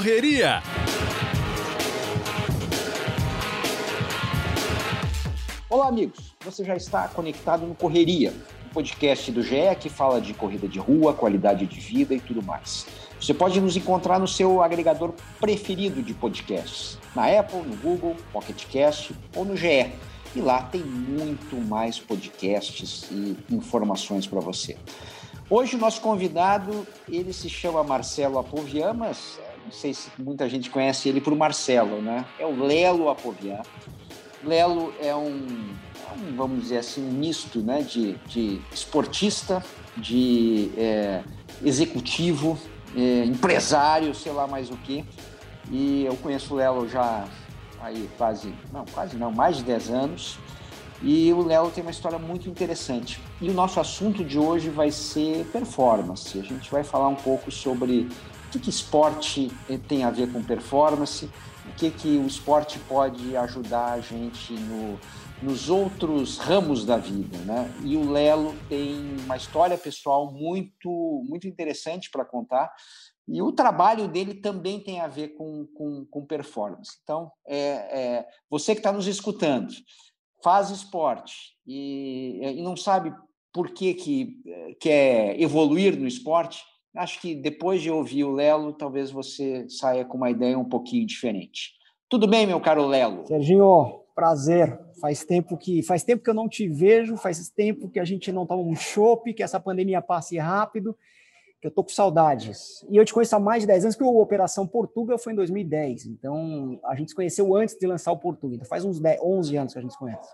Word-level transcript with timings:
Correria. 0.00 0.62
Olá, 5.68 5.88
amigos. 5.88 6.34
Você 6.42 6.64
já 6.64 6.74
está 6.74 7.06
conectado 7.08 7.66
no 7.66 7.74
Correria, 7.74 8.32
um 8.64 8.68
podcast 8.70 9.30
do 9.30 9.42
GE 9.42 9.56
que 9.78 9.90
fala 9.90 10.18
de 10.18 10.32
corrida 10.32 10.66
de 10.66 10.78
rua, 10.78 11.12
qualidade 11.12 11.66
de 11.66 11.78
vida 11.78 12.14
e 12.14 12.20
tudo 12.20 12.42
mais. 12.42 12.86
Você 13.20 13.34
pode 13.34 13.60
nos 13.60 13.76
encontrar 13.76 14.18
no 14.18 14.26
seu 14.26 14.62
agregador 14.62 15.12
preferido 15.38 16.02
de 16.02 16.14
podcasts, 16.14 16.98
na 17.14 17.26
Apple, 17.38 17.60
no 17.60 17.76
Google, 17.76 18.16
Pocket 18.32 18.64
Cast 18.68 19.14
ou 19.36 19.44
no 19.44 19.54
GE. 19.54 19.92
E 20.34 20.40
lá 20.40 20.62
tem 20.62 20.80
muito 20.80 21.56
mais 21.56 21.98
podcasts 21.98 23.06
e 23.10 23.36
informações 23.50 24.26
para 24.26 24.40
você. 24.40 24.78
Hoje 25.50 25.74
o 25.74 25.78
nosso 25.78 26.00
convidado, 26.00 26.86
ele 27.08 27.32
se 27.32 27.50
chama 27.50 27.82
Marcelo 27.82 28.38
Apovian, 28.38 28.94
mas 28.94 29.40
eh, 29.40 29.49
não 29.70 29.76
sei 29.76 29.94
se 29.94 30.10
muita 30.18 30.48
gente 30.48 30.68
conhece 30.68 31.08
ele 31.08 31.20
por 31.20 31.32
Marcelo, 31.36 32.02
né? 32.02 32.26
É 32.40 32.44
o 32.44 32.60
Lelo 32.60 33.08
Apovian. 33.08 33.62
Lelo 34.44 34.92
é 35.00 35.14
um, 35.14 35.68
é 36.08 36.12
um, 36.12 36.36
vamos 36.36 36.62
dizer 36.62 36.78
assim, 36.78 37.06
um 37.06 37.12
misto 37.12 37.60
né? 37.60 37.80
de, 37.82 38.14
de 38.26 38.60
esportista, 38.72 39.64
de 39.96 40.72
é, 40.76 41.22
executivo, 41.64 42.58
é, 42.96 43.24
empresário, 43.24 44.12
sei 44.12 44.32
lá 44.32 44.48
mais 44.48 44.70
o 44.70 44.76
que. 44.78 45.04
E 45.70 46.04
eu 46.04 46.16
conheço 46.16 46.54
o 46.54 46.56
Lelo 46.56 46.88
já 46.88 47.24
aí 47.80 48.10
quase, 48.18 48.52
não, 48.72 48.84
quase 48.86 49.16
não, 49.16 49.30
mais 49.30 49.58
de 49.58 49.62
10 49.62 49.90
anos. 49.90 50.38
E 51.00 51.32
o 51.32 51.46
Léo 51.46 51.70
tem 51.70 51.82
uma 51.82 51.92
história 51.92 52.18
muito 52.18 52.50
interessante. 52.50 53.20
E 53.40 53.48
o 53.48 53.54
nosso 53.54 53.78
assunto 53.78 54.24
de 54.24 54.36
hoje 54.36 54.68
vai 54.68 54.90
ser 54.90 55.46
performance. 55.46 56.38
A 56.38 56.42
gente 56.42 56.68
vai 56.70 56.82
falar 56.82 57.08
um 57.08 57.14
pouco 57.14 57.52
sobre 57.52 58.08
o 58.50 58.52
que, 58.52 58.58
que 58.58 58.70
esporte 58.70 59.48
eh, 59.68 59.78
tem 59.78 60.02
a 60.02 60.10
ver 60.10 60.32
com 60.32 60.42
performance, 60.42 61.30
o 61.66 61.74
que, 61.76 61.88
que 61.88 62.16
o 62.16 62.26
esporte 62.26 62.80
pode 62.80 63.36
ajudar 63.36 63.92
a 63.92 64.00
gente 64.00 64.52
no, 64.52 64.98
nos 65.40 65.70
outros 65.70 66.36
ramos 66.36 66.84
da 66.84 66.96
vida. 66.96 67.38
Né? 67.38 67.72
E 67.84 67.96
o 67.96 68.10
Lelo 68.10 68.52
tem 68.68 69.16
uma 69.24 69.36
história 69.36 69.78
pessoal 69.78 70.32
muito, 70.32 71.24
muito 71.28 71.46
interessante 71.46 72.10
para 72.10 72.24
contar. 72.24 72.74
E 73.28 73.40
o 73.40 73.52
trabalho 73.52 74.08
dele 74.08 74.34
também 74.34 74.80
tem 74.80 75.00
a 75.00 75.06
ver 75.06 75.28
com, 75.36 75.64
com, 75.72 76.04
com 76.10 76.26
performance. 76.26 76.98
Então, 77.04 77.30
é, 77.46 77.56
é 77.56 78.28
você 78.50 78.74
que 78.74 78.80
está 78.80 78.90
nos 78.90 79.06
escutando, 79.06 79.72
faz 80.42 80.70
esporte 80.70 81.54
e, 81.64 82.40
e 82.42 82.62
não 82.62 82.76
sabe 82.76 83.14
por 83.52 83.70
que, 83.70 83.94
que 83.94 84.42
eh, 84.44 84.76
quer 84.80 85.40
evoluir 85.40 85.96
no 85.96 86.06
esporte, 86.06 86.64
acho 86.96 87.20
que 87.20 87.34
depois 87.34 87.80
de 87.80 87.90
ouvir 87.90 88.24
o 88.24 88.32
Lelo, 88.32 88.72
talvez 88.72 89.10
você 89.10 89.68
saia 89.68 90.04
com 90.04 90.16
uma 90.16 90.30
ideia 90.30 90.58
um 90.58 90.68
pouquinho 90.68 91.06
diferente. 91.06 91.72
Tudo 92.08 92.26
bem, 92.26 92.46
meu 92.46 92.60
caro 92.60 92.86
Lelo? 92.86 93.26
Serginho, 93.26 94.00
prazer. 94.14 94.78
Faz 95.00 95.24
tempo 95.24 95.56
que 95.56 95.82
faz 95.82 96.02
tempo 96.02 96.22
que 96.22 96.28
eu 96.28 96.34
não 96.34 96.48
te 96.48 96.68
vejo, 96.68 97.16
faz 97.16 97.48
tempo 97.48 97.88
que 97.88 98.00
a 98.00 98.04
gente 98.04 98.30
não 98.32 98.44
toma 98.44 98.62
um 98.62 98.74
chopp, 98.74 99.32
que 99.32 99.42
essa 99.42 99.60
pandemia 99.60 100.02
passe 100.02 100.36
rápido, 100.36 100.96
que 101.60 101.66
eu 101.66 101.70
tô 101.70 101.82
com 101.84 101.90
saudades. 101.90 102.84
E 102.90 102.96
eu 102.96 103.04
te 103.04 103.14
conheço 103.14 103.36
há 103.36 103.40
mais 103.40 103.62
de 103.62 103.68
10 103.68 103.84
anos, 103.84 103.96
que 103.96 104.02
o 104.02 104.20
Operação 104.20 104.66
Portuga 104.66 105.16
foi 105.16 105.32
em 105.32 105.36
2010. 105.36 106.06
Então, 106.06 106.80
a 106.84 106.94
gente 106.96 107.10
se 107.10 107.14
conheceu 107.14 107.54
antes 107.54 107.76
de 107.78 107.86
lançar 107.86 108.12
o 108.12 108.18
Portuga. 108.18 108.56
Então, 108.56 108.68
faz 108.68 108.84
uns 108.84 109.00
10, 109.00 109.20
11 109.22 109.56
anos 109.56 109.72
que 109.72 109.78
a 109.78 109.82
gente 109.82 109.92
se 109.92 109.98
conhece. 109.98 110.28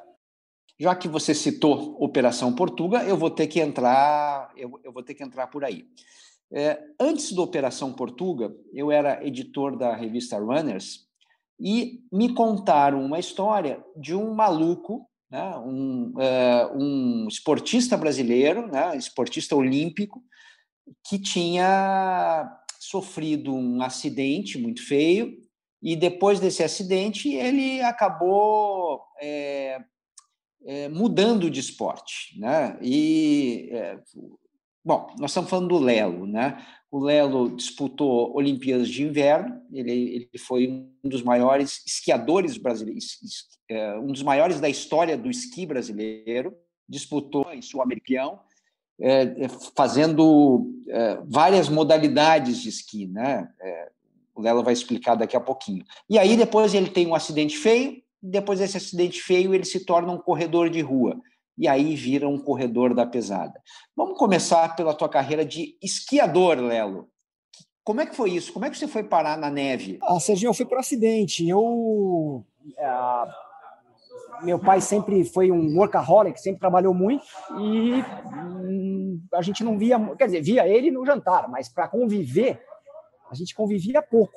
Já 0.79 0.95
que 0.95 1.09
você 1.09 1.35
citou 1.35 1.97
Operação 2.01 2.55
Portuga, 2.55 3.03
eu 3.05 3.17
vou 3.17 3.31
ter 3.31 3.47
que 3.47 3.61
entrar, 3.61 4.53
eu, 4.57 4.81
eu 4.85 4.93
vou 4.93 5.03
ter 5.03 5.15
que 5.15 5.23
entrar 5.23 5.47
por 5.47 5.65
aí. 5.65 5.87
É, 6.53 6.81
antes 7.01 7.33
do 7.33 7.43
Operação 7.43 7.93
Portuga, 7.93 8.55
eu 8.73 8.91
era 8.91 9.25
editor 9.27 9.77
da 9.77 9.95
revista 9.95 10.39
Runners 10.39 11.07
e 11.59 12.01
me 12.13 12.35
contaram 12.35 13.05
uma 13.05 13.19
história 13.19 13.85
de 13.97 14.15
um 14.15 14.33
maluco, 14.35 15.09
né, 15.31 15.57
um, 15.59 16.15
é, 16.21 16.67
um 16.73 17.27
esportista 17.29 17.97
brasileiro, 17.97 18.69
né, 18.69 18.97
esportista 18.97 19.57
olímpico, 19.57 20.23
que 21.09 21.19
tinha 21.19 22.49
sofrido 22.79 23.53
um 23.53 23.83
acidente 23.83 24.57
muito 24.57 24.87
feio 24.87 25.37
e 25.83 25.97
depois 25.97 26.39
desse 26.39 26.63
acidente 26.63 27.33
ele 27.35 27.81
acabou 27.81 29.03
é, 29.21 29.81
é, 30.65 30.89
mudando 30.89 31.51
de 31.51 31.61
esporte, 31.61 32.39
né? 32.39 32.79
E 32.83 33.69
é, 33.73 33.99
bom, 34.87 35.09
nós 35.19 35.33
estamos 35.33 35.51
falando 35.51 35.69
do 35.69 35.79
Lelo, 35.79 36.29
né? 36.29 36.65
O 36.89 37.01
Lelo 37.01 37.51
disputou 37.57 38.33
Olimpíadas 38.37 38.89
de 38.89 39.03
Inverno. 39.03 39.61
Ele, 39.73 39.91
ele 39.91 40.39
foi 40.39 40.69
um 41.05 41.09
dos 41.09 41.23
maiores 41.23 41.83
esquiadores 41.85 42.57
brasileiros, 42.57 43.19
é, 43.69 43.99
um 43.99 44.07
dos 44.07 44.23
maiores 44.23 44.61
da 44.61 44.69
história 44.69 45.17
do 45.17 45.29
esqui 45.29 45.67
brasileiro. 45.67 46.57
Disputou 46.89 47.53
em 47.53 47.61
sul-americano, 47.61 48.39
é, 49.01 49.23
é, 49.23 49.49
fazendo 49.77 50.73
várias 51.27 51.69
modalidades 51.69 52.63
de 52.63 52.69
esqui, 52.69 53.09
né? 53.09 53.49
O 54.33 54.41
Lelo 54.41 54.63
vai 54.63 54.73
explicar 54.73 55.17
daqui 55.17 55.37
a 55.37 55.41
pouquinho. 55.41 55.85
E 56.09 56.17
aí 56.17 56.37
depois 56.37 56.75
ele 56.75 56.89
tem 56.89 57.09
um 57.09 57.15
acidente 57.15 57.57
feio, 57.57 58.01
depois 58.23 58.61
desse 58.61 58.77
acidente 58.77 59.21
feio, 59.21 59.53
ele 59.53 59.65
se 59.65 59.85
torna 59.85 60.13
um 60.13 60.19
corredor 60.19 60.71
de 60.71 60.81
rua. 60.81 61.21
E 61.59 61.67
aí 61.67 61.95
vira 61.95 62.29
um 62.29 62.39
corredor 62.39 62.95
da 62.95 63.07
pesada. 63.07 63.61
Vamos 63.97 64.19
começar 64.19 64.77
pela 64.77 64.95
tua 64.95 65.09
carreira 65.09 65.45
de 65.45 65.77
esquiador, 65.83 66.59
Lelo. 66.59 67.09
Como 67.83 68.01
é 68.01 68.07
que 68.07 68.17
foi 68.17 68.31
isso? 68.31 68.53
Como 68.53 68.65
é 68.65 68.71
que 68.71 68.77
você 68.77 68.89
foi 68.89 69.05
parar 69.05 69.39
na 69.39 69.49
neve? 69.49 69.99
Ah, 70.03 70.19
Serginho, 70.19 70.53
fui 70.53 70.67
por 70.67 70.79
acidente. 70.79 71.49
Eu. 71.49 72.45
É, 72.77 72.87
meu 74.43 74.59
pai 74.59 74.81
sempre 74.81 75.25
foi 75.25 75.51
um 75.51 75.77
workaholic, 75.79 76.41
sempre 76.41 76.61
trabalhou 76.61 76.93
muito 76.93 77.25
e 77.59 78.03
hum, 78.35 79.21
a 79.33 79.41
gente 79.41 79.65
não 79.65 79.79
via, 79.79 79.99
quer 80.17 80.27
dizer, 80.27 80.43
via 80.43 80.69
ele 80.69 80.91
no 80.91 81.07
jantar, 81.07 81.49
mas 81.49 81.69
para 81.69 81.89
conviver, 81.89 82.61
a 83.31 83.35
gente 83.35 83.55
convivia 83.55 84.03
pouco. 84.03 84.35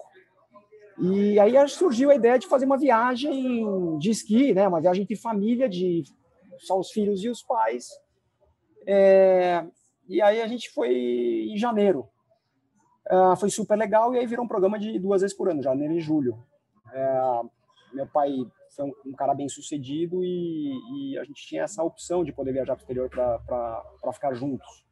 E 1.02 1.40
aí 1.40 1.56
surgiu 1.68 2.12
a 2.12 2.16
ideia 2.16 2.38
de 2.38 2.48
fazer 2.48 2.66
uma 2.66 2.78
viagem 2.78 3.98
de 3.98 4.10
esqui, 4.10 4.54
né? 4.54 4.68
Uma 4.68 4.82
viagem 4.82 5.06
de 5.06 5.16
família, 5.16 5.70
de 5.70 6.04
só 6.60 6.80
os 6.80 6.92
filhos 6.92 7.24
e 7.24 7.30
os 7.30 7.42
pais. 7.42 7.90
É... 8.88 9.66
E 10.08 10.22
aí 10.22 10.42
a 10.42 10.48
gente 10.48 10.70
foi 10.72 10.92
em 10.92 11.58
janeiro. 11.58 12.08
É, 13.08 13.36
foi 13.38 13.50
super 13.50 13.76
legal 13.76 14.14
e 14.14 14.20
aí 14.20 14.26
virou 14.28 14.46
um 14.46 14.48
programa 14.48 14.78
de 14.78 15.00
duas 15.00 15.22
vezes 15.22 15.36
por 15.36 15.50
ano, 15.50 15.62
janeiro 15.62 15.94
e 15.94 16.00
julho. 16.00 16.38
É... 16.94 17.42
Meu 17.94 18.08
pai 18.08 18.30
foi 18.76 18.86
um, 18.86 18.94
um 19.08 19.14
cara 19.14 19.34
bem 19.34 19.50
sucedido 19.50 20.24
e, 20.24 20.72
e, 20.94 21.18
a 21.18 21.24
gente 21.24 21.46
tinha 21.46 21.64
essa 21.64 21.84
opção 21.84 22.24
de 22.24 22.32
poder 22.32 22.54
viajar 22.54 22.76
para 22.76 22.82
o 22.82 22.84
exterior 22.84 23.10
para 23.10 24.14
ficar 24.14 24.34
juntos. 24.34 24.86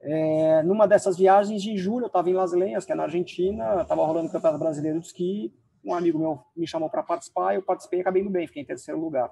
É, 0.00 0.62
numa 0.62 0.86
dessas 0.86 1.16
viagens 1.16 1.62
de 1.62 1.76
julho, 1.76 2.04
eu 2.04 2.08
estava 2.08 2.28
em 2.28 2.34
Las 2.34 2.52
Lenhas, 2.52 2.84
que 2.84 2.92
é 2.92 2.94
na 2.94 3.04
Argentina, 3.04 3.82
estava 3.82 4.04
rolando 4.04 4.28
o 4.28 4.32
Campeonato 4.32 4.62
Brasileiro 4.62 5.00
de 5.00 5.06
Esqui, 5.06 5.54
um 5.84 5.94
amigo 5.94 6.18
meu 6.18 6.40
me 6.56 6.66
chamou 6.66 6.90
para 6.90 7.02
participar, 7.02 7.54
eu 7.54 7.62
participei 7.62 8.00
e 8.00 8.02
acabei 8.02 8.22
indo 8.22 8.30
bem, 8.30 8.46
fiquei 8.46 8.62
em 8.62 8.66
terceiro 8.66 9.00
lugar, 9.00 9.30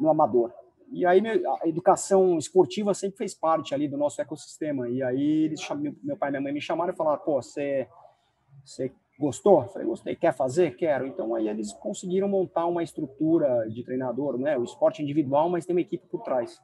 no 0.00 0.10
amador. 0.10 0.52
E 0.92 1.06
aí 1.06 1.22
a 1.62 1.68
educação 1.68 2.36
esportiva 2.36 2.92
sempre 2.92 3.16
fez 3.16 3.34
parte 3.34 3.74
ali 3.74 3.88
do 3.88 3.96
nosso 3.96 4.20
ecossistema, 4.20 4.88
e 4.88 5.02
aí 5.02 5.44
eles 5.44 5.60
meu 6.02 6.16
pai 6.16 6.28
e 6.28 6.32
minha 6.32 6.42
mãe 6.42 6.52
me 6.52 6.60
chamaram 6.60 6.92
e 6.92 6.96
falaram, 6.96 7.22
pô, 7.24 7.40
você, 7.40 7.88
você 8.62 8.92
gostou? 9.18 9.62
Eu 9.62 9.68
falei, 9.68 9.88
gostei, 9.88 10.14
quer 10.14 10.34
fazer? 10.34 10.76
Quero. 10.76 11.06
Então 11.06 11.34
aí 11.34 11.48
eles 11.48 11.72
conseguiram 11.72 12.28
montar 12.28 12.66
uma 12.66 12.82
estrutura 12.82 13.66
de 13.70 13.82
treinador, 13.82 14.36
né, 14.38 14.58
o 14.58 14.64
esporte 14.64 15.02
individual, 15.02 15.48
mas 15.48 15.64
tem 15.64 15.74
uma 15.74 15.80
equipe 15.80 16.06
por 16.08 16.22
trás. 16.22 16.60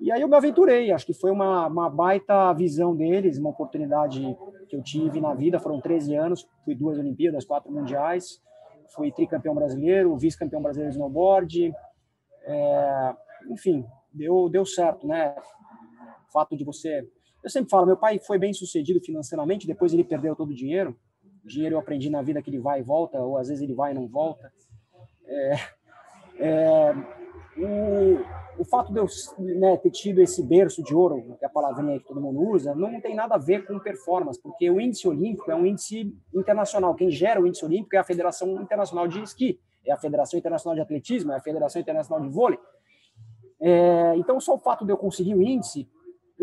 E 0.00 0.10
aí 0.12 0.20
eu 0.20 0.28
me 0.28 0.36
aventurei, 0.36 0.90
acho 0.90 1.06
que 1.06 1.14
foi 1.14 1.30
uma, 1.30 1.66
uma 1.66 1.88
baita 1.88 2.52
visão 2.52 2.94
deles, 2.94 3.38
uma 3.38 3.50
oportunidade 3.50 4.36
que 4.68 4.76
eu 4.76 4.82
tive 4.82 5.20
na 5.20 5.32
vida. 5.34 5.60
Foram 5.60 5.80
13 5.80 6.14
anos, 6.16 6.46
fui 6.64 6.74
duas 6.74 6.98
Olimpíadas, 6.98 7.44
quatro 7.44 7.72
mundiais, 7.72 8.42
fui 8.94 9.12
tricampeão 9.12 9.54
brasileiro, 9.54 10.16
vice-campeão 10.16 10.60
brasileiro 10.60 10.90
de 10.90 10.96
snowboard. 10.96 11.72
É, 12.42 13.14
enfim, 13.50 13.84
deu, 14.12 14.48
deu 14.48 14.64
certo, 14.64 15.06
né? 15.06 15.34
O 16.28 16.32
fato 16.32 16.56
de 16.56 16.64
você. 16.64 17.08
Eu 17.42 17.50
sempre 17.50 17.70
falo, 17.70 17.86
meu 17.86 17.96
pai 17.96 18.18
foi 18.18 18.38
bem 18.38 18.52
sucedido 18.52 19.00
financeiramente, 19.00 19.66
depois 19.66 19.92
ele 19.92 20.04
perdeu 20.04 20.34
todo 20.34 20.50
o 20.50 20.54
dinheiro. 20.54 20.96
Dinheiro 21.44 21.74
eu 21.74 21.78
aprendi 21.78 22.08
na 22.08 22.22
vida 22.22 22.40
que 22.40 22.48
ele 22.48 22.58
vai 22.58 22.80
e 22.80 22.82
volta, 22.82 23.20
ou 23.20 23.36
às 23.36 23.48
vezes 23.48 23.62
ele 23.62 23.74
vai 23.74 23.92
e 23.92 23.94
não 23.94 24.08
volta. 24.08 24.50
É, 25.26 25.54
é, 26.38 26.94
o, 27.56 28.60
o 28.60 28.64
fato 28.64 28.92
de 28.92 28.98
eu 28.98 29.06
né, 29.38 29.76
ter 29.76 29.90
tido 29.90 30.20
esse 30.20 30.42
berço 30.42 30.82
de 30.82 30.94
ouro, 30.94 31.36
que 31.38 31.44
é 31.44 31.46
a 31.46 31.50
palavrinha 31.50 31.98
que 31.98 32.06
todo 32.06 32.20
mundo 32.20 32.40
usa, 32.40 32.74
não 32.74 33.00
tem 33.00 33.14
nada 33.14 33.34
a 33.34 33.38
ver 33.38 33.66
com 33.66 33.78
performance, 33.78 34.40
porque 34.40 34.70
o 34.70 34.80
índice 34.80 35.06
olímpico 35.06 35.50
é 35.50 35.54
um 35.54 35.66
índice 35.66 36.12
internacional. 36.34 36.94
Quem 36.94 37.10
gera 37.10 37.40
o 37.40 37.46
índice 37.46 37.64
olímpico 37.64 37.94
é 37.96 37.98
a 37.98 38.04
Federação 38.04 38.60
Internacional 38.60 39.06
de 39.06 39.22
Esqui, 39.22 39.60
é 39.84 39.92
a 39.92 39.98
Federação 39.98 40.38
Internacional 40.38 40.74
de 40.74 40.80
Atletismo, 40.80 41.32
é 41.32 41.36
a 41.36 41.40
Federação 41.40 41.80
Internacional 41.80 42.26
de 42.26 42.32
Vôlei. 42.32 42.58
É, 43.66 44.14
então, 44.16 44.38
só 44.38 44.54
o 44.54 44.58
fato 44.58 44.84
de 44.84 44.92
eu 44.92 44.96
conseguir 44.98 45.34
o 45.34 45.42
índice 45.42 45.88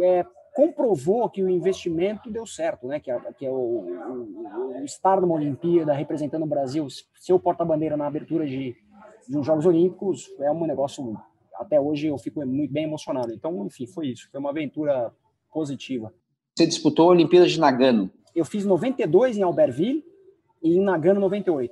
é, 0.01 0.25
comprovou 0.55 1.29
que 1.29 1.43
o 1.43 1.49
investimento 1.49 2.31
deu 2.31 2.47
certo, 2.47 2.87
né? 2.87 2.99
Que 2.99 3.11
é, 3.11 3.19
que 3.37 3.45
é 3.45 3.51
o, 3.51 3.53
o, 3.53 4.79
o, 4.79 4.83
estar 4.83 5.21
numa 5.21 5.35
Olimpíada 5.35 5.93
representando 5.93 6.41
o 6.41 6.47
Brasil, 6.47 6.87
ser 7.19 7.33
o 7.33 7.39
porta-bandeira 7.39 7.95
na 7.95 8.07
abertura 8.07 8.47
de, 8.47 8.75
de 9.29 9.37
uns 9.37 9.45
Jogos 9.45 9.67
Olímpicos 9.67 10.31
é 10.39 10.51
um 10.51 10.65
negócio 10.65 11.15
até 11.53 11.79
hoje 11.79 12.07
eu 12.07 12.17
fico 12.17 12.43
muito 12.43 12.73
bem 12.73 12.85
emocionado. 12.85 13.31
Então, 13.31 13.63
enfim, 13.67 13.85
foi 13.85 14.07
isso. 14.07 14.27
Foi 14.31 14.39
uma 14.39 14.49
aventura 14.49 15.13
positiva. 15.53 16.11
Você 16.57 16.65
disputou 16.65 17.09
a 17.09 17.11
Olimpíada 17.11 17.47
de 17.47 17.59
Nagano? 17.59 18.09
Eu 18.35 18.45
fiz 18.45 18.65
92 18.65 19.37
em 19.37 19.43
Albertville 19.43 20.03
e 20.63 20.77
em 20.77 20.81
Nagano 20.81 21.19
98. 21.19 21.71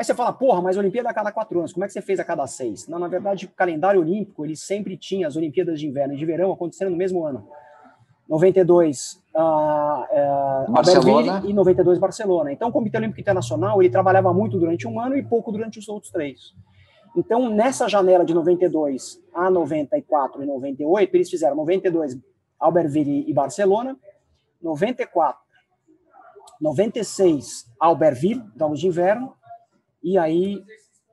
Aí 0.00 0.04
você 0.04 0.14
fala, 0.14 0.32
porra, 0.32 0.62
mas 0.62 0.78
a 0.78 0.80
Olimpíada 0.80 1.10
é 1.10 1.12
a 1.12 1.14
cada 1.14 1.30
quatro 1.30 1.58
anos, 1.58 1.74
como 1.74 1.84
é 1.84 1.86
que 1.86 1.92
você 1.92 2.00
fez 2.00 2.18
a 2.18 2.24
cada 2.24 2.46
seis? 2.46 2.88
Não, 2.88 2.98
na 2.98 3.06
verdade, 3.06 3.44
o 3.44 3.50
calendário 3.50 4.00
olímpico, 4.00 4.46
ele 4.46 4.56
sempre 4.56 4.96
tinha 4.96 5.28
as 5.28 5.36
Olimpíadas 5.36 5.78
de 5.78 5.86
Inverno 5.86 6.14
e 6.14 6.16
de 6.16 6.24
Verão 6.24 6.50
acontecendo 6.50 6.90
no 6.90 6.96
mesmo 6.96 7.22
ano. 7.22 7.46
92 8.26 9.22
uh, 9.34 10.68
uh, 10.68 10.72
Barcelona. 10.72 11.42
e 11.44 11.52
92 11.52 11.98
Barcelona. 11.98 12.50
Então, 12.50 12.70
o 12.70 12.72
Comitê 12.72 12.96
Olímpico 12.96 13.20
Internacional, 13.20 13.82
ele 13.82 13.90
trabalhava 13.90 14.32
muito 14.32 14.58
durante 14.58 14.88
um 14.88 14.98
ano 14.98 15.18
e 15.18 15.22
pouco 15.22 15.52
durante 15.52 15.78
os 15.78 15.86
outros 15.86 16.10
três. 16.10 16.54
Então, 17.14 17.50
nessa 17.50 17.86
janela 17.86 18.24
de 18.24 18.32
92 18.32 19.22
a 19.34 19.50
94 19.50 20.42
e 20.42 20.46
98, 20.46 21.14
eles 21.14 21.28
fizeram 21.28 21.54
92 21.56 22.16
Albertville 22.58 23.28
e 23.28 23.34
Barcelona, 23.34 23.94
94, 24.62 25.38
96 26.58 27.66
Albertville, 27.78 28.42
jogos 28.56 28.80
de 28.80 28.86
inverno, 28.86 29.34
e 30.02 30.18
aí 30.18 30.62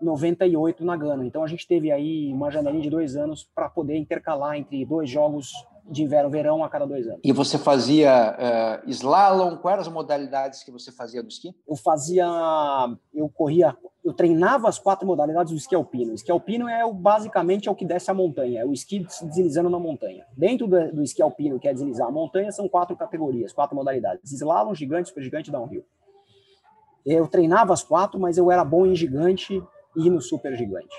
98 0.02 0.86
Nagano. 0.86 1.24
Então 1.24 1.44
a 1.44 1.48
gente 1.48 1.68
teve 1.68 1.92
aí 1.92 2.32
uma 2.34 2.52
janelinha 2.52 2.84
de 2.84 2.90
dois 2.90 3.16
anos 3.16 3.50
para 3.56 3.70
poder 3.70 3.98
intercalar 3.98 4.56
entre 4.56 4.86
dois 4.86 5.10
jogos 5.10 5.52
de 5.90 6.04
inverno 6.04 6.30
verão 6.30 6.64
a 6.64 6.70
cada 6.70 6.86
dois 6.86 7.08
anos. 7.08 7.22
E 7.24 7.32
você 7.32 7.58
fazia 7.58 8.36
uh, 8.86 8.90
slalom? 8.90 9.56
Quais 9.58 9.74
eram 9.74 9.82
as 9.82 9.88
modalidades 9.88 10.64
que 10.64 10.72
você 10.72 10.92
fazia 10.92 11.24
do 11.24 11.30
esqui? 11.30 11.56
Eu 11.68 11.76
fazia, 11.78 12.26
eu 13.14 13.30
corria, 13.30 13.76
eu 14.04 14.14
treinava 14.14 14.68
as 14.68 14.78
quatro 14.78 15.08
modalidades 15.08 15.52
do 15.52 15.58
esqui 15.58 15.76
alpino. 15.76 16.12
O 16.12 16.16
esqui 16.16 16.32
alpino 16.32 16.68
é 16.68 16.86
o, 16.86 16.94
basicamente 16.94 17.70
é 17.70 17.72
o 17.72 17.76
que 17.76 17.86
desce 17.86 18.12
a 18.12 18.14
montanha, 18.14 18.62
é 18.62 18.66
o 18.66 18.74
esqui 18.74 19.00
deslizando 19.24 19.70
na 19.70 19.80
montanha. 19.80 20.26
Dentro 20.36 20.68
do, 20.68 20.92
do 20.94 21.04
esqui 21.04 21.22
alpino, 21.22 21.60
que 21.60 21.68
é 21.68 21.74
deslizar 21.74 22.08
a 22.08 22.12
montanha, 22.12 22.52
são 22.52 22.68
quatro 22.68 22.96
categorias, 22.96 23.54
quatro 23.54 23.76
modalidades: 23.76 24.32
slalom, 24.32 24.76
gigante, 24.76 25.10
super 25.10 25.24
gigante, 25.24 25.50
downhill. 25.50 25.86
Eu 27.08 27.28
treinava 27.28 27.74
as 27.74 27.84
quatro, 27.84 28.20
mas 28.20 28.38
eu 28.38 28.52
era 28.52 28.66
bom 28.66 28.86
em 28.86 28.96
gigante 28.96 29.64
e 29.96 30.10
no 30.10 30.22
super 30.22 30.56
gigante. 30.56 30.96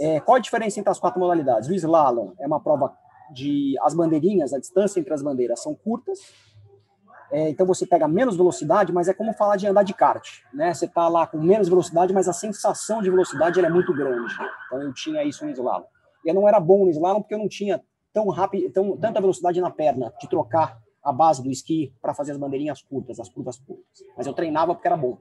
É, 0.00 0.18
qual 0.18 0.36
a 0.36 0.40
diferença 0.40 0.80
entre 0.80 0.90
as 0.90 0.98
quatro 0.98 1.20
modalidades? 1.20 1.68
O 1.68 1.74
slalom 1.74 2.32
é 2.40 2.46
uma 2.46 2.60
prova 2.60 2.92
de 3.32 3.74
as 3.82 3.94
bandeirinhas, 3.94 4.52
a 4.52 4.58
distância 4.58 4.98
entre 4.98 5.12
as 5.12 5.22
bandeiras 5.22 5.62
são 5.62 5.74
curtas, 5.74 6.18
é, 7.30 7.50
então 7.50 7.66
você 7.66 7.86
pega 7.86 8.06
menos 8.06 8.36
velocidade, 8.36 8.92
mas 8.92 9.08
é 9.08 9.14
como 9.14 9.32
falar 9.32 9.56
de 9.56 9.66
andar 9.66 9.82
de 9.82 9.92
kart, 9.92 10.26
né? 10.54 10.72
Você 10.72 10.86
está 10.86 11.08
lá 11.08 11.26
com 11.26 11.38
menos 11.38 11.68
velocidade, 11.68 12.12
mas 12.12 12.28
a 12.28 12.32
sensação 12.32 13.02
de 13.02 13.10
velocidade 13.10 13.58
é 13.58 13.68
muito 13.68 13.92
grande. 13.92 14.32
Então 14.66 14.82
eu 14.82 14.92
tinha 14.94 15.24
isso 15.24 15.44
no 15.44 15.50
slalom. 15.50 15.84
Eu 16.24 16.34
não 16.34 16.48
era 16.48 16.60
bom 16.60 16.84
no 16.84 16.90
slalom 16.90 17.20
porque 17.20 17.34
eu 17.34 17.38
não 17.38 17.48
tinha 17.48 17.82
tão 18.12 18.28
rápido, 18.28 18.72
tão, 18.72 18.96
tanta 18.96 19.20
velocidade 19.20 19.60
na 19.60 19.70
perna 19.70 20.12
de 20.20 20.28
trocar 20.28 20.78
a 21.06 21.12
base 21.12 21.40
do 21.40 21.50
esqui 21.50 21.94
para 22.02 22.12
fazer 22.12 22.32
as 22.32 22.38
bandeirinhas 22.38 22.82
curtas, 22.82 23.20
as 23.20 23.28
curvas 23.28 23.58
curtas. 23.58 23.84
Mas 24.16 24.26
eu 24.26 24.34
treinava 24.34 24.74
porque 24.74 24.88
era 24.88 24.96
bom. 24.96 25.18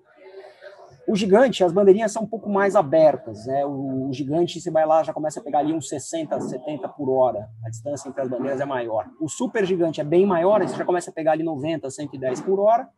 O 1.08 1.16
gigante, 1.16 1.64
as 1.64 1.72
bandeirinhas 1.72 2.12
são 2.12 2.24
um 2.24 2.28
pouco 2.28 2.50
mais 2.50 2.76
abertas, 2.76 3.46
né? 3.46 3.64
O, 3.64 4.10
gigante, 4.12 4.60
você 4.60 4.72
vai 4.72 4.88
lá, 4.88 5.04
já 5.04 5.14
começa 5.14 5.40
a 5.40 5.44
pegar 5.44 5.60
ali 5.60 5.72
uns 5.72 5.88
60, 5.88 6.42
70 6.42 6.90
por 6.90 7.08
hora. 7.12 7.48
A 7.64 7.70
distância 7.70 8.10
entre 8.10 8.20
as 8.20 8.28
bandeiras 8.28 8.60
é 8.60 8.66
maior. 8.66 9.08
O 9.22 9.30
super 9.30 9.64
gigante 9.64 10.02
é 10.02 10.04
bem 10.04 10.26
maior, 10.26 10.68
você 10.68 10.76
já 10.76 10.84
começa 10.84 11.12
a 11.12 11.14
pegar 11.14 11.34
ali 11.34 11.44
90, 11.44 11.88
110 11.88 12.42
por 12.42 12.60
hora. 12.60 12.90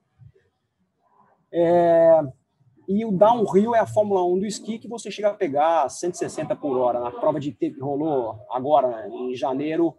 É... 1.51 2.21
E 2.87 3.03
o 3.03 3.11
downhill 3.11 3.75
é 3.75 3.79
a 3.79 3.85
Fórmula 3.85 4.23
1 4.25 4.39
do 4.39 4.45
esqui, 4.45 4.79
que 4.79 4.87
você 4.87 5.11
chega 5.11 5.27
a 5.27 5.33
pegar 5.33 5.89
160 5.89 6.55
por 6.55 6.77
hora. 6.77 7.01
Na 7.01 7.11
prova 7.11 7.37
de 7.37 7.51
que 7.51 7.77
rolou 7.77 8.39
agora, 8.49 9.05
em 9.09 9.35
janeiro, 9.35 9.93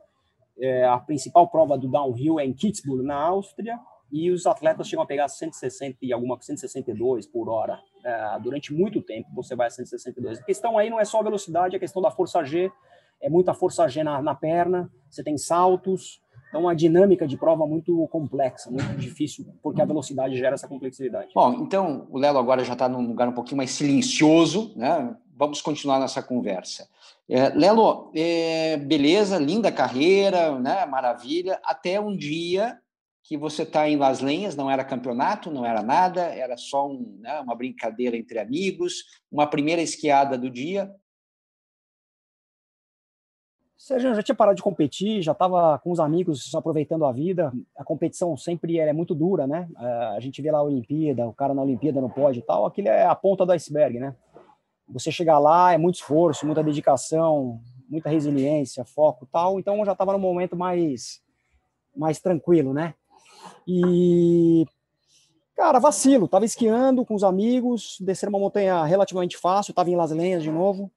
é, 0.61 0.85
a 0.85 0.99
principal 0.99 1.49
prova 1.49 1.77
do 1.77 1.89
downhill 1.89 2.41
é 2.41 2.45
em 2.45 2.53
Kitzbühel, 2.53 3.03
na 3.03 3.17
Áustria, 3.17 3.79
e 4.11 4.31
os 4.31 4.47
atletas 4.47 4.89
chegam 4.89 5.03
a 5.03 5.07
pegar 5.07 5.29
160 5.29 5.99
e 6.03 6.13
alguma 6.13 6.39
162 6.41 7.27
por 7.27 7.49
hora. 7.49 7.79
É, 8.05 8.39
durante 8.41 8.73
muito 8.73 9.03
tempo 9.03 9.29
você 9.35 9.55
vai 9.55 9.67
a 9.67 9.71
162. 9.71 10.39
A 10.39 10.43
questão 10.43 10.79
aí 10.79 10.89
não 10.89 10.99
é 10.99 11.05
só 11.05 11.23
velocidade, 11.23 11.77
a 11.77 11.79
questão 11.79 12.01
da 12.01 12.11
força 12.11 12.43
G, 12.43 12.71
é 13.21 13.29
muita 13.29 13.53
força 13.53 13.87
G 13.89 14.03
na, 14.03 14.23
na 14.23 14.35
perna, 14.35 14.91
você 15.11 15.23
tem 15.23 15.37
saltos, 15.37 16.21
então 16.49 16.69
a 16.69 16.75
dinâmica 16.75 17.27
de 17.27 17.37
prova 17.37 17.67
muito 17.67 18.09
complexa, 18.09 18.71
muito 18.71 18.97
difícil, 18.97 19.45
porque 19.63 19.83
a 19.83 19.85
velocidade 19.85 20.37
gera 20.37 20.55
essa 20.55 20.69
complexidade. 20.69 21.31
Bom, 21.35 21.53
então 21.55 22.07
o 22.11 22.19
Lelo 22.19 22.39
agora 22.39 22.65
já 22.65 22.73
está 22.73 22.89
num 22.89 23.07
lugar 23.07 23.29
um 23.29 23.33
pouquinho 23.33 23.59
mais 23.59 23.71
silencioso, 23.71 24.73
né? 24.77 25.15
Vamos 25.38 25.62
continuar 25.62 26.00
nossa 26.00 26.20
conversa. 26.20 26.88
É, 27.29 27.50
Lelo, 27.50 28.11
é, 28.12 28.76
beleza, 28.76 29.38
linda 29.38 29.70
carreira, 29.70 30.58
né? 30.58 30.85
Maravilha, 30.85 31.61
até 31.62 32.00
um 32.00 32.17
dia 32.17 32.76
que 33.23 33.37
você 33.37 33.62
está 33.62 33.88
em 33.88 33.96
Las 33.96 34.20
Lenhas, 34.20 34.56
não 34.56 34.69
era 34.69 34.82
campeonato, 34.82 35.49
não 35.49 35.64
era 35.64 35.81
nada, 35.81 36.23
era 36.23 36.56
só 36.56 36.88
um, 36.88 37.19
né, 37.20 37.38
uma 37.40 37.55
brincadeira 37.55 38.17
entre 38.17 38.40
amigos, 38.40 39.05
uma 39.31 39.46
primeira 39.46 39.81
esquiada 39.81 40.37
do 40.37 40.50
dia. 40.50 40.93
Sérgio, 43.76 44.12
já 44.12 44.23
tinha 44.25 44.35
parado 44.35 44.56
de 44.56 44.62
competir, 44.62 45.23
já 45.23 45.32
estava 45.32 45.79
com 45.79 45.93
os 45.93 46.00
amigos 46.00 46.52
aproveitando 46.52 47.05
a 47.05 47.12
vida. 47.12 47.52
A 47.76 47.85
competição 47.85 48.37
sempre 48.37 48.79
é 48.79 48.93
muito 48.93 49.14
dura, 49.14 49.46
né? 49.46 49.69
É, 49.79 49.87
a 50.17 50.20
gente 50.20 50.43
vê 50.43 50.50
lá 50.50 50.58
a 50.58 50.64
Olimpíada, 50.64 51.29
o 51.29 51.32
cara 51.32 51.55
na 51.55 51.62
Olimpíada 51.62 52.00
não 52.00 52.11
pode 52.11 52.40
e 52.40 52.43
tal, 52.43 52.67
aquilo 52.67 52.88
é 52.88 53.06
a 53.06 53.14
ponta 53.14 53.46
do 53.46 53.52
iceberg, 53.52 54.00
né? 54.00 54.17
Você 54.90 55.12
chegar 55.12 55.38
lá 55.38 55.73
é 55.73 55.79
muito 55.79 55.96
esforço, 55.96 56.46
muita 56.46 56.62
dedicação, 56.62 57.61
muita 57.88 58.08
resiliência, 58.08 58.85
foco 58.85 59.26
tal. 59.31 59.58
Então 59.58 59.79
eu 59.79 59.85
já 59.85 59.93
estava 59.93 60.12
no 60.12 60.19
momento 60.19 60.56
mais, 60.56 61.20
mais 61.96 62.20
tranquilo, 62.20 62.73
né? 62.73 62.94
E, 63.67 64.67
cara, 65.56 65.79
vacilo. 65.79 66.29
Tava 66.29 66.44
esquiando 66.44 67.05
com 67.05 67.14
os 67.14 67.25
amigos, 67.25 67.96
descer 68.00 68.29
uma 68.29 68.38
montanha 68.38 68.85
relativamente 68.85 69.37
fácil, 69.37 69.75
tava 69.75 69.90
em 69.90 69.96
Las 69.96 70.11
Lenhas 70.11 70.43
de 70.43 70.50
novo. 70.50 70.90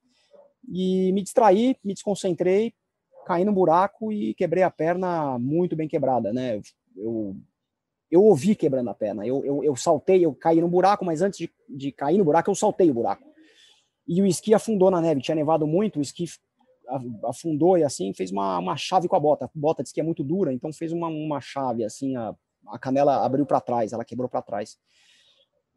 E 0.71 1.11
me 1.11 1.21
distraí, 1.21 1.75
me 1.83 1.93
desconcentrei, 1.93 2.73
caí 3.25 3.43
no 3.43 3.51
buraco 3.51 4.11
e 4.11 4.33
quebrei 4.35 4.63
a 4.63 4.71
perna 4.71 5.37
muito 5.39 5.75
bem 5.75 5.87
quebrada, 5.87 6.31
né? 6.31 6.61
Eu, 6.95 7.35
eu 8.09 8.23
ouvi 8.23 8.55
quebrando 8.55 8.89
a 8.89 8.93
perna. 8.93 9.25
Eu, 9.25 9.43
eu, 9.43 9.63
eu 9.63 9.75
saltei, 9.75 10.23
eu 10.23 10.33
caí 10.33 10.61
no 10.61 10.67
buraco, 10.67 11.03
mas 11.03 11.21
antes 11.21 11.39
de, 11.39 11.51
de 11.67 11.91
cair 11.91 12.17
no 12.17 12.25
buraco, 12.25 12.49
eu 12.49 12.55
saltei 12.55 12.91
o 12.91 12.93
buraco. 12.93 13.30
E 14.11 14.21
o 14.21 14.25
esqui 14.25 14.53
afundou 14.53 14.91
na 14.91 14.99
neve, 14.99 15.21
tinha 15.21 15.35
nevado 15.35 15.65
muito, 15.65 15.99
o 15.99 16.01
esqui 16.01 16.25
afundou 17.23 17.77
e 17.77 17.83
assim 17.83 18.13
fez 18.13 18.31
uma, 18.31 18.59
uma 18.59 18.75
chave 18.75 19.07
com 19.07 19.15
a 19.15 19.19
bota. 19.19 19.45
A 19.45 19.49
bota 19.55 19.81
de 19.83 19.89
esqui 19.89 20.01
é 20.01 20.03
muito 20.03 20.23
dura, 20.23 20.51
então 20.51 20.73
fez 20.73 20.91
uma, 20.91 21.07
uma 21.07 21.39
chave 21.39 21.85
assim, 21.85 22.15
a 22.15 22.35
a 22.67 22.77
canela 22.77 23.25
abriu 23.25 23.45
para 23.45 23.61
trás, 23.61 23.93
ela 23.93 24.05
quebrou 24.05 24.29
para 24.29 24.41
trás. 24.41 24.77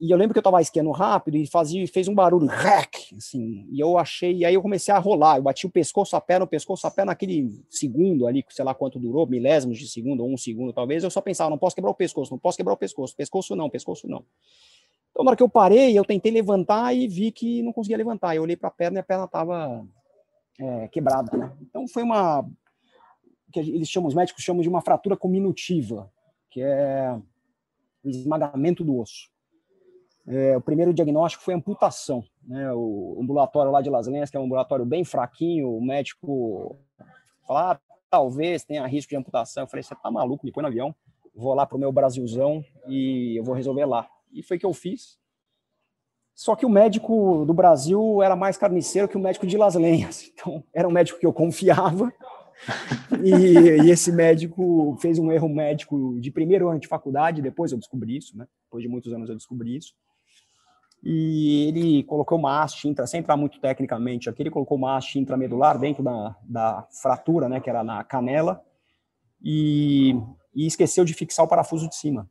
E 0.01 0.11
eu 0.11 0.19
lembro 0.19 0.35
que 0.35 0.39
eu 0.39 0.41
estava 0.43 0.61
esquiando 0.61 0.91
rápido 0.91 1.37
e 1.37 1.47
fazia, 1.47 1.87
fez 1.87 2.09
um 2.09 2.15
barulho, 2.15 2.47
rec, 2.47 2.95
assim, 3.17 3.67
e 3.71 3.79
eu 3.79 3.97
achei, 3.97 4.39
e 4.39 4.45
aí 4.45 4.53
eu 4.53 4.61
comecei 4.61 4.93
a 4.93 4.99
rolar, 4.99 5.39
eu 5.39 5.43
bati 5.43 5.67
o 5.67 5.71
pescoço 5.71 6.17
a 6.17 6.21
pé 6.21 6.39
no 6.39 6.47
pescoço 6.47 6.87
a 6.87 6.91
pé 6.91 7.05
naquele 7.05 7.49
segundo 7.71 8.27
ali, 8.27 8.45
sei 8.51 8.65
lá 8.65 8.75
quanto 8.75 8.99
durou, 8.99 9.27
milésimos 9.27 9.79
de 9.79 9.89
segundo, 9.89 10.25
ou 10.25 10.33
um 10.33 10.37
segundo 10.37 10.73
talvez, 10.73 11.05
eu 11.05 11.11
só 11.11 11.21
pensava, 11.21 11.49
não 11.49 11.59
posso 11.59 11.77
quebrar 11.77 11.93
o 11.93 11.95
pescoço, 11.95 12.33
não 12.33 12.39
posso 12.39 12.57
quebrar 12.57 12.75
o 12.75 12.77
pescoço, 12.77 13.15
pescoço 13.17 13.55
não, 13.55 13.71
pescoço 13.71 14.09
não. 14.09 14.25
Então 15.15 15.25
na 15.25 15.31
hora 15.31 15.37
que 15.37 15.43
eu 15.45 15.49
parei, 15.49 15.97
eu 15.97 16.05
tentei 16.05 16.33
levantar 16.33 16.93
e 16.93 17.07
vi 17.07 17.31
que 17.31 17.63
não 17.63 17.73
conseguia 17.73 17.97
levantar, 17.97 18.35
eu 18.35 18.43
olhei 18.43 18.57
para 18.57 18.69
a 18.69 18.73
perna 18.73 18.99
e 18.99 19.01
a 19.01 19.05
perna 19.05 19.27
estava 19.27 19.87
é, 20.59 20.89
quebrada, 20.89 21.37
né? 21.37 21.53
Então 21.63 21.87
foi 21.87 22.03
uma, 22.03 22.45
que 23.53 23.61
eles 23.61 23.89
chamam, 23.89 24.09
os 24.09 24.15
médicos 24.15 24.43
chamam 24.43 24.61
de 24.61 24.69
uma 24.69 24.81
fratura 24.81 25.17
cominutiva, 25.17 26.11
que 26.51 26.61
é 26.61 27.17
o 28.03 28.09
esmagamento 28.09 28.83
do 28.83 28.99
osso. 28.99 29.31
É, 30.27 30.57
o 30.57 30.61
primeiro 30.61 30.93
diagnóstico 30.93 31.45
foi 31.45 31.55
amputação. 31.55 32.25
Né? 32.43 32.73
O 32.73 33.19
ambulatório 33.21 33.71
lá 33.71 33.81
de 33.81 33.91
Las 33.91 34.09
Lenhas, 34.09 34.31
que 34.31 34.37
é 34.37 34.41
um 34.41 34.45
ambulatório 34.45 34.85
bem 34.85 35.05
fraquinho, 35.05 35.71
o 35.71 35.81
médico 35.81 36.77
falou, 37.47 37.63
ah, 37.63 37.81
talvez 38.11 38.65
tenha 38.65 38.85
risco 38.87 39.11
de 39.11 39.17
amputação. 39.17 39.63
Eu 39.63 39.69
falei, 39.69 39.85
você 39.85 39.95
tá 39.95 40.11
maluco, 40.11 40.45
me 40.45 40.51
põe 40.51 40.63
no 40.63 40.69
avião, 40.69 40.95
vou 41.35 41.55
lá 41.55 41.65
pro 41.67 41.79
meu 41.79 41.93
Brasilzão 41.93 42.65
e 42.89 43.39
eu 43.39 43.45
vou 43.45 43.55
resolver 43.55 43.85
lá. 43.85 44.09
E 44.35 44.43
foi 44.43 44.59
que 44.59 44.67
eu 44.67 44.75
fiz. 44.75 45.19
Só 46.35 46.57
que 46.57 46.67
o 46.67 46.69
médico 46.69 47.45
do 47.47 47.55
Brasil 47.55 48.23
era 48.23 48.35
mais 48.35 48.59
carniceiro 48.59 49.09
que 49.09 49.17
o 49.17 49.21
médico 49.21 49.47
de 49.47 49.57
Las 49.57 49.75
Lenhas. 49.75 50.31
Então, 50.35 50.65
era 50.75 50.87
um 50.87 50.93
médico 50.93 51.19
que 51.19 51.25
eu 51.25 51.33
confiava, 51.33 52.13
e, 53.23 53.31
e, 53.31 53.91
esse 53.91 54.11
médico 54.13 54.97
fez 55.01 55.19
um 55.19 55.31
erro 55.31 55.49
médico 55.49 56.19
de 56.21 56.31
primeiro 56.31 56.69
ano 56.69 56.81
de 56.81 56.89
faculdade, 56.89 57.43
depois 57.43 57.73
eu 57.73 57.79
descobri 57.79 58.17
isso, 58.17 58.37
né? 58.37 58.47
Depois 58.65 58.83
de 58.83 58.89
muitos 58.89 59.13
anos 59.13 59.29
eu 59.29 59.37
descobri 59.37 59.77
isso. 59.77 59.95
E 61.03 61.67
ele 61.69 62.03
colocou 62.05 62.39
uma 62.39 62.63
haste 62.63 62.89
intra, 62.89 63.07
sem 63.07 63.21
entrar 63.21 63.37
muito 63.37 63.61
tecnicamente 63.61 64.31
aqui, 64.31 64.43
ele 64.43 64.51
colocou 64.51 64.79
uma 64.79 64.97
haste 64.97 65.19
intramedular 65.19 65.79
dentro 65.79 66.03
da, 66.03 66.35
da 66.43 66.87
fratura, 66.91 67.49
né, 67.49 67.61
que 67.61 67.69
era 67.69 67.85
na 67.85 68.03
canela, 68.03 68.65
e, 69.43 70.17
e 70.55 70.67
esqueceu 70.67 71.05
de 71.05 71.13
fixar 71.13 71.45
o 71.45 71.49
parafuso 71.49 71.89
de 71.89 71.95
cima. 71.95 72.29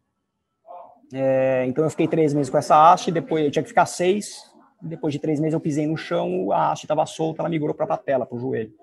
É, 1.11 1.65
então 1.67 1.83
eu 1.83 1.89
fiquei 1.89 2.07
três 2.07 2.33
meses 2.33 2.49
com 2.49 2.57
essa 2.57 2.91
haste, 2.91 3.11
depois 3.11 3.43
eu 3.43 3.51
tinha 3.51 3.63
que 3.63 3.69
ficar 3.69 3.85
seis, 3.85 4.51
depois 4.81 5.13
de 5.13 5.19
três 5.19 5.39
meses 5.39 5.53
eu 5.53 5.59
pisei 5.59 5.87
no 5.87 5.97
chão, 5.97 6.51
a 6.51 6.71
haste 6.71 6.85
estava 6.85 7.05
solta, 7.05 7.41
ela 7.41 7.49
migrou 7.49 7.73
para 7.73 7.85
a 7.85 7.87
patela, 7.87 8.25
para 8.25 8.35
o 8.35 8.39
joelho. 8.39 8.73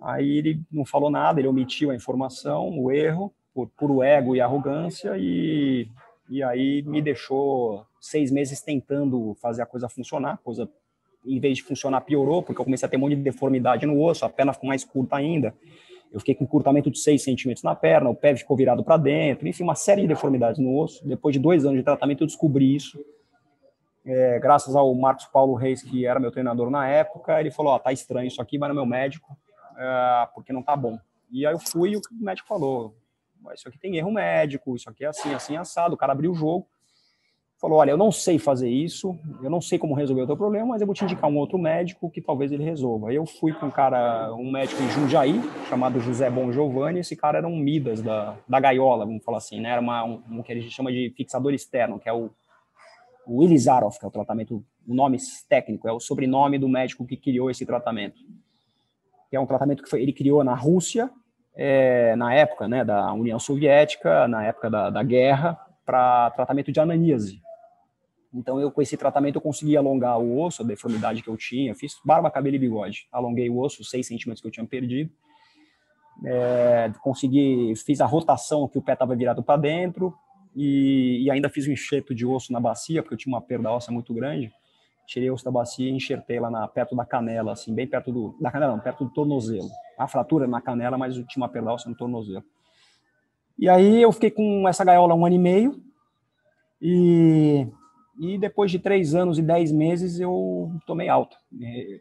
Aí 0.00 0.38
ele 0.38 0.60
não 0.70 0.84
falou 0.84 1.10
nada, 1.10 1.40
ele 1.40 1.48
omitiu 1.48 1.90
a 1.90 1.94
informação, 1.94 2.78
o 2.78 2.90
erro, 2.90 3.32
por 3.52 3.68
puro 3.68 4.02
ego 4.02 4.36
e 4.36 4.40
arrogância, 4.40 5.14
e, 5.16 5.88
e 6.28 6.42
aí 6.42 6.82
me 6.82 7.02
deixou 7.02 7.84
seis 8.00 8.30
meses 8.30 8.60
tentando 8.60 9.36
fazer 9.40 9.62
a 9.62 9.66
coisa 9.66 9.88
funcionar, 9.88 10.38
coisa 10.44 10.68
em 11.26 11.40
vez 11.40 11.58
de 11.58 11.64
funcionar 11.64 12.02
piorou, 12.02 12.42
porque 12.42 12.60
eu 12.60 12.64
comecei 12.64 12.86
a 12.86 12.88
ter 12.88 12.96
um 12.96 13.00
monte 13.00 13.16
de 13.16 13.22
deformidade 13.22 13.84
no 13.84 14.00
osso, 14.00 14.24
a 14.24 14.28
perna 14.28 14.52
ficou 14.52 14.68
mais 14.68 14.84
curta 14.84 15.16
ainda, 15.16 15.52
eu 16.12 16.20
fiquei 16.20 16.34
com 16.34 16.44
um 16.44 16.46
encurtamento 16.46 16.90
de 16.90 16.98
6 16.98 17.22
centímetros 17.22 17.62
na 17.62 17.74
perna, 17.74 18.08
o 18.08 18.14
pé 18.14 18.34
ficou 18.34 18.56
virado 18.56 18.82
para 18.82 18.96
dentro, 18.96 19.46
enfim, 19.46 19.62
uma 19.62 19.74
série 19.74 20.02
de 20.02 20.08
deformidades 20.08 20.58
no 20.58 20.78
osso. 20.78 21.06
Depois 21.06 21.32
de 21.32 21.38
dois 21.38 21.64
anos 21.64 21.78
de 21.78 21.84
tratamento, 21.84 22.22
eu 22.22 22.26
descobri 22.26 22.74
isso. 22.74 22.98
É, 24.04 24.38
graças 24.38 24.74
ao 24.74 24.94
Marcos 24.94 25.26
Paulo 25.26 25.54
Reis, 25.54 25.82
que 25.82 26.06
era 26.06 26.18
meu 26.18 26.30
treinador 26.30 26.70
na 26.70 26.88
época, 26.88 27.38
ele 27.38 27.50
falou: 27.50 27.72
Ó, 27.72 27.76
oh, 27.76 27.78
tá 27.78 27.92
estranho 27.92 28.26
isso 28.26 28.40
aqui, 28.40 28.56
vai 28.56 28.68
no 28.68 28.74
meu 28.74 28.86
médico, 28.86 29.36
é, 29.76 30.28
porque 30.34 30.52
não 30.52 30.62
tá 30.62 30.74
bom. 30.74 30.98
E 31.30 31.46
aí 31.46 31.52
eu 31.52 31.58
fui 31.58 31.90
e 31.90 31.96
o 31.96 32.00
médico 32.12 32.48
falou: 32.48 32.94
Isso 33.54 33.68
aqui 33.68 33.78
tem 33.78 33.96
erro 33.96 34.10
médico, 34.10 34.74
isso 34.74 34.88
aqui 34.88 35.04
é 35.04 35.08
assim, 35.08 35.34
assim, 35.34 35.56
assado. 35.56 35.94
O 35.94 35.98
cara 35.98 36.12
abriu 36.12 36.32
o 36.32 36.34
jogo 36.34 36.66
falou: 37.60 37.78
Olha, 37.78 37.90
eu 37.90 37.96
não 37.96 38.10
sei 38.10 38.38
fazer 38.38 38.68
isso, 38.68 39.18
eu 39.42 39.50
não 39.50 39.60
sei 39.60 39.78
como 39.78 39.94
resolver 39.94 40.22
o 40.22 40.26
teu 40.26 40.36
problema, 40.36 40.66
mas 40.66 40.80
eu 40.80 40.86
vou 40.86 40.94
te 40.94 41.04
indicar 41.04 41.28
um 41.28 41.36
outro 41.36 41.58
médico 41.58 42.10
que 42.10 42.20
talvez 42.20 42.50
ele 42.52 42.64
resolva. 42.64 43.12
Eu 43.12 43.26
fui 43.26 43.52
com 43.52 43.66
um 43.66 43.70
cara, 43.70 44.32
um 44.34 44.50
médico 44.50 44.82
em 44.82 44.90
Jundiaí, 44.90 45.40
chamado 45.68 46.00
José 46.00 46.30
Bom 46.30 46.50
Giovanni. 46.52 47.00
Esse 47.00 47.16
cara 47.16 47.38
era 47.38 47.48
um 47.48 47.58
Midas 47.58 48.00
da, 48.00 48.36
da 48.48 48.60
gaiola, 48.60 49.04
vamos 49.04 49.24
falar 49.24 49.38
assim, 49.38 49.60
né? 49.60 49.70
Era 49.70 49.80
uma, 49.80 50.04
um, 50.04 50.22
um 50.30 50.42
que 50.42 50.52
a 50.52 50.54
gente 50.54 50.70
chama 50.70 50.92
de 50.92 51.12
fixador 51.16 51.52
externo, 51.52 51.98
que 51.98 52.08
é 52.08 52.12
o, 52.12 52.30
o 53.26 53.42
Ilizarov, 53.42 53.98
que 53.98 54.04
é 54.04 54.08
o 54.08 54.12
tratamento, 54.12 54.64
o 54.86 54.94
nome 54.94 55.18
técnico, 55.48 55.88
é 55.88 55.92
o 55.92 56.00
sobrenome 56.00 56.58
do 56.58 56.68
médico 56.68 57.04
que 57.04 57.16
criou 57.16 57.50
esse 57.50 57.66
tratamento. 57.66 58.18
Que 59.28 59.36
é 59.36 59.40
um 59.40 59.46
tratamento 59.46 59.82
que 59.82 59.90
foi, 59.90 60.00
ele 60.00 60.12
criou 60.12 60.42
na 60.42 60.54
Rússia, 60.54 61.10
é, 61.54 62.14
na 62.14 62.32
época 62.32 62.68
né, 62.68 62.84
da 62.84 63.12
União 63.12 63.38
Soviética, 63.38 64.28
na 64.28 64.44
época 64.44 64.70
da, 64.70 64.90
da 64.90 65.02
guerra, 65.02 65.58
para 65.84 66.30
tratamento 66.30 66.70
de 66.70 66.78
ananíase. 66.78 67.42
Então, 68.38 68.60
eu 68.60 68.70
com 68.70 68.80
esse 68.80 68.96
tratamento 68.96 69.34
eu 69.34 69.40
consegui 69.40 69.76
alongar 69.76 70.18
o 70.20 70.40
osso, 70.40 70.62
a 70.62 70.64
deformidade 70.64 71.22
que 71.22 71.28
eu 71.28 71.36
tinha, 71.36 71.74
fiz 71.74 71.96
barba, 72.04 72.30
cabelo 72.30 72.54
e 72.54 72.58
bigode. 72.58 73.08
Alonguei 73.10 73.50
o 73.50 73.58
osso, 73.58 73.82
6 73.82 74.06
centímetros 74.06 74.40
que 74.40 74.46
eu 74.46 74.52
tinha 74.52 74.64
perdido. 74.64 75.10
É, 76.24 76.92
consegui, 77.00 77.72
fiz 77.84 78.00
a 78.00 78.06
rotação 78.06 78.68
que 78.68 78.78
o 78.78 78.82
pé 78.82 78.92
estava 78.92 79.14
virado 79.16 79.42
para 79.42 79.60
dentro 79.60 80.14
e, 80.54 81.24
e, 81.24 81.30
ainda 81.30 81.48
fiz 81.48 81.68
um 81.68 81.72
enxerto 81.72 82.14
de 82.14 82.26
osso 82.26 82.52
na 82.52 82.58
bacia, 82.60 83.02
porque 83.02 83.14
eu 83.14 83.18
tinha 83.18 83.32
uma 83.32 83.40
perda 83.40 83.70
óssea 83.70 83.92
muito 83.92 84.14
grande. 84.14 84.52
Tirei 85.06 85.30
o 85.30 85.34
osso 85.34 85.44
da 85.44 85.50
bacia 85.50 85.88
e 85.88 85.92
enxertei 85.92 86.38
lá 86.38 86.50
na, 86.50 86.68
perto 86.68 86.94
da 86.94 87.04
canela, 87.04 87.52
assim, 87.52 87.74
bem 87.74 87.86
perto 87.86 88.12
do. 88.12 88.36
Da 88.40 88.50
canela, 88.50 88.72
não, 88.72 88.80
perto 88.80 89.04
do 89.04 89.10
tornozelo. 89.10 89.68
A 89.98 90.06
fratura 90.06 90.46
na 90.46 90.60
canela, 90.60 90.96
mas 90.96 91.16
eu 91.16 91.26
tinha 91.26 91.42
uma 91.42 91.48
perda 91.48 91.72
óssea 91.72 91.90
no 91.90 91.96
tornozelo. 91.96 92.44
E 93.58 93.68
aí 93.68 94.02
eu 94.02 94.12
fiquei 94.12 94.30
com 94.30 94.68
essa 94.68 94.84
gaiola 94.84 95.14
um 95.14 95.24
ano 95.26 95.34
e 95.34 95.38
meio. 95.38 95.82
E 96.80 97.66
e 98.18 98.38
depois 98.38 98.70
de 98.70 98.78
três 98.78 99.14
anos 99.14 99.38
e 99.38 99.42
dez 99.42 99.70
meses 99.70 100.18
eu 100.18 100.72
tomei 100.86 101.08
alta. 101.08 101.36
É, 101.62 102.00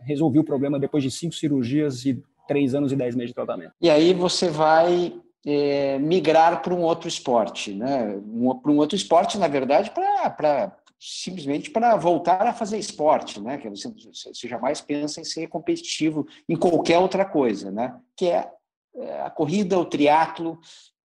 resolvi 0.00 0.38
o 0.38 0.44
problema 0.44 0.78
depois 0.78 1.02
de 1.02 1.10
cinco 1.10 1.34
cirurgias 1.34 2.04
e 2.04 2.22
três 2.46 2.74
anos 2.74 2.92
e 2.92 2.96
dez 2.96 3.14
meses 3.14 3.30
de 3.30 3.34
tratamento. 3.34 3.72
E 3.80 3.90
aí 3.90 4.14
você 4.14 4.48
vai 4.48 5.14
é, 5.46 5.98
migrar 5.98 6.62
para 6.62 6.74
um 6.74 6.82
outro 6.82 7.08
esporte, 7.08 7.72
né? 7.74 8.16
Um, 8.16 8.58
para 8.58 8.72
um 8.72 8.78
outro 8.78 8.96
esporte, 8.96 9.38
na 9.38 9.48
verdade, 9.48 9.90
para 9.90 10.76
simplesmente 11.00 11.70
para 11.70 11.94
voltar 11.94 12.44
a 12.44 12.52
fazer 12.52 12.78
esporte, 12.78 13.40
né? 13.40 13.58
Que 13.58 13.68
você, 13.68 13.88
você 13.88 14.48
jamais 14.48 14.80
pensa 14.80 15.20
em 15.20 15.24
ser 15.24 15.46
competitivo 15.48 16.26
em 16.48 16.56
qualquer 16.56 16.98
outra 16.98 17.24
coisa, 17.24 17.70
né? 17.70 17.96
Que 18.16 18.26
é, 18.26 18.50
é 18.96 19.22
a 19.22 19.30
corrida, 19.30 19.78
o 19.78 19.84
triatlo 19.84 20.58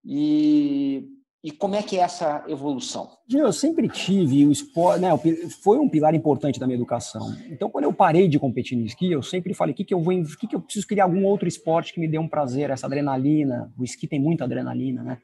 e 0.05 1.05
e 1.45 1.51
como 1.51 1.75
é 1.75 1.83
que 1.83 1.99
é 1.99 2.03
essa 2.03 2.45
evolução? 2.47 3.11
Eu 3.29 3.53
sempre 3.53 3.89
tive 3.89 4.47
o 4.47 4.53
esporte, 4.53 5.01
né, 5.01 5.09
foi 5.61 5.79
um 5.79 5.89
pilar 5.89 6.15
importante 6.15 6.61
da 6.61 6.67
minha 6.67 6.77
educação. 6.77 7.37
Então, 7.51 7.69
quando 7.69 7.85
eu 7.85 7.93
parei 7.93 8.29
de 8.29 8.39
competir 8.39 8.79
no 8.79 8.87
esqui, 8.87 9.11
eu 9.11 9.23
sempre 9.23 9.53
falei, 9.53 9.75
que 9.75 9.85
que 9.85 9.93
eu 9.93 10.01
vou, 10.01 10.15
que 10.39 10.47
que 10.47 10.55
eu 10.55 10.61
preciso 10.61 10.87
criar 10.87 11.05
algum 11.05 11.25
outro 11.25 11.49
esporte 11.49 11.93
que 11.93 11.99
me 11.99 12.07
dê 12.07 12.17
um 12.17 12.29
prazer, 12.29 12.71
essa 12.71 12.87
adrenalina. 12.87 13.73
O 13.77 13.83
esqui 13.83 14.07
tem 14.07 14.21
muita 14.21 14.45
adrenalina, 14.45 15.03
né? 15.03 15.19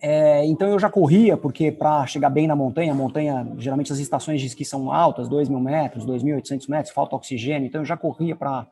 É, 0.00 0.44
então 0.44 0.68
eu 0.68 0.78
já 0.78 0.90
corria, 0.90 1.36
porque 1.36 1.72
para 1.72 2.06
chegar 2.06 2.28
bem 2.28 2.46
na 2.46 2.54
montanha, 2.54 2.92
a 2.92 2.94
montanha, 2.94 3.50
geralmente 3.56 3.90
as 3.90 3.98
estações 3.98 4.40
de 4.40 4.48
esqui 4.48 4.64
são 4.64 4.92
altas, 4.92 5.28
2 5.28 5.48
mil 5.48 5.60
metros, 5.60 6.04
2.800 6.04 6.68
metros, 6.68 6.94
falta 6.94 7.16
oxigênio, 7.16 7.66
então 7.66 7.80
eu 7.80 7.84
já 7.84 7.96
corria 7.96 8.36
para 8.36 8.66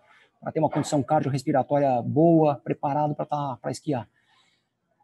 ter 0.53 0.61
uma 0.61 0.71
condição 0.71 1.03
cardiorrespiratória 1.03 2.01
boa, 2.03 2.61
preparado 2.63 3.15
para 3.15 3.27
tá, 3.27 3.71
esquiar. 3.71 4.07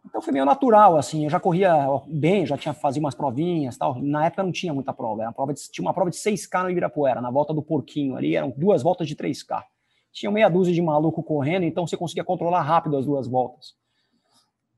Então 0.04 0.20
foi 0.20 0.32
meio 0.32 0.44
natural, 0.44 0.96
assim, 0.96 1.24
eu 1.24 1.30
já 1.30 1.38
corria 1.38 1.72
bem, 2.06 2.44
já 2.44 2.56
tinha 2.56 2.74
fazia 2.74 3.00
umas 3.00 3.14
provinhas 3.14 3.76
tal. 3.76 4.00
Na 4.02 4.26
época 4.26 4.42
não 4.42 4.50
tinha 4.50 4.74
muita 4.74 4.92
prova, 4.92 5.22
era 5.22 5.28
uma 5.28 5.34
prova 5.34 5.54
de, 5.54 5.60
tinha 5.70 5.84
uma 5.84 5.94
prova 5.94 6.10
de 6.10 6.16
6K 6.16 6.64
no 6.64 6.70
Ibirapuera, 6.70 7.20
na 7.20 7.30
volta 7.30 7.54
do 7.54 7.62
Porquinho 7.62 8.16
ali, 8.16 8.34
eram 8.34 8.52
duas 8.56 8.82
voltas 8.82 9.06
de 9.06 9.14
3K. 9.14 9.62
Tinha 10.12 10.30
meia 10.30 10.48
dúzia 10.48 10.74
de 10.74 10.82
maluco 10.82 11.22
correndo, 11.22 11.64
então 11.64 11.86
você 11.86 11.96
conseguia 11.96 12.24
controlar 12.24 12.62
rápido 12.62 12.96
as 12.96 13.06
duas 13.06 13.28
voltas. 13.28 13.74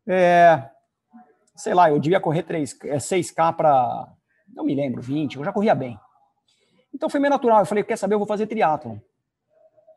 É, 0.07 0.63
sei 1.57 1.73
lá, 1.73 1.89
eu 1.89 1.99
devia 1.99 2.21
correr 2.21 2.43
3, 2.43 2.79
6K 2.79 3.57
para, 3.57 4.13
não 4.55 4.65
me 4.65 4.75
lembro, 4.75 5.01
20, 5.01 5.37
eu 5.37 5.45
já 5.45 5.53
corria 5.53 5.75
bem. 5.75 5.99
Então 6.95 7.09
foi 7.09 7.19
meio 7.19 7.33
natural, 7.33 7.61
eu 7.61 7.67
falei, 7.67 7.83
quer 7.83 7.97
saber, 7.97 8.15
eu 8.15 8.19
vou 8.19 8.29
fazer 8.29 8.47
triatlon. 8.47 8.99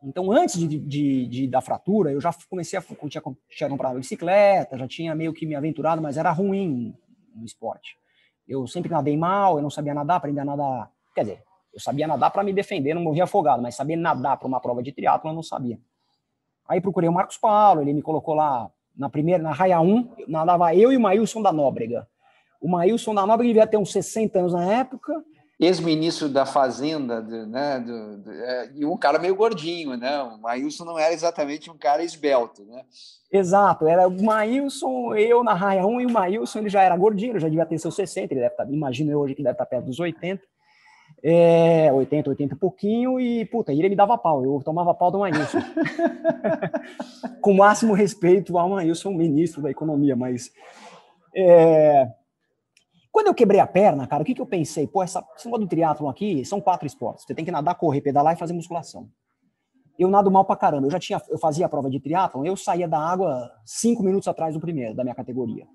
Então, 0.03 0.31
antes 0.31 0.59
de, 0.59 0.79
de, 0.79 1.27
de, 1.27 1.47
da 1.47 1.61
fratura, 1.61 2.11
eu 2.11 2.21
já 2.21 2.31
comecei 2.49 2.77
a. 2.77 2.81
Tinha, 2.81 3.23
tinha 3.49 3.69
comprado 3.69 3.97
bicicleta, 3.97 4.77
já 4.77 4.87
tinha 4.87 5.15
meio 5.15 5.33
que 5.33 5.45
me 5.45 5.55
aventurado, 5.55 6.01
mas 6.01 6.17
era 6.17 6.31
ruim 6.31 6.95
no 7.35 7.45
esporte. 7.45 7.97
Eu 8.47 8.65
sempre 8.67 8.89
nadei 8.89 9.17
mal, 9.17 9.57
eu 9.57 9.61
não 9.61 9.69
sabia 9.69 9.93
nadar, 9.93 10.17
aprendi 10.17 10.39
a 10.39 10.45
nadar. 10.45 10.91
Quer 11.13 11.21
dizer, 11.21 11.43
eu 11.73 11.79
sabia 11.79 12.07
nadar 12.07 12.31
para 12.31 12.43
me 12.43 12.53
defender, 12.53 12.93
não 12.93 13.01
morria 13.01 13.25
afogado, 13.25 13.61
mas 13.61 13.75
saber 13.75 13.95
nadar 13.95 14.37
para 14.37 14.47
uma 14.47 14.59
prova 14.59 14.81
de 14.81 14.91
triatlo 14.91 15.29
eu 15.29 15.33
não 15.33 15.43
sabia. 15.43 15.79
Aí 16.67 16.81
procurei 16.81 17.09
o 17.09 17.13
Marcos 17.13 17.37
Paulo, 17.37 17.81
ele 17.81 17.93
me 17.93 18.01
colocou 18.01 18.33
lá 18.33 18.69
na 18.95 19.09
primeira, 19.09 19.41
na 19.41 19.51
raia 19.51 19.79
1, 19.79 20.25
nadava 20.27 20.75
eu 20.75 20.91
e 20.91 20.97
o 20.97 20.99
Maílson 20.99 21.41
da 21.41 21.51
Nóbrega. 21.51 22.07
O 22.59 22.67
Maílson 22.67 23.13
da 23.13 23.25
Nóbrega 23.25 23.53
devia 23.53 23.67
ter 23.67 23.77
uns 23.77 23.91
60 23.91 24.39
anos 24.39 24.53
na 24.53 24.65
época, 24.73 25.23
ex-ministro 25.59 26.29
da 26.29 26.45
Fazenda, 26.45 27.21
né, 27.21 27.79
do, 27.79 28.17
do, 28.17 28.31
é, 28.31 28.71
e 28.75 28.85
um 28.85 28.95
cara 28.95 29.17
meio 29.17 29.35
gordinho, 29.35 29.97
né? 29.97 30.21
O 30.21 30.37
Maílson 30.37 30.85
não 30.85 30.99
era 30.99 31.11
exatamente 31.11 31.71
um 31.71 31.77
cara 31.77 32.03
esbelto, 32.03 32.63
né? 32.63 32.83
Exato, 33.31 33.87
era 33.87 34.07
o 34.07 34.23
Maílson, 34.23 35.15
eu 35.15 35.43
na 35.43 35.55
raia 35.55 35.85
1 35.85 36.01
e 36.01 36.05
o 36.05 36.11
Maílson 36.11 36.59
ele 36.59 36.69
já 36.69 36.83
era 36.83 36.95
gordinho, 36.95 37.39
já 37.39 37.49
devia 37.49 37.65
ter 37.65 37.79
seus 37.79 37.95
60, 37.95 38.33
ele 38.33 38.41
deve 38.41 38.53
estar, 38.53 38.65
tá, 38.65 38.71
imagino 38.71 39.11
eu 39.11 39.19
hoje 39.19 39.33
que 39.33 39.41
deve 39.41 39.53
estar 39.53 39.65
tá 39.65 39.69
perto 39.69 39.85
dos 39.85 39.99
80. 39.99 40.41
É, 41.23 41.91
80, 41.91 42.29
80 42.29 42.53
e 42.53 42.57
pouquinho, 42.57 43.19
e 43.19 43.43
puta, 43.45 43.73
ele 43.73 43.89
me 43.89 43.95
dava 43.95 44.17
pau, 44.17 44.43
eu 44.43 44.61
tomava 44.63 44.93
pau 44.93 45.09
do 45.09 45.19
Maílson. 45.19 45.57
Com 47.41 47.51
o 47.51 47.57
máximo 47.57 47.93
respeito 47.93 48.57
ao 48.57 48.69
Maílson, 48.69 49.11
ministro 49.11 49.61
da 49.61 49.71
Economia, 49.71 50.15
mas 50.15 50.51
é, 51.35 52.07
quando 53.17 53.29
eu 53.29 53.33
quebrei 53.33 53.59
a 53.59 53.65
perna, 53.65 54.05
cara, 54.05 54.21
o 54.21 54.25
que, 54.27 54.35
que 54.35 54.41
eu 54.41 54.45
pensei? 54.45 54.85
Pô, 54.85 55.01
essa, 55.01 55.25
esse 55.35 55.47
negócio 55.47 55.65
do 55.65 55.69
triatlon 55.69 56.07
aqui 56.07 56.45
são 56.45 56.61
quatro 56.61 56.85
esportes. 56.85 57.25
Você 57.25 57.33
tem 57.33 57.43
que 57.43 57.49
nadar, 57.49 57.73
correr, 57.73 57.99
pedalar 57.99 58.35
e 58.35 58.37
fazer 58.37 58.53
musculação. 58.53 59.09
Eu 59.97 60.07
nado 60.07 60.29
mal 60.29 60.45
pra 60.45 60.55
caramba. 60.55 60.85
Eu 60.85 60.91
já 60.91 60.99
tinha, 60.99 61.19
eu 61.27 61.39
fazia 61.39 61.65
a 61.65 61.69
prova 61.69 61.89
de 61.89 61.99
triatlon, 61.99 62.45
eu 62.45 62.55
saía 62.55 62.87
da 62.87 62.99
água 62.99 63.51
cinco 63.65 64.03
minutos 64.03 64.27
atrás 64.27 64.53
do 64.53 64.59
primeiro, 64.59 64.93
da 64.93 65.03
minha 65.03 65.15
categoria. 65.15 65.65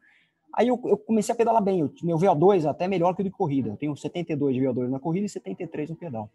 Aí 0.54 0.68
eu, 0.68 0.80
eu 0.84 0.96
comecei 0.96 1.32
a 1.32 1.37
pedalar 1.37 1.61
bem. 1.61 1.80
Eu, 1.80 1.92
meu 2.04 2.16
VO2 2.16 2.64
é 2.64 2.68
até 2.68 2.87
melhor 2.87 3.12
que 3.12 3.22
o 3.22 3.25
de 3.25 3.30
corrida. 3.32 3.70
Eu 3.70 3.76
tenho 3.76 3.96
72 3.96 4.54
de 4.54 4.62
VO2 4.62 4.88
na 4.88 5.00
corrida 5.00 5.26
e 5.26 5.28
73 5.28 5.90
no 5.90 5.96
pedal. 5.96 6.30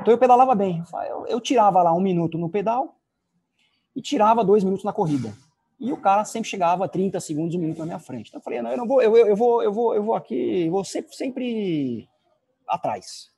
Então 0.00 0.12
eu 0.12 0.18
pedalava 0.18 0.52
bem. 0.56 0.82
Eu, 1.08 1.28
eu 1.28 1.40
tirava 1.40 1.80
lá 1.80 1.94
um 1.94 2.00
minuto 2.00 2.36
no 2.36 2.48
pedal 2.48 2.96
e 3.94 4.02
tirava 4.02 4.42
dois 4.42 4.64
minutos 4.64 4.84
na 4.84 4.92
corrida. 4.92 5.32
E 5.80 5.92
o 5.92 5.96
cara 5.96 6.24
sempre 6.24 6.48
chegava 6.48 6.88
30 6.88 7.20
segundos, 7.20 7.54
um 7.54 7.58
minuto 7.58 7.78
na 7.78 7.86
minha 7.86 7.98
frente. 7.98 8.28
Então 8.28 8.40
eu 8.40 8.42
falei, 8.42 8.60
não, 8.60 8.70
eu 8.70 8.76
não 8.76 8.86
vou, 8.86 9.00
eu, 9.00 9.16
eu, 9.16 9.36
vou, 9.36 9.62
eu 9.62 9.72
vou, 9.72 9.94
eu 9.94 10.02
vou 10.02 10.14
aqui, 10.14 10.68
vou 10.68 10.84
sempre, 10.84 11.14
sempre 11.14 12.08
atrás. 12.66 13.30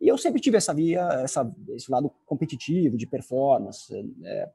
E 0.00 0.06
eu 0.06 0.16
sempre 0.16 0.40
tive 0.40 0.56
essa 0.56 0.72
via, 0.72 1.00
essa, 1.24 1.50
esse 1.70 1.90
lado 1.90 2.10
competitivo, 2.24 2.96
de 2.96 3.06
performance. 3.06 3.92
É, 4.24 4.48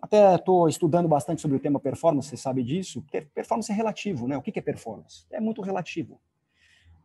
até 0.00 0.34
estou 0.34 0.68
estudando 0.68 1.08
bastante 1.08 1.40
sobre 1.40 1.56
o 1.56 1.60
tema 1.60 1.80
performance, 1.80 2.28
você 2.28 2.36
sabe 2.36 2.62
disso. 2.62 3.02
Performance 3.34 3.72
é 3.72 3.74
relativo, 3.74 4.28
né? 4.28 4.36
O 4.36 4.42
que 4.42 4.58
é 4.58 4.62
performance? 4.62 5.24
É 5.30 5.40
muito 5.40 5.62
relativo. 5.62 6.20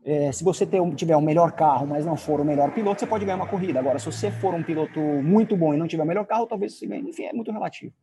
É, 0.04 0.32
se 0.32 0.44
você 0.44 0.66
ter, 0.66 0.80
tiver 0.96 1.16
o 1.16 1.20
um 1.20 1.22
melhor 1.22 1.54
carro, 1.54 1.88
mas 1.88 2.06
não 2.06 2.16
for 2.16 2.40
o 2.40 2.46
melhor 2.46 2.74
piloto, 2.74 3.00
você 3.00 3.08
pode 3.08 3.26
ganhar 3.26 3.38
uma 3.38 3.48
corrida. 3.48 3.80
Agora, 3.80 3.98
se 3.98 4.06
você 4.06 4.30
for 4.30 4.54
um 4.54 4.62
piloto 4.62 5.00
muito 5.00 5.58
bom 5.58 5.74
e 5.74 5.78
não 5.78 5.88
tiver 5.88 6.04
o 6.04 6.06
melhor 6.06 6.26
carro, 6.26 6.46
talvez 6.46 6.78
você 6.78 6.86
ganhe. 6.86 7.10
Enfim, 7.10 7.24
é 7.24 7.34
muito 7.34 7.52
relativo. 7.52 7.94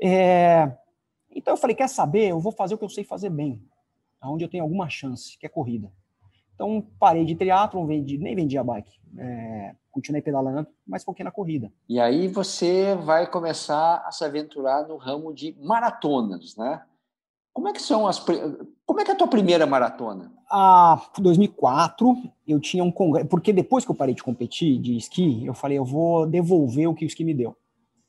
É, 0.00 0.72
então 1.30 1.54
eu 1.54 1.58
falei, 1.58 1.74
quer 1.74 1.88
saber? 1.88 2.28
Eu 2.28 2.40
vou 2.40 2.52
fazer 2.52 2.74
o 2.74 2.78
que 2.78 2.84
eu 2.84 2.88
sei 2.88 3.04
fazer 3.04 3.30
bem, 3.30 3.62
aonde 4.20 4.44
eu 4.44 4.48
tenho 4.48 4.62
alguma 4.62 4.88
chance, 4.88 5.36
que 5.38 5.46
é 5.46 5.48
corrida. 5.48 5.90
Então 6.54 6.84
parei 6.98 7.24
de 7.24 7.36
triatlon, 7.36 7.86
vendi, 7.86 8.18
nem 8.18 8.34
vendi 8.34 8.58
a 8.58 8.64
bike, 8.64 9.00
é, 9.16 9.74
continuei 9.92 10.20
pedalando, 10.20 10.66
mas 10.86 11.04
foquei 11.04 11.24
na 11.24 11.30
corrida. 11.30 11.72
E 11.88 12.00
aí 12.00 12.26
você 12.26 12.96
vai 12.96 13.30
começar 13.30 14.02
a 14.04 14.10
se 14.10 14.24
aventurar 14.24 14.86
no 14.88 14.96
ramo 14.96 15.32
de 15.32 15.56
maratonas, 15.60 16.56
né? 16.56 16.82
Como 17.52 17.68
é 17.68 17.72
que 17.72 17.82
são 17.82 18.06
as 18.06 18.18
como 18.18 19.00
é 19.00 19.04
que 19.04 19.10
é 19.10 19.14
a 19.14 19.16
tua 19.16 19.28
primeira 19.28 19.66
maratona? 19.66 20.32
Ah, 20.50 21.00
2004, 21.18 22.16
eu 22.46 22.58
tinha 22.58 22.82
um 22.82 22.90
congresso, 22.90 23.28
porque 23.28 23.52
depois 23.52 23.84
que 23.84 23.90
eu 23.90 23.94
parei 23.94 24.14
de 24.14 24.22
competir 24.22 24.78
de 24.78 24.96
esqui, 24.96 25.44
eu 25.44 25.52
falei, 25.52 25.76
eu 25.76 25.84
vou 25.84 26.26
devolver 26.26 26.88
o 26.88 26.94
que 26.94 27.04
o 27.04 27.06
esqui 27.06 27.22
me 27.22 27.34
deu. 27.34 27.56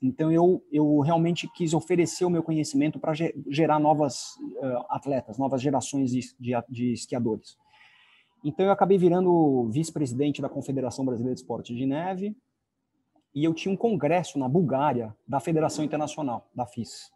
Então 0.02 0.32
eu, 0.32 0.64
eu 0.72 1.00
realmente 1.00 1.48
quis 1.54 1.74
oferecer 1.74 2.24
o 2.24 2.30
meu 2.30 2.42
conhecimento 2.42 3.00
para 3.00 3.14
gerar 3.48 3.80
novas 3.80 4.36
uh, 4.38 4.86
atletas, 4.90 5.38
novas 5.38 5.62
gerações 5.62 6.12
de, 6.12 6.22
de, 6.40 6.54
de, 6.70 6.94
esquiadores. 6.94 7.58
Então 8.44 8.66
eu 8.66 8.72
acabei 8.72 8.98
virando 8.98 9.70
vice-presidente 9.70 10.42
da 10.42 10.48
Confederação 10.48 11.04
Brasileira 11.04 11.36
de 11.36 11.42
Esporte 11.42 11.76
de 11.76 11.86
Neve 11.86 12.36
e 13.36 13.44
eu 13.44 13.54
tinha 13.54 13.74
um 13.74 13.78
congresso 13.78 14.40
na 14.40 14.48
Bulgária 14.48 15.14
da 15.28 15.40
Federação 15.42 15.84
Internacional, 15.84 16.50
da 16.56 16.66
FIS. 16.66 17.12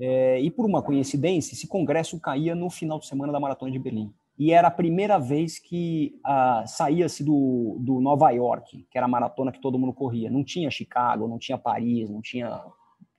É, 0.00 0.40
e 0.40 0.50
por 0.50 0.66
uma 0.66 0.82
coincidência, 0.82 1.54
esse 1.54 1.68
congresso 1.68 2.18
caía 2.18 2.56
no 2.56 2.68
final 2.68 2.98
de 2.98 3.06
semana 3.06 3.32
da 3.32 3.38
Maratona 3.38 3.70
de 3.70 3.78
Berlim 3.78 4.12
e 4.38 4.52
era 4.52 4.68
a 4.68 4.70
primeira 4.70 5.18
vez 5.18 5.58
que 5.58 6.18
ah, 6.24 6.64
saía-se 6.66 7.22
do, 7.22 7.76
do 7.78 8.00
Nova 8.00 8.30
York, 8.30 8.86
que 8.90 8.98
era 8.98 9.06
a 9.06 9.08
maratona 9.08 9.52
que 9.52 9.60
todo 9.60 9.78
mundo 9.78 9.92
corria. 9.92 10.30
Não 10.30 10.42
tinha 10.42 10.70
Chicago, 10.70 11.28
não 11.28 11.38
tinha 11.38 11.56
Paris, 11.56 12.10
não 12.10 12.20
tinha 12.20 12.64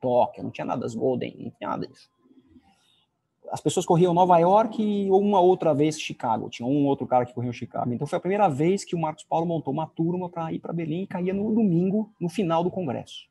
Tóquio, 0.02 0.44
não 0.44 0.52
tinha 0.52 0.66
nada 0.66 0.82
das 0.82 0.94
Golden, 0.94 1.34
não 1.40 1.52
tinha 1.52 1.70
nada 1.70 1.88
disso. 1.88 2.10
As 3.50 3.62
pessoas 3.62 3.86
corriam 3.86 4.14
Nova 4.14 4.38
York 4.40 4.82
e 4.82 5.10
uma 5.10 5.40
outra 5.40 5.74
vez 5.74 6.00
Chicago. 6.00 6.50
Tinha 6.50 6.68
um 6.68 6.86
outro 6.86 7.08
cara 7.08 7.26
que 7.26 7.34
corria 7.34 7.54
Chicago. 7.54 7.94
Então 7.94 8.08
foi 8.08 8.18
a 8.18 8.20
primeira 8.20 8.50
vez 8.50 8.84
que 8.84 8.96
o 8.96 9.00
Marcos 9.00 9.24
Paulo 9.24 9.46
montou 9.46 9.74
uma 9.74 9.88
turma 9.88 10.30
para 10.30 10.52
ir 10.52 10.60
para 10.60 10.74
Berlim 10.74 11.04
e 11.04 11.08
caía 11.08 11.34
no 11.34 11.54
domingo, 11.54 12.12
no 12.20 12.28
final 12.28 12.64
do 12.64 12.72
congresso. 12.72 13.30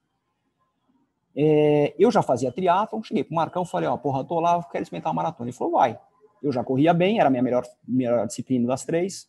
É, 1.37 1.95
eu 1.99 2.11
já 2.11 2.23
fazia 2.23 2.53
triatlon, 2.53 3.03
cheguei 3.03 3.25
pro 3.25 3.35
Marcão, 3.35 3.65
falei, 3.65 3.89
ó, 3.89 3.97
porra, 3.97 4.25
tô 4.25 4.39
lá, 4.39 4.63
quero 4.63 4.85
experimentar 4.85 5.13
uma 5.13 5.23
maratona. 5.23 5.51
Ele 5.51 5.57
falou, 5.57 5.75
vai. 5.75 5.99
Eu 6.45 6.53
já 6.53 6.63
corria 6.63 6.93
bem, 6.93 7.19
era 7.19 7.29
a 7.29 7.31
minha 7.31 7.43
melhor, 7.43 7.65
melhor 7.89 8.27
disciplina 8.27 8.67
das 8.67 8.85
três. 8.85 9.27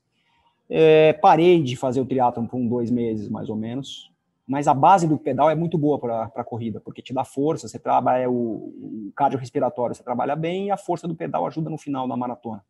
É, 0.70 1.14
parei 1.14 1.64
de 1.64 1.78
fazer 1.78 2.02
o 2.02 2.06
triatlon 2.06 2.46
por 2.46 2.58
um, 2.58 2.68
dois 2.68 2.92
meses, 2.92 3.30
mais 3.30 3.50
ou 3.50 3.56
menos. 3.56 4.12
Mas 4.46 4.68
a 4.68 4.74
base 4.74 5.08
do 5.08 5.18
pedal 5.18 5.50
é 5.50 5.56
muito 5.56 5.78
boa 5.78 5.98
para 5.98 6.24
a 6.36 6.44
corrida, 6.44 6.82
porque 6.82 7.02
te 7.02 7.14
dá 7.14 7.24
força, 7.24 7.70
você 7.70 7.80
trabalha 7.80 8.30
o, 8.30 9.08
o 9.08 9.14
cardiorrespiratório, 9.16 9.96
você 9.96 10.04
trabalha 10.04 10.36
bem, 10.36 10.68
e 10.68 10.72
a 10.72 10.78
força 10.78 11.08
do 11.08 11.16
pedal 11.16 11.48
ajuda 11.48 11.70
no 11.70 11.78
final 11.78 12.06
da 12.06 12.18
maratona. 12.18 12.64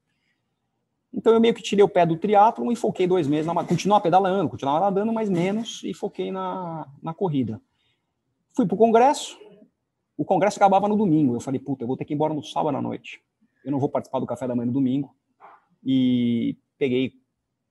Então 1.12 1.34
eu 1.34 1.42
meio 1.42 1.54
que 1.54 1.64
tirei 1.64 1.84
o 1.84 1.90
pé 1.90 2.06
do 2.06 2.16
triatlon 2.16 2.72
e 2.72 2.76
foquei 2.76 3.08
dois 3.08 3.28
meses, 3.28 3.48
na, 3.48 3.64
continuar 3.64 4.00
pedalando, 4.00 4.50
continuar 4.50 4.80
nadando, 4.80 5.12
mas 5.12 5.28
menos, 5.28 5.82
e 5.84 5.92
foquei 5.92 6.32
na, 6.32 6.88
na 7.02 7.16
corrida. 7.16 7.60
Fui 8.56 8.68
para 8.68 8.76
o 8.76 8.78
congresso, 8.78 9.38
o 10.16 10.24
congresso 10.24 10.60
acabava 10.60 10.88
no 10.88 10.96
domingo, 10.96 11.36
eu 11.36 11.40
falei, 11.40 11.60
puta, 11.60 11.84
eu 11.84 11.88
vou 11.88 11.98
ter 11.98 12.06
que 12.06 12.14
ir 12.14 12.16
embora 12.16 12.34
no 12.34 12.44
sábado 12.44 12.78
à 12.78 12.82
noite 12.82 13.22
eu 13.66 13.72
não 13.72 13.80
vou 13.80 13.90
participar 13.90 14.20
do 14.20 14.28
café 14.28 14.48
da 14.48 14.56
manhã 14.56 14.68
no 14.68 14.74
domingo. 14.74 15.14
E 15.84 16.56
peguei 16.78 17.14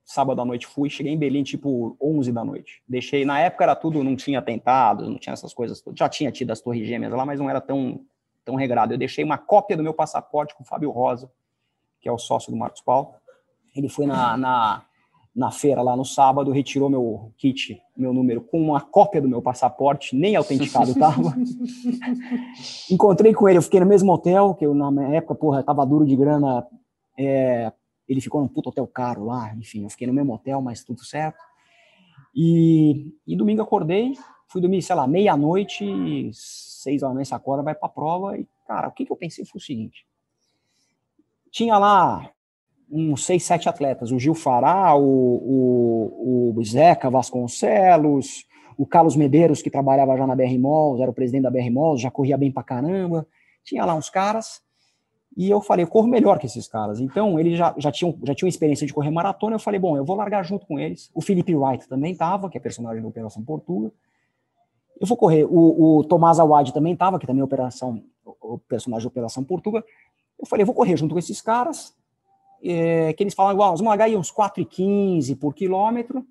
sábado 0.03 0.39
à 0.39 0.45
noite, 0.45 0.67
fui, 0.67 0.89
cheguei 0.89 1.13
em 1.13 1.17
Berlim 1.17 1.41
tipo 1.41 1.97
11 1.99 2.31
da 2.31 2.43
noite. 2.43 2.83
Deixei, 2.87 3.25
na 3.25 3.39
época 3.39 3.63
era 3.63 3.75
tudo, 3.75 4.03
não 4.03 4.15
tinha 4.15 4.39
atentado, 4.39 5.09
não 5.09 5.17
tinha 5.17 5.33
essas 5.33 5.53
coisas, 5.53 5.83
já 5.95 6.07
tinha 6.07 6.31
tido 6.31 6.51
as 6.51 6.61
torres 6.61 6.85
gêmeas 6.85 7.11
lá, 7.11 7.25
mas 7.25 7.39
não 7.39 7.49
era 7.49 7.59
tão, 7.59 8.05
tão 8.43 8.55
regrado. 8.55 8.93
Eu 8.93 8.97
deixei 8.97 9.23
uma 9.23 9.37
cópia 9.37 9.75
do 9.75 9.81
meu 9.81 9.93
passaporte 9.93 10.53
com 10.53 10.63
o 10.63 10.65
Fábio 10.65 10.91
Rosa, 10.91 11.31
que 11.99 12.07
é 12.07 12.11
o 12.11 12.17
sócio 12.17 12.51
do 12.51 12.57
Marcos 12.57 12.81
Paulo. 12.81 13.15
Ele 13.73 13.89
foi 13.89 14.05
na, 14.05 14.37
na 14.37 14.85
na 15.35 15.51
feira 15.51 15.81
lá 15.81 15.97
no 15.97 16.05
sábado, 16.05 16.51
retirou 16.51 16.89
meu 16.89 17.33
kit, 17.37 17.81
meu 17.97 18.13
número, 18.13 18.39
com 18.39 18.61
uma 18.61 18.79
cópia 18.79 19.21
do 19.21 19.27
meu 19.27 19.41
passaporte, 19.41 20.15
nem 20.15 20.35
autenticado 20.35 20.91
estava. 20.91 21.35
Encontrei 22.89 23.33
com 23.33 23.49
ele, 23.49 23.57
eu 23.57 23.61
fiquei 23.61 23.81
no 23.81 23.85
mesmo 23.85 24.13
hotel, 24.13 24.55
que 24.55 24.65
eu 24.65 24.73
na 24.73 25.09
época, 25.09 25.35
porra, 25.35 25.61
tava 25.61 25.85
duro 25.85 26.05
de 26.05 26.15
grana. 26.15 26.65
É, 27.17 27.71
ele 28.07 28.21
ficou 28.21 28.39
num 28.39 28.47
puto 28.47 28.69
hotel 28.69 28.87
caro 28.87 29.25
lá, 29.25 29.53
enfim, 29.55 29.83
eu 29.83 29.89
fiquei 29.89 30.07
no 30.07 30.13
mesmo 30.13 30.33
hotel, 30.33 30.61
mas 30.61 30.85
tudo 30.85 31.03
certo. 31.03 31.39
E, 32.33 33.13
e 33.27 33.35
domingo 33.35 33.61
acordei, 33.61 34.13
fui 34.47 34.61
dormir, 34.61 34.81
sei 34.81 34.95
lá, 34.95 35.05
meia-noite, 35.05 36.29
seis 36.31 37.03
horas 37.03 37.17
nessa 37.17 37.35
acorda, 37.35 37.63
vai 37.63 37.75
pra 37.75 37.89
prova, 37.89 38.37
e, 38.37 38.47
cara, 38.65 38.87
o 38.87 38.91
que, 38.91 39.05
que 39.05 39.11
eu 39.11 39.17
pensei 39.17 39.43
foi 39.43 39.59
o 39.59 39.63
seguinte. 39.63 40.05
Tinha 41.51 41.77
lá 41.77 42.29
uns 42.89 43.25
seis, 43.25 43.43
sete 43.43 43.67
atletas. 43.67 44.11
O 44.11 44.19
Gil 44.19 44.35
Fará, 44.35 44.95
o, 44.95 45.01
o, 45.01 46.53
o 46.55 46.63
Zeca 46.63 47.09
Vasconcelos, 47.09 48.45
o 48.77 48.85
Carlos 48.85 49.15
Medeiros, 49.15 49.61
que 49.61 49.69
trabalhava 49.69 50.17
já 50.17 50.27
na 50.27 50.35
BR 50.35 50.57
Malls, 50.59 51.01
era 51.01 51.09
o 51.09 51.13
presidente 51.13 51.43
da 51.43 51.51
BR 51.51 51.69
Malls, 51.71 52.01
já 52.01 52.11
corria 52.11 52.37
bem 52.37 52.51
pra 52.51 52.63
caramba. 52.63 53.25
Tinha 53.63 53.85
lá 53.85 53.95
uns 53.95 54.09
caras. 54.09 54.61
E 55.35 55.49
eu 55.49 55.61
falei, 55.61 55.83
eu 55.83 55.89
corro 55.89 56.07
melhor 56.07 56.39
que 56.39 56.45
esses 56.45 56.67
caras. 56.67 56.99
Então, 56.99 57.37
eles 57.39 57.57
já, 57.57 57.73
já, 57.77 57.91
tinham, 57.91 58.17
já 58.23 58.33
tinham 58.33 58.47
experiência 58.47 58.87
de 58.87 58.93
correr 58.93 59.11
maratona. 59.11 59.55
Eu 59.55 59.59
falei, 59.59 59.79
bom, 59.79 59.97
eu 59.97 60.05
vou 60.05 60.15
largar 60.15 60.43
junto 60.43 60.65
com 60.65 60.79
eles. 60.79 61.09
O 61.13 61.21
Felipe 61.21 61.53
Wright 61.53 61.89
também 61.89 62.13
estava, 62.13 62.49
que 62.49 62.57
é 62.57 62.61
personagem 62.61 63.01
da 63.01 63.07
Operação 63.07 63.43
Portuga. 63.43 63.91
Eu 64.99 65.07
vou 65.07 65.17
correr. 65.17 65.43
O, 65.43 65.97
o 65.97 66.03
Tomás 66.05 66.39
Awad 66.39 66.71
também 66.71 66.93
estava, 66.93 67.19
que 67.19 67.27
também 67.27 67.41
é 67.41 67.43
operação, 67.43 68.01
o 68.23 68.57
personagem 68.59 69.03
da 69.03 69.09
Operação 69.09 69.43
Portuga. 69.43 69.83
Eu 70.39 70.45
falei, 70.45 70.63
eu 70.63 70.67
vou 70.67 70.75
correr 70.75 70.95
junto 70.95 71.13
com 71.13 71.19
esses 71.19 71.41
caras 71.41 71.93
é, 72.65 73.13
que 73.13 73.23
eles 73.23 73.33
falam 73.33 73.53
igual, 73.53 73.69
vamos 73.71 73.87
largar 73.87 74.05
aí 74.05 74.15
uns 74.15 74.31
4,15 74.31 75.37
por 75.37 75.53
quilômetro, 75.53 76.25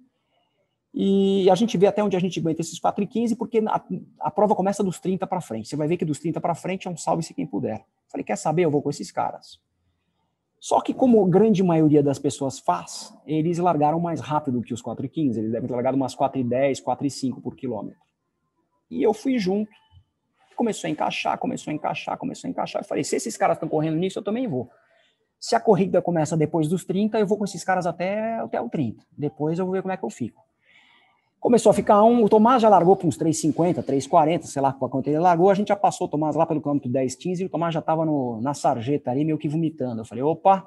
e 0.96 1.50
a 1.50 1.56
gente 1.56 1.76
vê 1.76 1.88
até 1.88 2.04
onde 2.04 2.16
a 2.16 2.20
gente 2.20 2.38
aguenta 2.38 2.60
esses 2.60 2.78
4,15, 2.78 3.36
porque 3.36 3.58
a, 3.66 3.82
a 4.20 4.30
prova 4.30 4.54
começa 4.54 4.82
dos 4.84 5.00
30 5.00 5.26
para 5.26 5.40
frente. 5.40 5.68
Você 5.68 5.74
vai 5.74 5.88
ver 5.88 5.96
que 5.96 6.04
dos 6.04 6.20
30 6.20 6.40
para 6.40 6.54
frente 6.54 6.86
é 6.86 6.90
um 6.90 6.96
salve-se 6.96 7.34
quem 7.34 7.44
puder. 7.44 7.84
Falei, 8.08 8.22
quer 8.22 8.36
saber? 8.36 8.64
Eu 8.64 8.70
vou 8.70 8.80
com 8.80 8.90
esses 8.90 9.10
caras. 9.10 9.60
Só 10.60 10.80
que, 10.80 10.94
como 10.94 11.24
a 11.24 11.28
grande 11.28 11.64
maioria 11.64 12.00
das 12.00 12.20
pessoas 12.20 12.60
faz, 12.60 13.12
eles 13.26 13.58
largaram 13.58 13.98
mais 13.98 14.20
rápido 14.20 14.62
que 14.62 14.72
os 14.72 14.80
4,15. 14.80 15.36
Eles 15.36 15.50
devem 15.50 15.66
ter 15.66 15.74
largado 15.74 15.96
umas 15.96 16.14
4,10, 16.14 16.80
4,5 16.80 17.42
por 17.42 17.56
quilômetro. 17.56 18.00
E 18.88 19.02
eu 19.02 19.12
fui 19.12 19.36
junto. 19.36 19.70
Começou 20.54 20.86
a 20.86 20.90
encaixar, 20.90 21.36
começou 21.38 21.72
a 21.72 21.74
encaixar, 21.74 22.16
começou 22.16 22.46
a 22.46 22.50
encaixar. 22.52 22.82
Eu 22.82 22.86
falei, 22.86 23.02
se 23.02 23.16
esses 23.16 23.36
caras 23.36 23.56
estão 23.56 23.68
correndo 23.68 23.96
nisso, 23.96 24.20
eu 24.20 24.22
também 24.22 24.46
vou. 24.46 24.70
Se 25.40 25.54
a 25.54 25.60
corrida 25.60 26.00
começa 26.00 26.36
depois 26.36 26.68
dos 26.68 26.84
30, 26.84 27.18
eu 27.18 27.26
vou 27.26 27.36
com 27.36 27.44
esses 27.44 27.62
caras 27.62 27.86
até, 27.86 28.38
até 28.38 28.60
o 28.60 28.68
30. 28.68 29.02
Depois 29.16 29.58
eu 29.58 29.64
vou 29.64 29.74
ver 29.74 29.82
como 29.82 29.92
é 29.92 29.96
que 29.96 30.04
eu 30.04 30.10
fico. 30.10 30.42
Começou 31.38 31.68
a 31.68 31.74
ficar 31.74 32.02
um, 32.02 32.24
o 32.24 32.28
Tomás 32.28 32.62
já 32.62 32.70
largou 32.70 32.96
para 32.96 33.06
uns 33.06 33.18
3,50, 33.18 33.84
3,40, 33.84 34.44
sei 34.44 34.62
lá 34.62 34.72
quanto 34.72 35.08
ele 35.08 35.18
largou, 35.18 35.50
a 35.50 35.54
gente 35.54 35.68
já 35.68 35.76
passou 35.76 36.06
o 36.06 36.10
Tomás 36.10 36.34
lá 36.34 36.46
pelo 36.46 36.58
quilômetro 36.58 36.88
10, 36.90 37.14
15, 37.16 37.42
e 37.42 37.46
o 37.46 37.50
Tomás 37.50 37.74
já 37.74 37.80
estava 37.80 38.06
na 38.40 38.54
sarjeta 38.54 39.10
ali, 39.10 39.26
meio 39.26 39.36
que 39.36 39.46
vomitando. 39.46 40.00
Eu 40.00 40.06
falei, 40.06 40.24
opa, 40.24 40.66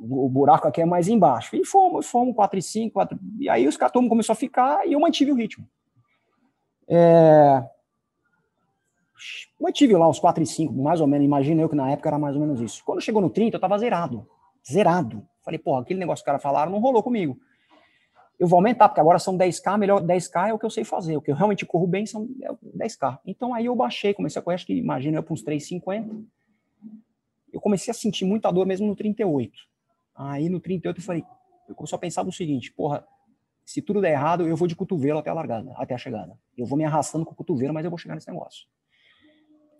o 0.00 0.26
buraco 0.30 0.66
aqui 0.66 0.80
é 0.80 0.86
mais 0.86 1.06
embaixo. 1.06 1.54
E 1.54 1.66
fomos, 1.66 2.06
fomos 2.06 2.34
4,5, 2.34 2.92
4, 2.92 3.18
e 3.38 3.50
aí 3.50 3.68
os 3.68 3.76
caras 3.76 3.92
começou 3.92 4.32
a 4.32 4.36
ficar 4.36 4.86
e 4.86 4.94
eu 4.94 5.00
mantive 5.00 5.32
o 5.32 5.34
ritmo. 5.34 5.66
É, 6.88 7.62
mantive 9.60 9.94
lá 9.94 10.08
uns 10.08 10.18
4 10.18 10.42
e 10.42 10.46
5, 10.46 10.72
mais 10.74 11.00
ou 11.00 11.06
menos, 11.06 11.24
imagino 11.24 11.60
eu 11.60 11.68
que 11.68 11.76
na 11.76 11.90
época 11.90 12.08
era 12.08 12.18
mais 12.18 12.34
ou 12.34 12.40
menos 12.40 12.60
isso. 12.60 12.82
Quando 12.84 13.00
chegou 13.00 13.20
no 13.20 13.30
30, 13.30 13.56
eu 13.56 13.60
tava 13.60 13.78
zerado. 13.78 14.26
Zerado. 14.68 15.26
Falei, 15.44 15.58
porra, 15.58 15.82
aquele 15.82 15.98
negócio 15.98 16.22
que 16.22 16.24
os 16.24 16.26
caras 16.26 16.42
falaram 16.42 16.72
não 16.72 16.78
rolou 16.78 17.02
comigo. 17.02 17.38
Eu 18.38 18.48
vou 18.48 18.56
aumentar, 18.56 18.88
porque 18.88 19.00
agora 19.00 19.18
são 19.18 19.36
10K, 19.36 19.78
melhor 19.78 20.02
10K 20.02 20.48
é 20.48 20.54
o 20.54 20.58
que 20.58 20.64
eu 20.64 20.70
sei 20.70 20.82
fazer. 20.82 21.16
O 21.16 21.20
que 21.20 21.30
eu 21.30 21.34
realmente 21.34 21.66
corro 21.66 21.86
bem 21.86 22.06
são 22.06 22.26
10K. 22.76 23.18
Então 23.26 23.52
aí 23.52 23.66
eu 23.66 23.76
baixei, 23.76 24.14
comecei 24.14 24.40
a 24.40 24.42
correr, 24.42 24.54
acho 24.54 24.66
que 24.66 24.72
imagino 24.72 25.18
eu 25.18 25.22
para 25.22 25.34
uns 25.34 25.44
3,50. 25.44 26.24
Eu 27.52 27.60
comecei 27.60 27.90
a 27.90 27.94
sentir 27.94 28.24
muita 28.24 28.50
dor 28.50 28.66
mesmo 28.66 28.86
no 28.86 28.96
38. 28.96 29.52
Aí 30.16 30.48
no 30.48 30.58
38 30.58 30.98
eu 30.98 31.04
falei, 31.04 31.24
eu 31.68 31.74
comecei 31.74 31.96
a 31.96 31.98
pensar 31.98 32.24
no 32.24 32.32
seguinte, 32.32 32.72
porra, 32.72 33.06
se 33.64 33.80
tudo 33.82 34.00
der 34.00 34.12
errado, 34.12 34.46
eu 34.48 34.56
vou 34.56 34.66
de 34.66 34.74
cotovelo 34.74 35.18
até 35.18 35.30
a 35.30 35.34
largada, 35.34 35.72
até 35.76 35.94
a 35.94 35.98
chegada. 35.98 36.36
Eu 36.56 36.66
vou 36.66 36.76
me 36.76 36.84
arrastando 36.84 37.24
com 37.24 37.32
o 37.32 37.36
cotovelo, 37.36 37.72
mas 37.74 37.84
eu 37.84 37.90
vou 37.90 37.98
chegar 37.98 38.14
nesse 38.14 38.28
negócio. 38.28 38.66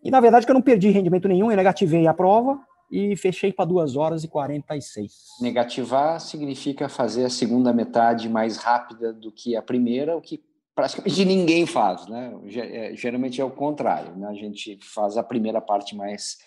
E 0.02 0.10
na 0.10 0.20
verdade 0.20 0.46
que 0.46 0.50
eu 0.50 0.54
não 0.54 0.62
perdi 0.62 0.90
rendimento 0.90 1.28
nenhum, 1.28 1.50
eu 1.50 1.56
negativei 1.56 2.06
a 2.06 2.14
prova 2.14 2.58
e 2.90 3.16
fechei 3.16 3.52
para 3.52 3.64
2 3.64 3.96
horas 3.96 4.24
e 4.24 4.28
46. 4.28 5.12
Negativar 5.40 6.20
significa 6.20 6.88
fazer 6.88 7.24
a 7.24 7.30
segunda 7.30 7.72
metade 7.72 8.28
mais 8.28 8.56
rápida 8.56 9.12
do 9.12 9.30
que 9.30 9.54
a 9.54 9.62
primeira, 9.62 10.16
o 10.16 10.20
que 10.20 10.42
praticamente 10.74 11.24
ninguém 11.24 11.66
faz, 11.66 12.06
né? 12.08 12.32
É, 12.56 12.96
geralmente 12.96 13.40
é 13.40 13.44
o 13.44 13.50
contrário, 13.50 14.16
né? 14.16 14.26
A 14.26 14.34
gente 14.34 14.78
faz 14.82 15.16
a 15.16 15.22
primeira 15.22 15.60
parte 15.60 15.94
mais, 15.94 16.38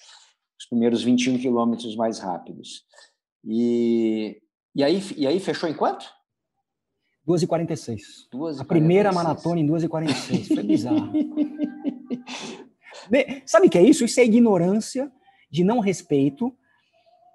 os 0.60 0.66
primeiros 0.66 1.02
21 1.04 1.38
quilômetros 1.38 1.96
mais 1.96 2.20
rápidos. 2.20 2.84
E, 3.46 4.42
e, 4.76 4.84
aí, 4.84 5.02
e 5.16 5.28
aí 5.28 5.40
fechou 5.40 5.70
em 5.70 5.74
quanto? 5.74 6.06
2h46. 7.28 8.02
A 8.60 8.66
primeira 8.66 9.14
maratona 9.14 9.62
em 9.62 9.68
2h46. 9.68 10.48
Foi 10.48 10.64
bizarro. 10.64 11.14
Sabe 13.46 13.68
o 13.68 13.70
que 13.70 13.78
é 13.78 13.84
isso? 13.84 14.06
Isso 14.06 14.20
é 14.20 14.26
ignorância, 14.26 15.12
de 15.50 15.64
não 15.64 15.80
respeito 15.80 16.52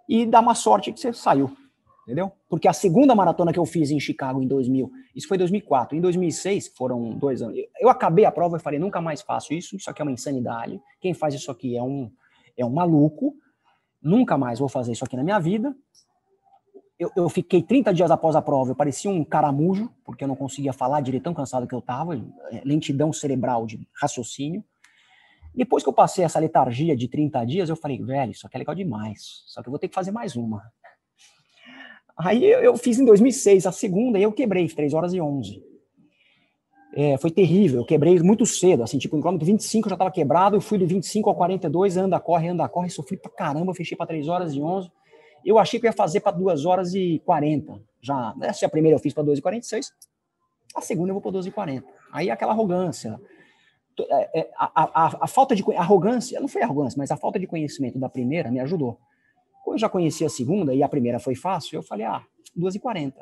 e 0.08 0.26
dá 0.26 0.40
uma 0.40 0.54
sorte 0.54 0.92
que 0.92 0.98
você 0.98 1.12
saiu. 1.12 1.56
Entendeu? 2.04 2.32
Porque 2.48 2.66
a 2.66 2.72
segunda 2.72 3.14
maratona 3.14 3.52
que 3.52 3.58
eu 3.58 3.66
fiz 3.66 3.90
em 3.90 4.00
Chicago 4.00 4.42
em 4.42 4.48
2000, 4.48 4.90
isso 5.14 5.28
foi 5.28 5.36
2004. 5.36 5.96
Em 5.96 6.00
2006, 6.00 6.68
foram 6.68 7.10
dois 7.10 7.42
anos. 7.42 7.56
Eu 7.78 7.90
acabei 7.90 8.24
a 8.24 8.32
prova 8.32 8.56
e 8.56 8.60
falei, 8.60 8.78
nunca 8.78 8.98
mais 8.98 9.20
faço 9.20 9.52
isso. 9.52 9.76
Isso 9.76 9.90
aqui 9.90 10.00
é 10.00 10.04
uma 10.04 10.10
insanidade. 10.10 10.80
Quem 11.00 11.12
faz 11.12 11.34
isso 11.34 11.50
aqui 11.50 11.76
é 11.76 11.82
um, 11.82 12.10
é 12.56 12.64
um 12.64 12.70
maluco. 12.70 13.34
Nunca 14.02 14.38
mais 14.38 14.58
vou 14.58 14.70
fazer 14.70 14.92
isso 14.92 15.04
aqui 15.04 15.16
na 15.16 15.22
minha 15.22 15.38
vida. 15.38 15.76
Eu, 16.98 17.12
eu, 17.14 17.28
fiquei 17.28 17.62
30 17.62 17.92
dias 17.92 18.10
após 18.10 18.34
a 18.34 18.42
prova, 18.42 18.72
eu 18.72 18.74
parecia 18.74 19.08
um 19.08 19.22
caramujo, 19.22 19.88
porque 20.02 20.24
eu 20.24 20.28
não 20.28 20.34
conseguia 20.34 20.72
falar 20.72 21.00
direito, 21.00 21.24
tão 21.24 21.34
cansado 21.34 21.64
que 21.64 21.74
eu 21.74 21.78
estava, 21.78 22.16
é, 22.50 22.62
lentidão 22.64 23.12
cerebral 23.12 23.66
de 23.66 23.86
raciocínio. 23.92 24.64
Depois 25.54 25.82
que 25.82 25.88
eu 25.88 25.92
passei 25.92 26.24
essa 26.24 26.38
letargia 26.38 26.96
de 26.96 27.08
30 27.08 27.44
dias, 27.44 27.68
eu 27.68 27.76
falei, 27.76 28.00
velho, 28.02 28.30
isso 28.30 28.46
aqui 28.46 28.56
é 28.56 28.58
legal 28.58 28.74
demais, 28.74 29.42
só 29.46 29.62
que 29.62 29.68
eu 29.68 29.72
vou 29.72 29.78
ter 29.78 29.88
que 29.88 29.94
fazer 29.94 30.10
mais 30.10 30.36
uma. 30.36 30.62
Aí 32.16 32.44
eu 32.44 32.76
fiz 32.76 32.98
em 32.98 33.04
2006 33.04 33.66
a 33.66 33.72
segunda 33.72 34.18
e 34.18 34.22
eu 34.22 34.32
quebrei, 34.32 34.68
3 34.68 34.92
horas 34.92 35.14
e 35.14 35.20
11. 35.20 35.62
É, 36.94 37.16
foi 37.18 37.30
terrível, 37.30 37.80
eu 37.80 37.84
quebrei 37.84 38.18
muito 38.18 38.44
cedo, 38.46 38.82
assim, 38.82 38.98
tipo, 38.98 39.14
no 39.14 39.22
quilômetro 39.22 39.46
25 39.46 39.86
eu 39.86 39.90
já 39.90 39.94
estava 39.94 40.10
quebrado, 40.10 40.56
eu 40.56 40.60
fui 40.60 40.78
de 40.78 40.86
25 40.86 41.30
a 41.30 41.34
42, 41.34 41.96
anda, 41.96 42.18
corre, 42.18 42.48
anda, 42.48 42.68
corre, 42.68 42.88
sofri 42.88 43.16
pra 43.16 43.30
caramba, 43.30 43.74
fechei 43.74 43.96
para 43.96 44.06
3 44.06 44.26
horas 44.26 44.54
e 44.54 44.60
11. 44.60 44.90
Eu 45.44 45.58
achei 45.58 45.78
que 45.78 45.86
eu 45.86 45.90
ia 45.90 45.92
fazer 45.92 46.20
para 46.20 46.32
2 46.32 46.64
horas 46.64 46.94
e 46.94 47.22
40, 47.24 47.80
já, 48.00 48.34
né? 48.36 48.52
Se 48.52 48.64
a 48.64 48.68
primeira 48.68 48.96
eu 48.96 49.00
fiz 49.00 49.12
para 49.12 49.22
2 49.22 49.38
e 49.38 49.42
46, 49.42 49.92
a 50.74 50.80
segunda 50.80 51.10
eu 51.10 51.14
vou 51.14 51.22
para 51.22 51.30
12 51.30 51.48
e 51.50 51.52
40. 51.52 51.86
Aí 52.10 52.30
aquela 52.30 52.52
arrogância, 52.52 53.20
a, 54.56 55.04
a, 55.04 55.24
a, 55.24 55.26
falta 55.26 55.54
de 55.54 55.64
arrogância, 55.76 56.40
não 56.40 56.48
foi 56.48 56.62
arrogância, 56.62 56.98
mas 56.98 57.10
a 57.10 57.16
falta 57.16 57.38
de 57.38 57.46
conhecimento 57.46 57.98
da 57.98 58.08
primeira 58.08 58.50
me 58.50 58.60
ajudou. 58.60 58.98
Como 59.64 59.74
eu 59.74 59.78
já 59.78 59.88
conhecia 59.88 60.26
a 60.26 60.30
segunda 60.30 60.74
e 60.74 60.82
a 60.82 60.88
primeira 60.88 61.18
foi 61.18 61.34
fácil, 61.34 61.76
eu 61.76 61.82
falei, 61.82 62.06
ah, 62.06 62.22
2h40. 62.56 63.14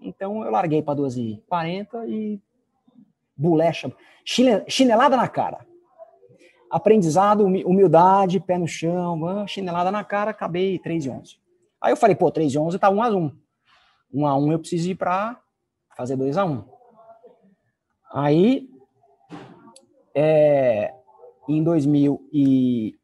Então 0.00 0.44
eu 0.44 0.50
larguei 0.50 0.82
para 0.82 0.98
2h40 0.98 2.08
e 2.08 2.40
bulecha, 3.36 3.92
chinelada 4.24 5.16
na 5.16 5.28
cara. 5.28 5.66
Aprendizado, 6.70 7.44
humildade, 7.44 8.40
pé 8.40 8.58
no 8.58 8.66
chão, 8.66 9.46
chinelada 9.46 9.90
na 9.90 10.02
cara, 10.02 10.30
acabei 10.30 10.78
3 10.78 11.06
e 11.06 11.10
11. 11.10 11.36
Aí 11.80 11.92
eu 11.92 11.96
falei, 11.96 12.16
pô, 12.16 12.30
3 12.30 12.52
e 12.52 12.58
11 12.58 12.78
tá 12.78 12.90
1 12.90 13.02
a 13.02 13.08
1. 13.08 13.32
1 14.12 14.26
a 14.26 14.36
1 14.36 14.52
eu 14.52 14.58
preciso 14.58 14.90
ir 14.90 14.94
para 14.94 15.40
fazer 15.96 16.16
2 16.16 16.36
a 16.36 16.44
1. 16.44 16.64
Aí 18.12 18.68
é, 20.18 20.94
em 21.46 21.62
2000 21.62 22.26
e 22.32 22.98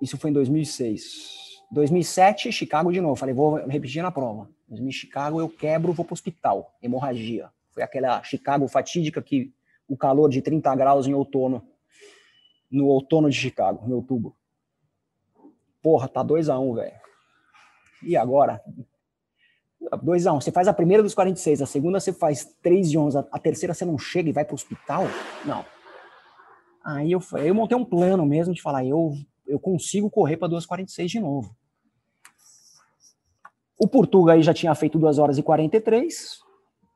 isso 0.00 0.16
foi 0.16 0.30
em 0.30 0.32
2006. 0.32 1.62
2007, 1.70 2.50
Chicago 2.50 2.90
de 2.90 3.02
novo. 3.02 3.16
Falei, 3.16 3.34
vou 3.34 3.56
repetir 3.66 4.02
na 4.02 4.10
prova. 4.10 4.48
2000 4.68 4.92
Chicago 4.92 5.40
eu 5.40 5.48
quebro, 5.48 5.92
vou 5.92 6.06
para 6.06 6.12
o 6.12 6.14
hospital. 6.14 6.74
Hemorragia. 6.82 7.50
Foi 7.70 7.82
aquela 7.82 8.22
Chicago 8.22 8.66
fatídica 8.66 9.20
que 9.20 9.52
o 9.86 9.96
calor 9.96 10.30
de 10.30 10.40
30 10.40 10.74
graus 10.74 11.06
em 11.06 11.12
outono, 11.12 11.62
no 12.70 12.86
outono 12.86 13.28
de 13.28 13.36
Chicago, 13.36 13.86
em 13.86 13.92
outubro. 13.92 14.34
Porra, 15.82 16.08
tá 16.08 16.22
2 16.22 16.48
a 16.48 16.58
1 16.58 16.70
um, 16.70 16.74
velho. 16.74 16.96
E 18.02 18.16
agora? 18.16 18.62
2 20.02 20.26
a 20.26 20.32
1 20.32 20.36
um. 20.36 20.40
Você 20.40 20.50
faz 20.50 20.66
a 20.66 20.72
primeira 20.72 21.02
dos 21.02 21.14
46, 21.14 21.60
a 21.60 21.66
segunda 21.66 22.00
você 22.00 22.12
faz 22.12 22.46
3 22.62 22.90
de 22.90 22.96
11, 22.98 23.18
a 23.30 23.38
terceira 23.38 23.74
você 23.74 23.84
não 23.84 23.98
chega 23.98 24.30
e 24.30 24.32
vai 24.32 24.44
para 24.44 24.54
o 24.54 24.56
hospital? 24.56 25.04
Não. 25.44 25.75
Aí 26.86 27.10
eu, 27.10 27.20
eu 27.44 27.54
montei 27.54 27.76
um 27.76 27.84
plano 27.84 28.24
mesmo 28.24 28.54
de 28.54 28.62
falar, 28.62 28.84
eu, 28.84 29.12
eu 29.44 29.58
consigo 29.58 30.08
correr 30.08 30.36
para 30.36 30.48
2,46 30.48 31.06
de 31.06 31.18
novo. 31.18 31.50
O 33.76 33.88
Portuga 33.88 34.34
aí 34.34 34.42
já 34.42 34.54
tinha 34.54 34.74
feito 34.74 34.96
2 34.96 35.18
horas 35.18 35.36
e 35.36 35.42
43, 35.42 36.38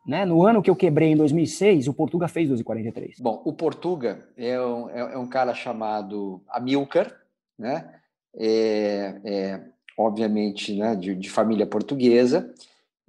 né? 0.07 0.25
No 0.25 0.47
ano 0.47 0.63
que 0.63 0.71
eu 0.71 0.77
quebrei 0.77 1.11
em 1.11 1.17
2006, 1.17 1.89
o 1.89 1.95
Portuga 1.95 2.29
fez 2.29 2.49
2 2.49 2.61
e 2.61 2.65
43. 2.65 3.19
Bom, 3.19 3.43
o 3.45 3.53
Portuga 3.53 4.29
é 4.37 4.61
um, 4.61 4.89
é, 4.91 5.15
é 5.15 5.19
um 5.19 5.29
cara 5.29 5.53
chamado 5.55 6.41
Amilcar, 6.49 7.13
né? 7.59 8.01
É, 8.35 9.21
é 9.25 9.65
obviamente, 9.99 10.75
né, 10.75 10.95
de, 10.95 11.15
de 11.15 11.29
família 11.29 11.67
portuguesa, 11.67 12.55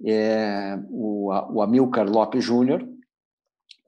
é, 0.04 0.78
o, 0.90 1.28
o 1.28 1.62
Amilcar 1.62 2.06
Lopes 2.06 2.44
Júnior, 2.44 2.86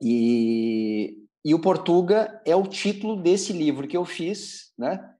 e 0.01 1.24
e 1.45 1.53
o 1.53 1.59
Portuga 1.59 2.41
é 2.43 2.55
o 2.55 2.65
título 2.65 3.15
desse 3.15 3.53
livro 3.53 3.87
que 3.87 3.95
eu 3.95 4.03
fiz, 4.03 4.73
né? 4.75 5.13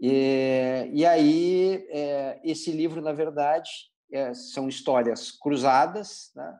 E, 0.00 0.90
e 0.92 1.06
aí, 1.06 1.86
é, 1.88 2.40
esse 2.42 2.72
livro, 2.72 3.00
na 3.00 3.12
verdade, 3.12 3.70
é, 4.12 4.34
são 4.34 4.68
histórias 4.68 5.30
cruzadas. 5.30 6.32
Né? 6.34 6.58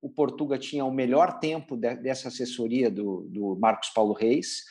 o 0.00 0.08
Portuga 0.08 0.56
tinha 0.56 0.84
o 0.84 0.92
melhor 0.92 1.40
tempo 1.40 1.76
de, 1.76 1.96
dessa 1.96 2.28
assessoria 2.28 2.88
do, 2.88 3.26
do 3.28 3.56
Marcos 3.56 3.90
Paulo 3.90 4.12
Reis. 4.12 4.62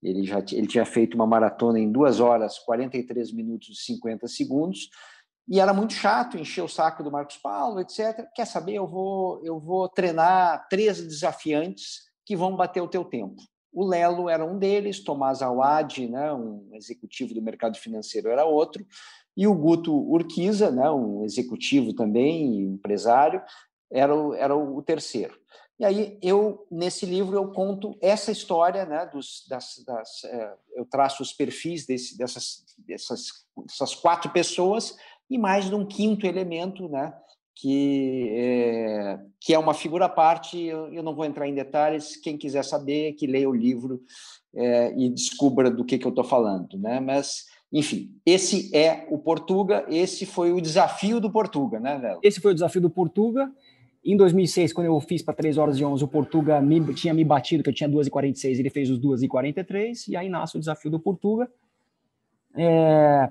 Ele 0.00 0.24
já 0.24 0.38
ele 0.52 0.68
tinha 0.68 0.86
feito 0.86 1.16
uma 1.16 1.26
maratona 1.26 1.78
em 1.80 1.90
2 1.90 2.20
horas, 2.20 2.60
43 2.60 3.32
minutos 3.32 3.68
e 3.68 3.74
50 3.74 4.28
segundos. 4.28 4.88
E 5.48 5.58
era 5.58 5.74
muito 5.74 5.92
chato 5.92 6.38
encher 6.38 6.62
o 6.62 6.68
saco 6.68 7.02
do 7.02 7.10
Marcos 7.10 7.36
Paulo, 7.38 7.80
etc. 7.80 8.28
Quer 8.32 8.46
saber? 8.46 8.74
Eu 8.74 8.86
vou, 8.86 9.44
eu 9.44 9.58
vou 9.58 9.88
treinar 9.88 10.68
três 10.68 11.04
desafiantes 11.04 12.09
que 12.30 12.36
vão 12.36 12.54
bater 12.54 12.80
o 12.80 12.86
teu 12.86 13.04
tempo. 13.04 13.42
O 13.72 13.84
Lelo 13.84 14.28
era 14.28 14.44
um 14.44 14.56
deles, 14.56 15.02
Tomás 15.02 15.42
Awad, 15.42 16.06
né, 16.06 16.32
um 16.32 16.70
executivo 16.74 17.34
do 17.34 17.42
mercado 17.42 17.76
financeiro, 17.76 18.28
era 18.28 18.44
outro, 18.44 18.86
e 19.36 19.48
o 19.48 19.54
Guto 19.54 19.92
Urquiza, 19.92 20.70
né, 20.70 20.88
um 20.88 21.24
executivo 21.24 21.92
também, 21.92 22.60
empresário, 22.60 23.42
era 23.90 24.14
o, 24.14 24.32
era 24.32 24.54
o 24.54 24.80
terceiro. 24.80 25.36
E 25.76 25.84
aí 25.84 26.20
eu 26.22 26.64
nesse 26.70 27.04
livro 27.04 27.36
eu 27.36 27.50
conto 27.50 27.98
essa 28.00 28.30
história, 28.30 28.86
né, 28.86 29.06
dos, 29.12 29.44
das, 29.48 29.82
das 29.84 30.22
é, 30.22 30.54
eu 30.76 30.84
traço 30.84 31.24
os 31.24 31.32
perfis 31.32 31.84
desse, 31.84 32.16
dessas, 32.16 32.64
dessas, 32.78 33.44
dessas 33.66 33.92
quatro 33.92 34.30
pessoas 34.30 34.94
e 35.28 35.36
mais 35.36 35.64
de 35.64 35.74
um 35.74 35.84
quinto 35.84 36.28
elemento, 36.28 36.88
né, 36.88 37.12
que 37.60 38.28
é, 38.32 39.18
que 39.38 39.52
é 39.52 39.58
uma 39.58 39.74
figura 39.74 40.06
à 40.06 40.08
parte. 40.08 40.58
Eu, 40.58 40.90
eu, 40.92 41.02
não 41.02 41.14
vou 41.14 41.26
entrar 41.26 41.46
em 41.46 41.54
detalhes. 41.54 42.16
Quem 42.16 42.38
quiser 42.38 42.64
saber, 42.64 43.12
que 43.12 43.26
leia 43.26 43.48
o 43.48 43.54
livro 43.54 44.00
é, 44.54 44.94
e 44.96 45.10
descubra 45.10 45.70
do 45.70 45.84
que, 45.84 45.98
que 45.98 46.06
eu 46.06 46.10
estou 46.10 46.24
falando. 46.24 46.78
Né? 46.78 46.98
Mas, 47.00 47.44
enfim, 47.70 48.10
esse 48.24 48.74
é 48.74 49.06
o 49.10 49.18
Portuga. 49.18 49.84
Esse 49.88 50.24
foi 50.24 50.52
o 50.52 50.60
desafio 50.60 51.20
do 51.20 51.30
Portuga, 51.30 51.78
né, 51.78 51.98
Léo? 51.98 52.20
Esse 52.22 52.40
foi 52.40 52.52
o 52.52 52.54
desafio 52.54 52.80
do 52.80 52.88
Portuga. 52.88 53.52
Em 54.02 54.16
2006, 54.16 54.72
quando 54.72 54.86
eu 54.86 54.98
fiz 54.98 55.20
para 55.20 55.34
3 55.34 55.58
horas 55.58 55.78
e 55.78 55.84
11, 55.84 56.02
o 56.02 56.08
Portuga 56.08 56.58
me, 56.62 56.94
tinha 56.94 57.12
me 57.12 57.22
batido, 57.22 57.62
que 57.62 57.68
eu 57.68 57.74
tinha 57.74 57.88
2 57.88 58.06
e 58.06 58.10
46, 58.10 58.58
ele 58.58 58.70
fez 58.70 58.88
os 58.88 58.98
2 58.98 59.24
e 59.24 59.28
43, 59.28 60.08
e 60.08 60.16
aí 60.16 60.30
nasce 60.30 60.56
o 60.56 60.60
desafio 60.60 60.90
do 60.90 60.98
Portuga. 60.98 61.46
É, 62.56 63.28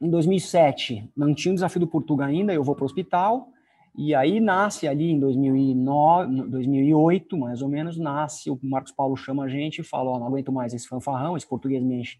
em 0.00 0.10
2007, 0.10 1.10
não 1.16 1.34
tinha 1.34 1.52
o 1.52 1.54
desafio 1.54 1.80
do 1.80 1.86
Portugal 1.86 2.28
ainda, 2.28 2.52
eu 2.52 2.62
vou 2.62 2.74
para 2.74 2.82
o 2.82 2.86
hospital, 2.86 3.48
e 3.96 4.14
aí 4.14 4.40
nasce 4.40 4.86
ali 4.86 5.10
em 5.10 5.18
2009, 5.18 6.50
2008, 6.50 7.36
mais 7.38 7.62
ou 7.62 7.68
menos, 7.68 7.96
nasce, 7.96 8.50
o 8.50 8.58
Marcos 8.62 8.92
Paulo 8.92 9.16
chama 9.16 9.44
a 9.44 9.48
gente 9.48 9.80
e 9.80 9.84
fala, 9.84 10.10
ó, 10.10 10.16
oh, 10.16 10.18
não 10.18 10.26
aguento 10.26 10.52
mais 10.52 10.74
esse 10.74 10.86
fanfarrão, 10.86 11.34
esse 11.34 11.48
português 11.48 11.82
me 11.82 12.00
enche, 12.00 12.18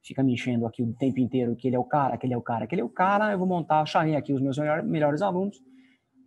fica 0.00 0.22
me 0.22 0.34
enchendo 0.34 0.66
aqui 0.66 0.84
o 0.84 0.92
tempo 0.92 1.18
inteiro, 1.18 1.56
que 1.56 1.66
ele 1.66 1.74
é 1.74 1.78
o 1.78 1.84
cara, 1.84 2.16
que 2.16 2.26
ele 2.26 2.34
é 2.34 2.36
o 2.36 2.42
cara, 2.42 2.64
que 2.64 2.76
ele 2.76 2.82
é 2.82 2.84
o 2.84 2.88
cara, 2.88 3.32
eu 3.32 3.38
vou 3.38 3.46
montar, 3.46 3.84
chamei 3.86 4.14
aqui 4.14 4.32
os 4.32 4.40
meus 4.40 4.56
melhores, 4.84 5.20
alunos, 5.20 5.60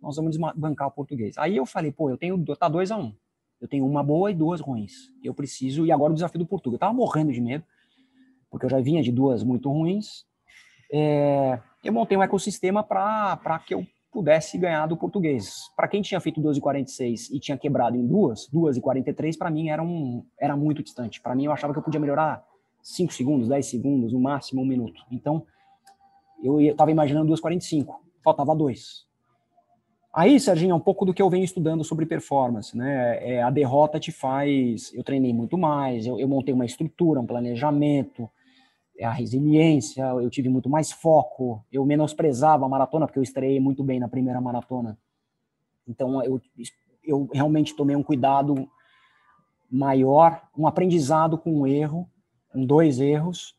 nós 0.02 0.16
vamos 0.16 0.36
bancar 0.54 0.88
o 0.88 0.90
português. 0.90 1.36
Aí 1.38 1.56
eu 1.56 1.64
falei, 1.64 1.92
pô, 1.92 2.10
eu 2.10 2.18
tenho, 2.18 2.42
tá 2.56 2.68
dois 2.68 2.90
a 2.90 2.98
um, 2.98 3.14
eu 3.58 3.66
tenho 3.66 3.86
uma 3.86 4.02
boa 4.02 4.30
e 4.30 4.34
duas 4.34 4.60
ruins, 4.60 5.10
eu 5.24 5.32
preciso, 5.32 5.86
e 5.86 5.92
agora 5.92 6.12
o 6.12 6.14
desafio 6.14 6.40
do 6.40 6.46
Portugal, 6.46 6.74
eu 6.74 6.78
tava 6.78 6.92
morrendo 6.92 7.32
de 7.32 7.40
medo, 7.40 7.64
porque 8.50 8.66
eu 8.66 8.70
já 8.70 8.80
vinha 8.80 9.02
de 9.02 9.10
duas 9.10 9.42
muito 9.42 9.70
ruins, 9.70 10.28
é, 10.92 11.58
eu 11.84 11.92
montei 11.92 12.16
um 12.16 12.22
ecossistema 12.22 12.82
para 12.82 13.58
que 13.66 13.74
eu 13.74 13.86
pudesse 14.12 14.58
ganhar 14.58 14.86
do 14.86 14.96
português. 14.96 15.70
Para 15.76 15.88
quem 15.88 16.02
tinha 16.02 16.20
feito 16.20 16.40
12,46 16.40 17.30
e 17.32 17.38
tinha 17.38 17.56
quebrado 17.56 17.96
em 17.96 18.06
duas, 18.06 18.48
2,43 18.52 19.38
para 19.38 19.50
mim 19.50 19.68
era, 19.68 19.82
um, 19.82 20.24
era 20.38 20.56
muito 20.56 20.82
distante. 20.82 21.20
Para 21.20 21.34
mim 21.34 21.44
eu 21.44 21.52
achava 21.52 21.72
que 21.72 21.78
eu 21.78 21.82
podia 21.82 22.00
melhorar 22.00 22.44
5 22.82 23.12
segundos, 23.12 23.48
10 23.48 23.66
segundos, 23.66 24.12
no 24.12 24.20
máximo 24.20 24.62
um 24.62 24.66
minuto. 24.66 25.02
Então 25.10 25.44
eu 26.42 26.60
estava 26.60 26.90
imaginando 26.90 27.32
2,45, 27.32 27.94
faltava 28.24 28.54
2. 28.54 29.08
Aí, 30.12 30.40
Serginho, 30.40 30.72
é 30.72 30.74
um 30.74 30.80
pouco 30.80 31.04
do 31.04 31.14
que 31.14 31.22
eu 31.22 31.30
venho 31.30 31.44
estudando 31.44 31.84
sobre 31.84 32.04
performance, 32.04 32.76
né? 32.76 33.18
É, 33.34 33.42
a 33.42 33.50
derrota 33.50 34.00
te 34.00 34.10
faz. 34.10 34.92
Eu 34.92 35.04
treinei 35.04 35.32
muito 35.32 35.56
mais, 35.56 36.04
eu, 36.04 36.18
eu 36.18 36.26
montei 36.26 36.52
uma 36.52 36.64
estrutura, 36.64 37.20
um 37.20 37.26
planejamento, 37.26 38.28
a 39.04 39.10
resiliência, 39.10 40.02
eu 40.02 40.28
tive 40.30 40.48
muito 40.48 40.68
mais 40.68 40.92
foco, 40.92 41.64
eu 41.72 41.84
menosprezava 41.84 42.64
a 42.64 42.68
maratona, 42.68 43.06
porque 43.06 43.18
eu 43.18 43.22
estreiei 43.22 43.60
muito 43.60 43.82
bem 43.82 43.98
na 43.98 44.08
primeira 44.08 44.40
maratona. 44.40 44.98
Então, 45.86 46.22
eu, 46.22 46.40
eu 47.02 47.28
realmente 47.32 47.74
tomei 47.74 47.96
um 47.96 48.02
cuidado 48.02 48.68
maior, 49.70 50.42
um 50.56 50.66
aprendizado 50.66 51.38
com 51.38 51.60
um 51.60 51.66
erro, 51.66 52.08
com 52.50 52.64
dois 52.64 53.00
erros, 53.00 53.54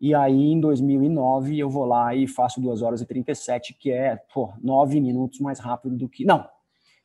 e 0.00 0.14
aí, 0.14 0.52
em 0.52 0.58
2009, 0.58 1.58
eu 1.58 1.68
vou 1.68 1.84
lá 1.84 2.14
e 2.14 2.26
faço 2.26 2.58
2 2.58 2.80
horas 2.80 3.02
e 3.02 3.06
37, 3.06 3.74
que 3.74 3.90
é, 3.90 4.16
pô, 4.32 4.50
9 4.62 4.98
minutos 4.98 5.38
mais 5.40 5.58
rápido 5.58 5.94
do 5.94 6.08
que. 6.08 6.24
Não, 6.24 6.48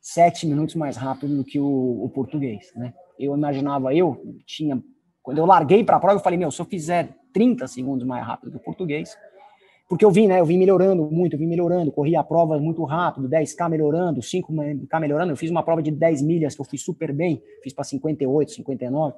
7 0.00 0.46
minutos 0.46 0.74
mais 0.74 0.96
rápido 0.96 1.36
do 1.36 1.44
que 1.44 1.60
o, 1.60 2.04
o 2.04 2.08
português, 2.08 2.72
né? 2.74 2.94
Eu 3.18 3.36
imaginava, 3.36 3.94
eu 3.94 4.34
tinha. 4.46 4.82
Quando 5.26 5.38
eu 5.38 5.44
larguei 5.44 5.82
para 5.82 5.96
a 5.96 5.98
prova, 5.98 6.20
eu 6.20 6.22
falei, 6.22 6.38
meu, 6.38 6.52
se 6.52 6.62
eu 6.62 6.64
fizer 6.64 7.12
30 7.32 7.66
segundos 7.66 8.06
mais 8.06 8.24
rápido 8.24 8.52
do 8.52 8.60
português, 8.60 9.18
porque 9.88 10.04
eu 10.04 10.10
vim, 10.12 10.28
né? 10.28 10.38
Eu 10.38 10.46
vim 10.46 10.56
melhorando 10.56 11.02
muito, 11.10 11.34
eu 11.34 11.38
vim 11.40 11.48
melhorando, 11.48 11.90
corri 11.90 12.14
a 12.14 12.22
prova 12.22 12.56
muito 12.60 12.84
rápido, 12.84 13.28
10K 13.28 13.68
melhorando, 13.68 14.20
5K 14.20 15.00
melhorando. 15.00 15.32
Eu 15.32 15.36
fiz 15.36 15.50
uma 15.50 15.64
prova 15.64 15.82
de 15.82 15.90
10 15.90 16.22
milhas 16.22 16.54
que 16.54 16.60
eu 16.60 16.64
fiz 16.64 16.80
super 16.80 17.12
bem, 17.12 17.42
fiz 17.60 17.72
para 17.72 17.82
58, 17.82 18.52
59. 18.52 19.16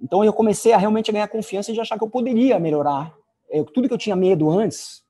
Então 0.00 0.24
eu 0.24 0.32
comecei 0.32 0.72
a 0.72 0.78
realmente 0.78 1.12
ganhar 1.12 1.28
confiança 1.28 1.74
de 1.74 1.78
achar 1.78 1.98
que 1.98 2.04
eu 2.04 2.08
poderia 2.08 2.58
melhorar. 2.58 3.14
Eu, 3.50 3.66
tudo 3.66 3.88
que 3.88 3.92
eu 3.92 3.98
tinha 3.98 4.16
medo 4.16 4.48
antes, 4.48 5.04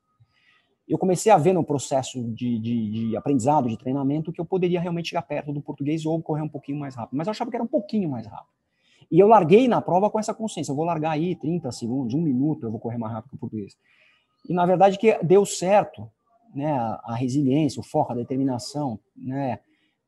eu 0.88 0.98
comecei 0.98 1.30
a 1.30 1.38
ver 1.38 1.52
no 1.52 1.62
processo 1.62 2.24
de, 2.34 2.58
de, 2.58 2.90
de, 2.90 3.16
aprendizado, 3.16 3.68
de 3.68 3.78
treinamento, 3.78 4.32
que 4.32 4.40
eu 4.40 4.44
poderia 4.44 4.80
realmente 4.80 5.10
chegar 5.10 5.22
perto 5.22 5.52
do 5.52 5.60
português 5.60 6.04
ou 6.04 6.20
correr 6.20 6.42
um 6.42 6.48
pouquinho 6.48 6.80
mais 6.80 6.96
rápido. 6.96 7.16
Mas 7.16 7.28
eu 7.28 7.30
achava 7.30 7.48
que 7.50 7.56
era 7.56 7.62
um 7.62 7.68
pouquinho 7.68 8.10
mais 8.10 8.26
rápido. 8.26 8.55
E 9.10 9.18
eu 9.18 9.28
larguei 9.28 9.68
na 9.68 9.80
prova 9.80 10.10
com 10.10 10.18
essa 10.18 10.34
consciência. 10.34 10.72
Eu 10.72 10.76
vou 10.76 10.84
largar 10.84 11.12
aí 11.12 11.34
30 11.36 11.70
segundos, 11.72 12.14
um 12.14 12.20
minuto, 12.20 12.66
eu 12.66 12.70
vou 12.70 12.80
correr 12.80 12.98
mais 12.98 13.12
rápido 13.12 13.30
que 13.30 13.36
o 13.36 13.38
português. 13.38 13.76
E 14.48 14.52
na 14.52 14.66
verdade 14.66 14.98
que 14.98 15.18
deu 15.22 15.44
certo, 15.44 16.10
né? 16.54 16.72
A, 17.04 17.14
resiliência, 17.14 17.80
o 17.80 17.84
foco, 17.84 18.12
a 18.12 18.16
determinação, 18.16 18.98
né? 19.16 19.60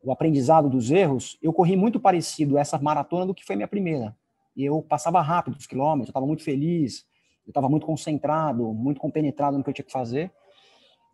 O 0.03 0.13
aprendizado 0.13 0.69
dos 0.69 0.91
erros. 0.91 1.39
Eu 1.43 1.53
corri 1.53 1.77
muito 1.77 2.01
parecido 2.01 2.57
essa 2.57 2.79
maratona 2.79 3.27
do 3.27 3.35
que 3.35 3.45
foi 3.45 3.57
minha 3.57 3.69
primeira 3.69 4.17
eu 4.65 4.83
passava 4.83 5.21
rápido 5.21 5.57
os 5.57 5.67
quilômetros, 5.67 6.09
eu 6.09 6.11
estava 6.11 6.27
muito 6.27 6.43
feliz, 6.43 7.07
eu 7.47 7.51
estava 7.51 7.69
muito 7.69 7.87
concentrado, 7.87 8.73
muito 8.75 9.01
compenetrado 9.01 9.57
no 9.57 9.65
que 9.65 9.71
eu 9.71 9.75
tinha 9.75 9.85
que 9.85 9.93
fazer. 9.93 10.31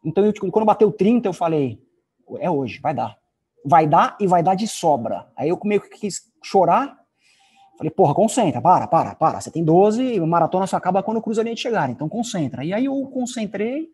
Então, 0.04 0.24
eu, 0.24 0.32
quando 0.50 0.64
bateu 0.64 0.90
30, 0.90 1.28
eu 1.28 1.32
falei, 1.32 1.80
é 2.38 2.50
hoje, 2.50 2.80
vai 2.80 2.94
dar. 2.94 3.18
Vai 3.64 3.86
dar 3.86 4.16
e 4.20 4.26
vai 4.26 4.42
dar 4.42 4.54
de 4.54 4.66
sobra. 4.66 5.30
Aí 5.36 5.48
eu 5.48 5.58
meio 5.64 5.80
que 5.80 5.88
quis 5.88 6.32
chorar, 6.42 6.98
falei, 7.76 7.90
porra, 7.90 8.14
concentra, 8.14 8.60
para, 8.60 8.86
para, 8.86 9.14
para, 9.14 9.40
você 9.40 9.50
tem 9.50 9.64
12, 9.64 10.02
e 10.02 10.18
a 10.18 10.26
maratona 10.26 10.66
só 10.66 10.76
acaba 10.76 11.02
quando 11.02 11.20
cruza 11.20 11.40
a 11.40 11.44
linha 11.44 11.54
de 11.54 11.60
chegar, 11.60 11.90
então 11.90 12.08
concentra. 12.08 12.64
E 12.64 12.72
aí 12.72 12.84
eu 12.86 13.06
concentrei, 13.06 13.88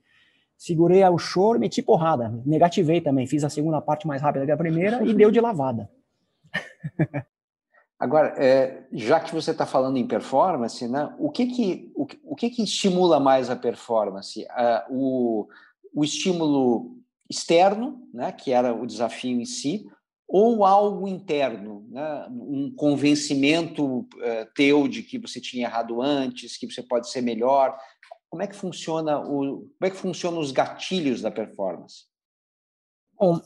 segurei 0.57 1.05
o 1.05 1.19
choro, 1.19 1.59
meti 1.59 1.83
porrada, 1.83 2.29
negativei 2.45 3.01
também, 3.01 3.27
fiz 3.27 3.45
a 3.45 3.51
segunda 3.51 3.81
parte 3.81 4.07
mais 4.07 4.23
rápida 4.23 4.45
que 4.45 4.53
a 4.53 4.57
primeira 4.57 5.03
e 5.05 5.15
deu 5.15 5.31
de 5.31 5.41
lavada. 5.41 5.91
Agora, 7.99 8.35
é, 8.39 8.85
já 8.93 9.21
que 9.21 9.35
você 9.35 9.51
está 9.51 9.67
falando 9.67 9.99
em 9.99 10.07
performance, 10.07 10.89
né, 10.89 11.15
o, 11.19 11.31
que, 11.31 11.47
que, 11.47 11.93
o, 11.95 12.07
o 12.25 12.35
que, 12.35 12.49
que 12.49 12.63
estimula 12.63 13.21
mais 13.21 13.51
a 13.51 13.57
performance? 13.57 14.47
o, 14.89 15.47
o 15.95 16.03
estímulo 16.03 16.97
externo, 17.29 18.03
né, 18.13 18.33
que 18.33 18.53
era 18.53 18.75
o 18.75 18.87
desafio 18.87 19.39
em 19.39 19.45
si, 19.45 19.87
ou 20.33 20.65
algo 20.65 21.09
interno, 21.09 21.85
né, 21.89 22.29
um 22.31 22.73
convencimento 22.77 24.07
é, 24.21 24.45
teu 24.55 24.87
de 24.87 25.03
que 25.03 25.19
você 25.19 25.41
tinha 25.41 25.67
errado 25.67 26.01
antes, 26.01 26.57
que 26.57 26.71
você 26.71 26.81
pode 26.81 27.11
ser 27.11 27.21
melhor? 27.21 27.77
Como 28.29 28.41
é 28.41 28.47
que 28.47 28.55
funciona 28.55 29.19
o, 29.19 29.67
como 29.67 29.73
é 29.83 29.91
que 29.91 29.97
funcionam 29.97 30.39
os 30.39 30.53
gatilhos 30.53 31.21
da 31.21 31.33
performance? 31.33 32.05
Bom, 33.19 33.41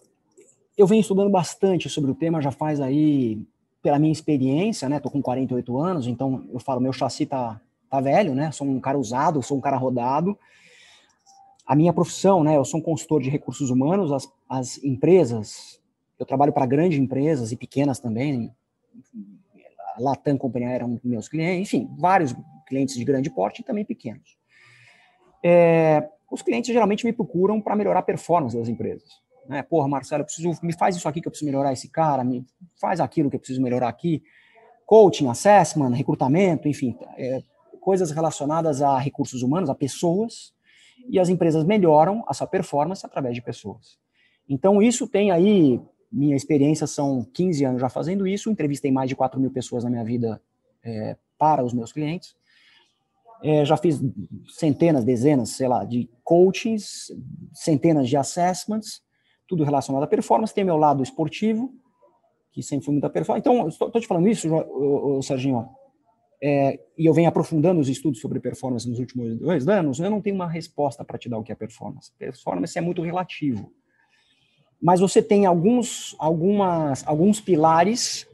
eu 0.77 0.87
venho 0.87 1.01
estudando 1.01 1.31
bastante 1.31 1.88
sobre 1.88 2.11
o 2.11 2.14
tema 2.14 2.42
já 2.42 2.51
faz 2.51 2.83
aí 2.83 3.42
pela 3.83 3.99
minha 3.99 4.12
experiência, 4.12 4.87
né? 4.87 5.01
Tô 5.01 5.11
com 5.11 5.23
48 5.23 5.79
anos, 5.79 6.07
então 6.07 6.47
eu 6.53 6.61
falo, 6.61 6.83
meu 6.83 6.92
chassi 6.92 7.25
tá, 7.25 7.59
tá 7.88 7.99
velho, 7.99 8.35
né? 8.35 8.53
Sou 8.53 8.66
um 8.66 8.79
cara 8.79 8.99
usado, 8.99 9.42
sou 9.42 9.57
um 9.57 9.61
cara 9.61 9.79
rodado. 9.79 10.38
A 11.66 11.75
minha 11.75 11.94
profissão, 11.94 12.44
né? 12.44 12.59
Eu 12.59 12.64
sou 12.64 12.79
um 12.79 12.83
consultor 12.83 13.23
de 13.23 13.31
recursos 13.31 13.70
humanos, 13.70 14.12
as, 14.12 14.31
as 14.47 14.85
empresas, 14.85 15.81
eu 16.25 16.27
trabalho 16.27 16.53
para 16.53 16.67
grandes 16.67 16.99
empresas 16.99 17.53
e 17.53 17.57
pequenas 17.57 17.99
também. 17.99 18.53
A 19.97 20.01
Latam 20.01 20.37
Companhia 20.37 20.71
eram 20.71 21.01
meus 21.05 21.29
clientes, 21.29 21.69
enfim, 21.69 21.89
vários 21.97 22.35
clientes 22.67 22.97
de 22.97 23.05
grande 23.05 23.31
porte 23.31 23.61
e 23.61 23.65
também 23.65 23.85
pequenos. 23.85 24.37
É, 25.45 26.09
os 26.31 26.43
clientes 26.43 26.73
geralmente 26.73 27.05
me 27.05 27.13
procuram 27.13 27.61
para 27.61 27.77
melhorar 27.77 28.01
a 28.01 28.03
performance 28.03 28.57
das 28.57 28.69
empresas 28.69 29.25
né? 29.47 29.63
Porra, 29.63 29.89
Marcelo, 29.89 30.23
eu 30.23 30.25
preciso, 30.25 30.51
me 30.63 30.73
faz 30.73 30.97
isso 30.97 31.09
aqui 31.09 31.21
que 31.21 31.29
eu 31.29 31.31
preciso 31.31 31.51
melhorar 31.51 31.73
esse 31.73 31.89
cara, 31.89 32.25
me 32.25 32.45
faz 32.81 33.01
aquilo 33.01 33.31
que 33.31 33.37
eu 33.37 33.41
preciso 33.41 33.63
melhorar 33.63 33.89
aqui. 33.89 34.23
Coaching, 34.87 35.29
assessment, 35.29 35.91
recrutamento, 35.91 36.69
enfim, 36.69 36.97
é, 37.17 37.43
coisas 37.81 38.11
relacionadas 38.11 38.83
a 38.83 38.99
recursos 38.99 39.43
humanos, 39.43 39.71
a 39.71 39.75
pessoas, 39.75 40.53
e 41.09 41.19
as 41.19 41.29
empresas 41.29 41.65
melhoram 41.65 42.23
a 42.27 42.35
sua 42.35 42.47
performance 42.47 43.05
através 43.05 43.35
de 43.35 43.43
pessoas. 43.43 43.99
Então, 44.49 44.83
isso 44.83 45.07
tem 45.07 45.31
aí, 45.31 45.81
minha 46.14 46.37
experiência 46.37 46.87
são 46.87 47.24
15 47.35 47.64
anos 47.64 47.81
já 47.81 47.88
fazendo 47.88 48.27
isso, 48.27 48.50
entrevistei 48.50 48.92
mais 48.92 49.09
de 49.09 49.16
4 49.16 49.40
mil 49.40 49.50
pessoas 49.50 49.83
na 49.83 49.90
minha 49.90 50.05
vida 50.05 50.40
é, 50.83 51.16
para 51.37 51.64
os 51.64 51.72
meus 51.72 51.92
clientes. 51.92 52.37
É, 53.42 53.64
já 53.64 53.77
fiz 53.77 54.00
centenas, 54.48 55.05
dezenas, 55.05 55.50
sei 55.50 55.68
lá, 55.68 55.85
de 55.85 56.09
coachings, 56.22 57.12
centenas 57.53 58.09
de 58.09 58.16
assessments, 58.16 59.03
tudo 59.46 59.64
relacionado 59.64 60.03
à 60.05 60.07
performance, 60.07 60.55
tem 60.55 60.64
meu 60.64 60.77
lado 60.77 61.03
esportivo, 61.03 61.74
que 62.53 62.62
sempre 62.62 62.87
foi 62.87 62.92
muita 62.92 63.11
performance. 63.11 63.46
Então, 63.46 63.68
estou 63.68 64.00
te 64.00 64.07
falando 64.07 64.29
isso, 64.29 64.48
o, 64.48 65.20
Serginho, 65.20 65.68
é, 66.42 66.81
e 66.96 67.07
eu 67.07 67.12
venho 67.12 67.29
aprofundando 67.29 67.81
os 67.81 67.88
estudos 67.88 68.20
sobre 68.20 68.40
performance 68.40 68.88
nos 68.88 68.98
últimos 68.98 69.37
dois 69.38 69.68
anos, 69.68 69.98
eu 69.98 70.11
não 70.11 70.22
tenho 70.22 70.37
uma 70.37 70.48
resposta 70.48 71.05
para 71.05 71.18
te 71.18 71.29
dar 71.29 71.38
o 71.38 71.42
que 71.42 71.53
é 71.53 71.55
performance. 71.55 72.12
Performance 72.16 72.79
é 72.79 72.81
muito 72.81 73.03
relativo. 73.03 73.70
Mas 74.81 75.01
você 75.01 75.23
tem 75.23 75.47
alguns, 75.47 76.15
algumas, 76.19 77.07
alguns 77.07 77.41
pilares, 77.41 78.27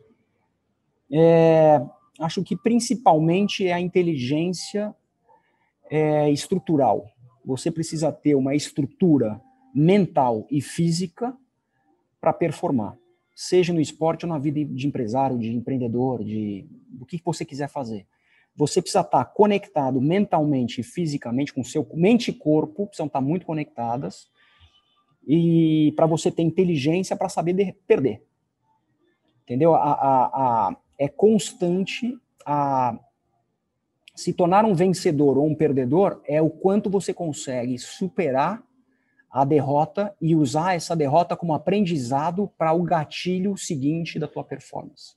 é, 1.12 1.81
acho 2.18 2.42
que 2.42 2.57
principalmente 2.57 3.66
é 3.66 3.72
a 3.72 3.81
inteligência 3.81 4.94
é, 5.90 6.31
estrutural. 6.31 7.07
Você 7.44 7.70
precisa 7.70 8.12
ter 8.12 8.35
uma 8.35 8.55
estrutura 8.55 9.40
mental 9.74 10.46
e 10.50 10.61
física 10.61 11.37
para 12.20 12.33
performar, 12.33 12.96
seja 13.35 13.72
no 13.72 13.81
esporte 13.81 14.26
ou 14.26 14.29
na 14.29 14.38
vida 14.38 14.64
de 14.64 14.87
empresário, 14.87 15.38
de 15.38 15.48
empreendedor, 15.55 16.22
de 16.22 16.68
do 16.88 17.07
que 17.07 17.20
você 17.24 17.44
quiser 17.44 17.68
fazer. 17.68 18.07
Você 18.55 18.83
precisa 18.83 19.00
estar 19.00 19.24
tá 19.24 19.31
conectado 19.31 20.00
mentalmente 20.00 20.81
e 20.81 20.85
fisicamente 20.85 21.53
com 21.55 21.64
seu 21.64 21.87
mente 21.94 22.31
e 22.31 22.35
corpo, 22.35 22.87
precisam 22.87 23.07
estar 23.07 23.20
tá 23.20 23.24
muito 23.24 23.46
conectadas. 23.46 24.29
E 25.26 25.92
para 25.96 26.06
você 26.06 26.30
ter 26.30 26.42
inteligência 26.42 27.16
para 27.16 27.28
saber 27.28 27.52
de, 27.52 27.72
perder. 27.87 28.22
Entendeu? 29.44 29.74
A, 29.74 29.92
a, 29.92 30.24
a, 30.24 30.76
é 30.98 31.09
constante 31.09 32.16
a 32.44 32.98
se 34.14 34.33
tornar 34.33 34.64
um 34.64 34.74
vencedor 34.74 35.38
ou 35.38 35.46
um 35.46 35.54
perdedor 35.54 36.20
é 36.26 36.42
o 36.42 36.50
quanto 36.50 36.90
você 36.90 37.14
consegue 37.14 37.78
superar 37.78 38.62
a 39.30 39.44
derrota 39.44 40.14
e 40.20 40.35
usar 40.35 40.74
essa 40.74 40.96
derrota 40.96 41.37
como 41.37 41.54
aprendizado 41.54 42.50
para 42.59 42.72
o 42.72 42.83
gatilho 42.83 43.56
seguinte 43.56 44.18
da 44.18 44.26
tua 44.26 44.44
performance. 44.44 45.14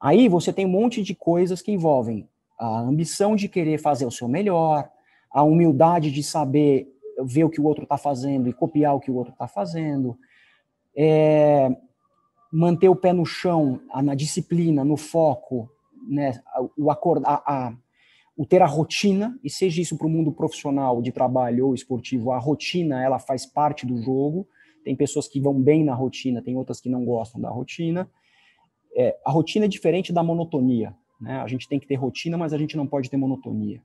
Aí 0.00 0.28
você 0.28 0.52
tem 0.52 0.66
um 0.66 0.70
monte 0.70 1.02
de 1.02 1.14
coisas 1.14 1.62
que 1.62 1.70
envolvem 1.70 2.28
a 2.58 2.80
ambição 2.80 3.36
de 3.36 3.48
querer 3.48 3.78
fazer 3.78 4.04
o 4.04 4.10
seu 4.10 4.28
melhor, 4.28 4.90
a 5.30 5.42
humildade 5.42 6.10
de 6.10 6.22
saber 6.22 6.91
ver 7.24 7.44
o 7.44 7.50
que 7.50 7.60
o 7.60 7.64
outro 7.64 7.84
está 7.84 7.96
fazendo 7.96 8.48
e 8.48 8.52
copiar 8.52 8.94
o 8.94 9.00
que 9.00 9.10
o 9.10 9.14
outro 9.14 9.32
está 9.32 9.46
fazendo, 9.46 10.16
é, 10.96 11.70
manter 12.52 12.88
o 12.88 12.96
pé 12.96 13.12
no 13.12 13.24
chão, 13.24 13.80
na 14.02 14.14
disciplina, 14.14 14.84
no 14.84 14.96
foco, 14.96 15.70
né, 16.08 16.40
o 16.76 16.90
acordar, 16.90 17.42
a, 17.46 17.74
o 18.36 18.46
ter 18.46 18.62
a 18.62 18.66
rotina, 18.66 19.38
e 19.42 19.50
seja 19.50 19.80
isso 19.80 19.96
para 19.96 20.06
o 20.06 20.10
mundo 20.10 20.32
profissional 20.32 21.00
de 21.00 21.12
trabalho 21.12 21.68
ou 21.68 21.74
esportivo, 21.74 22.32
a 22.32 22.38
rotina 22.38 23.02
ela 23.02 23.18
faz 23.18 23.46
parte 23.46 23.86
do 23.86 23.96
jogo. 24.02 24.46
Tem 24.84 24.96
pessoas 24.96 25.28
que 25.28 25.40
vão 25.40 25.60
bem 25.60 25.84
na 25.84 25.94
rotina, 25.94 26.42
tem 26.42 26.56
outras 26.56 26.80
que 26.80 26.88
não 26.88 27.04
gostam 27.04 27.40
da 27.40 27.48
rotina. 27.48 28.10
É, 28.96 29.16
a 29.24 29.30
rotina 29.30 29.66
é 29.66 29.68
diferente 29.68 30.12
da 30.12 30.22
monotonia. 30.22 30.94
Né? 31.20 31.40
A 31.40 31.46
gente 31.46 31.68
tem 31.68 31.78
que 31.78 31.86
ter 31.86 31.94
rotina, 31.94 32.36
mas 32.36 32.52
a 32.52 32.58
gente 32.58 32.76
não 32.76 32.86
pode 32.86 33.08
ter 33.08 33.16
monotonia. 33.16 33.80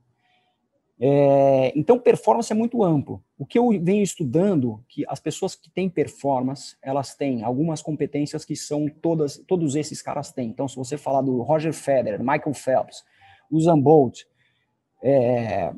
É, 1.00 1.72
então, 1.78 1.98
performance 1.98 2.52
é 2.52 2.56
muito 2.56 2.82
amplo. 2.82 3.22
O 3.38 3.46
que 3.46 3.58
eu 3.58 3.68
venho 3.80 4.02
estudando, 4.02 4.84
que 4.88 5.04
as 5.08 5.20
pessoas 5.20 5.54
que 5.54 5.70
têm 5.70 5.88
performance, 5.88 6.76
elas 6.82 7.14
têm 7.14 7.44
algumas 7.44 7.80
competências 7.80 8.44
que 8.44 8.56
são 8.56 8.88
todas, 8.88 9.38
todos 9.46 9.76
esses 9.76 10.02
caras 10.02 10.32
têm. 10.32 10.48
Então, 10.48 10.66
se 10.66 10.74
você 10.74 10.96
falar 10.98 11.22
do 11.22 11.40
Roger 11.42 11.72
Federer, 11.72 12.18
Michael 12.18 12.54
Phelps, 12.54 13.04
Usain 13.50 13.80
Bolt, 13.80 14.22
é, 15.02 15.72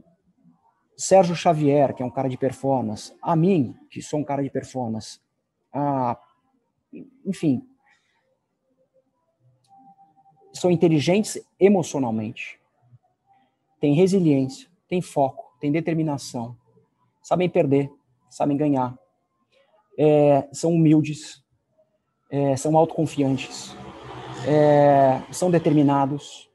Sérgio 0.97 1.35
Xavier, 1.35 1.95
que 1.95 2.03
é 2.03 2.07
um 2.07 2.11
cara 2.11 2.29
de 2.29 2.39
performance, 2.39 3.13
a 3.21 3.37
mim, 3.37 3.75
que 3.91 4.01
sou 4.01 4.21
um 4.21 4.25
cara 4.25 4.43
de 4.43 4.51
performance, 4.51 5.21
a, 5.73 6.19
enfim, 7.27 7.63
são 10.53 10.71
inteligentes 10.71 11.39
emocionalmente, 11.59 12.59
têm 13.81 13.95
resiliência, 13.95 14.70
têm 14.91 15.01
foco, 15.01 15.57
têm 15.61 15.71
determinação, 15.71 16.57
sabem 17.23 17.49
perder, 17.49 17.89
sabem 18.29 18.57
ganhar, 18.57 18.99
é, 19.97 20.49
são 20.53 20.73
humildes, 20.73 21.45
é, 22.29 22.57
são 22.57 22.77
autoconfiantes, 22.77 23.75
é, 24.47 25.23
são 25.33 25.49
determinados, 25.49 26.51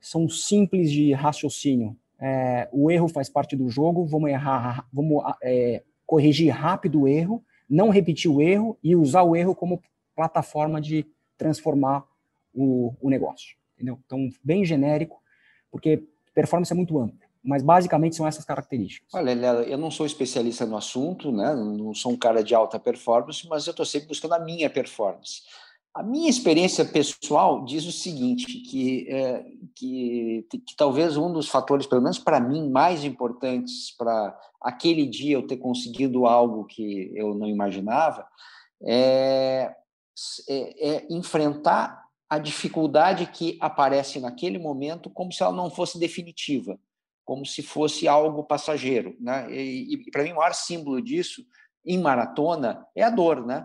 são 0.00 0.28
simples 0.28 0.92
de 0.92 1.12
raciocínio. 1.12 1.96
É, 2.20 2.68
o 2.72 2.90
erro 2.90 3.08
faz 3.08 3.28
parte 3.28 3.56
do 3.56 3.68
jogo, 3.68 4.06
vamos 4.06 4.30
errar, 4.30 4.86
vamos 4.92 5.22
é, 5.42 5.82
corrigir 6.06 6.50
rápido 6.50 7.02
o 7.02 7.08
erro, 7.08 7.42
não 7.68 7.88
repetir 7.88 8.30
o 8.30 8.40
erro 8.40 8.78
e 8.82 8.94
usar 8.94 9.22
o 9.22 9.34
erro 9.34 9.56
como 9.56 9.82
plataforma 10.14 10.80
de 10.80 11.04
transformar 11.36 12.04
o, 12.54 12.94
o 13.00 13.10
negócio. 13.10 13.56
Entendeu? 13.74 13.98
Então, 14.04 14.28
bem 14.44 14.64
genérico, 14.64 15.20
porque 15.70 16.04
performance 16.34 16.72
é 16.72 16.76
muito 16.76 16.98
ampla 16.98 17.29
mas 17.42 17.62
basicamente 17.62 18.16
são 18.16 18.26
essas 18.26 18.44
características. 18.44 19.08
Olha, 19.14 19.32
eu 19.64 19.78
não 19.78 19.90
sou 19.90 20.04
especialista 20.04 20.66
no 20.66 20.76
assunto, 20.76 21.32
né? 21.32 21.54
não 21.54 21.94
sou 21.94 22.12
um 22.12 22.16
cara 22.16 22.44
de 22.44 22.54
alta 22.54 22.78
performance, 22.78 23.46
mas 23.48 23.66
eu 23.66 23.70
estou 23.70 23.86
sempre 23.86 24.08
buscando 24.08 24.34
a 24.34 24.38
minha 24.38 24.68
performance. 24.68 25.42
A 25.92 26.02
minha 26.02 26.30
experiência 26.30 26.84
pessoal 26.84 27.64
diz 27.64 27.84
o 27.84 27.90
seguinte, 27.90 28.46
que, 28.60 29.08
é, 29.08 29.44
que, 29.74 30.46
que, 30.50 30.76
talvez 30.76 31.16
um 31.16 31.32
dos 31.32 31.48
fatores, 31.48 31.86
pelo 31.86 32.02
menos 32.02 32.18
para 32.18 32.38
mim, 32.38 32.70
mais 32.70 33.04
importantes 33.04 33.90
para 33.96 34.38
aquele 34.60 35.06
dia 35.06 35.34
eu 35.34 35.46
ter 35.46 35.56
conseguido 35.56 36.26
algo 36.26 36.64
que 36.64 37.10
eu 37.14 37.34
não 37.34 37.48
imaginava, 37.48 38.24
é, 38.84 39.74
é, 40.48 40.90
é 40.90 41.06
enfrentar 41.10 42.04
a 42.28 42.38
dificuldade 42.38 43.26
que 43.26 43.58
aparece 43.60 44.20
naquele 44.20 44.58
momento 44.58 45.10
como 45.10 45.32
se 45.32 45.42
ela 45.42 45.52
não 45.52 45.68
fosse 45.70 45.98
definitiva 45.98 46.78
como 47.30 47.46
se 47.46 47.62
fosse 47.62 48.08
algo 48.08 48.42
passageiro. 48.42 49.16
Né? 49.20 49.46
E, 49.54 49.94
e 49.94 50.10
para 50.10 50.24
mim, 50.24 50.32
o 50.32 50.36
maior 50.38 50.52
símbolo 50.52 51.00
disso, 51.00 51.46
em 51.86 51.96
maratona, 51.96 52.84
é 52.92 53.04
a 53.04 53.08
dor. 53.08 53.46
Né? 53.46 53.64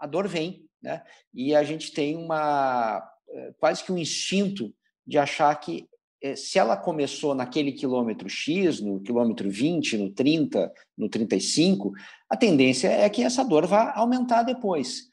A 0.00 0.06
dor 0.06 0.26
vem. 0.26 0.64
Né? 0.82 1.02
E 1.34 1.54
a 1.54 1.62
gente 1.62 1.92
tem 1.92 2.16
uma 2.16 3.06
eh, 3.28 3.52
quase 3.58 3.84
que 3.84 3.92
um 3.92 3.98
instinto 3.98 4.74
de 5.06 5.18
achar 5.18 5.54
que 5.56 5.86
eh, 6.22 6.34
se 6.36 6.58
ela 6.58 6.74
começou 6.74 7.34
naquele 7.34 7.72
quilômetro 7.72 8.30
X, 8.30 8.80
no 8.80 8.98
quilômetro 9.02 9.50
20, 9.50 9.98
no 9.98 10.10
30, 10.10 10.72
no 10.96 11.06
35, 11.06 11.92
a 12.30 12.36
tendência 12.38 12.88
é 12.88 13.10
que 13.10 13.22
essa 13.22 13.44
dor 13.44 13.66
vá 13.66 13.92
aumentar 13.94 14.42
depois. 14.42 15.10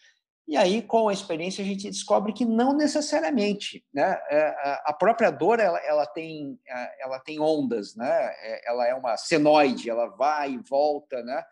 E 0.49 0.57
aí, 0.57 0.81
com 0.81 1.07
a 1.07 1.13
experiência, 1.13 1.63
a 1.63 1.67
gente 1.67 1.87
descobre 1.87 2.33
que 2.33 2.43
não 2.43 2.73
necessariamente, 2.73 3.85
né? 3.93 4.19
É, 4.31 4.79
a 4.83 4.91
própria 4.91 5.29
dor, 5.29 5.59
ela, 5.59 5.77
ela, 5.85 6.07
tem, 6.07 6.59
é, 6.67 7.03
ela 7.03 7.19
tem 7.19 7.39
ondas, 7.39 7.95
né? 7.95 8.09
É, 8.09 8.67
ela 8.67 8.87
é 8.87 8.95
uma 8.95 9.15
senoide, 9.15 9.91
ela 9.91 10.07
vai 10.07 10.53
e 10.53 10.57
volta, 10.57 11.21
né? 11.21 11.43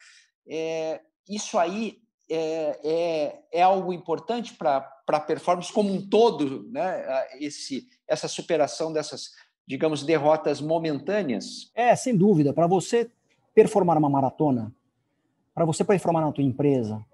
É, 0.49 0.99
isso 1.29 1.59
aí 1.59 1.99
é, 2.27 2.79
é, 2.83 3.39
é 3.59 3.61
algo 3.61 3.93
importante 3.93 4.55
para 4.55 4.91
a 5.07 5.19
performance 5.19 5.71
como 5.71 5.93
um 5.93 6.09
todo, 6.09 6.67
né? 6.71 7.05
Esse, 7.39 7.87
essa 8.07 8.27
superação 8.27 8.91
dessas, 8.91 9.29
digamos, 9.67 10.01
derrotas 10.01 10.59
momentâneas. 10.59 11.71
É, 11.75 11.95
sem 11.95 12.17
dúvida. 12.17 12.51
Para 12.51 12.65
você 12.65 13.11
performar 13.53 13.95
uma 13.95 14.09
maratona, 14.09 14.73
para 15.53 15.65
você 15.65 15.83
performar 15.83 16.25
na 16.25 16.31
tua 16.31 16.43
empresa, 16.43 17.05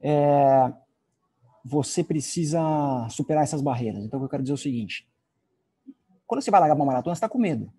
é, 0.00 0.72
você 1.64 2.02
precisa 2.02 2.60
superar 3.08 3.44
essas 3.44 3.60
barreiras. 3.60 4.04
Então, 4.04 4.22
eu 4.22 4.28
quero 4.28 4.42
dizer 4.42 4.52
é 4.52 4.54
o 4.54 4.58
seguinte: 4.58 5.08
quando 6.26 6.42
você 6.42 6.50
vai 6.50 6.60
largar 6.60 6.74
uma 6.74 6.84
maratona, 6.84 7.14
você 7.14 7.18
está 7.18 7.28
com 7.28 7.38
medo. 7.38 7.72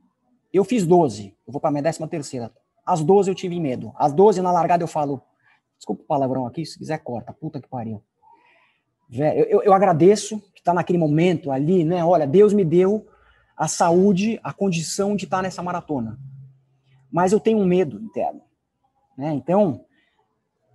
Eu 0.51 0.63
fiz 0.63 0.85
12, 0.85 1.35
eu 1.47 1.51
vou 1.51 1.59
para 1.59 1.69
a 1.69 1.71
minha 1.71 1.83
décima 1.83 2.07
terceira. 2.07 2.51
As 2.85 3.03
12 3.03 3.31
eu 3.31 3.35
tive 3.35 3.59
medo. 3.59 3.91
As 3.95 4.13
12 4.13 4.41
na 4.41 4.51
largada 4.51 4.83
eu 4.83 4.87
falo, 4.87 5.21
desculpa 5.77 6.03
o 6.03 6.05
palavrão 6.05 6.45
aqui, 6.45 6.65
se 6.65 6.77
quiser 6.77 6.99
corta, 6.99 7.33
puta 7.33 7.59
que 7.59 7.67
pariu. 7.67 8.03
Eu, 9.09 9.45
eu, 9.45 9.63
eu 9.63 9.73
agradeço 9.73 10.39
que 10.53 10.59
está 10.59 10.73
naquele 10.73 10.97
momento 10.97 11.51
ali, 11.51 11.83
né? 11.83 12.03
Olha, 12.03 12.27
Deus 12.27 12.53
me 12.53 12.63
deu 12.63 13.07
a 13.55 13.67
saúde, 13.67 14.39
a 14.43 14.51
condição 14.51 15.15
de 15.15 15.25
estar 15.25 15.37
tá 15.37 15.43
nessa 15.43 15.61
maratona. 15.61 16.19
Mas 17.11 17.31
eu 17.31 17.39
tenho 17.39 17.59
um 17.59 17.65
medo 17.65 17.99
interno. 17.99 18.41
Né? 19.17 19.33
Então, 19.33 19.85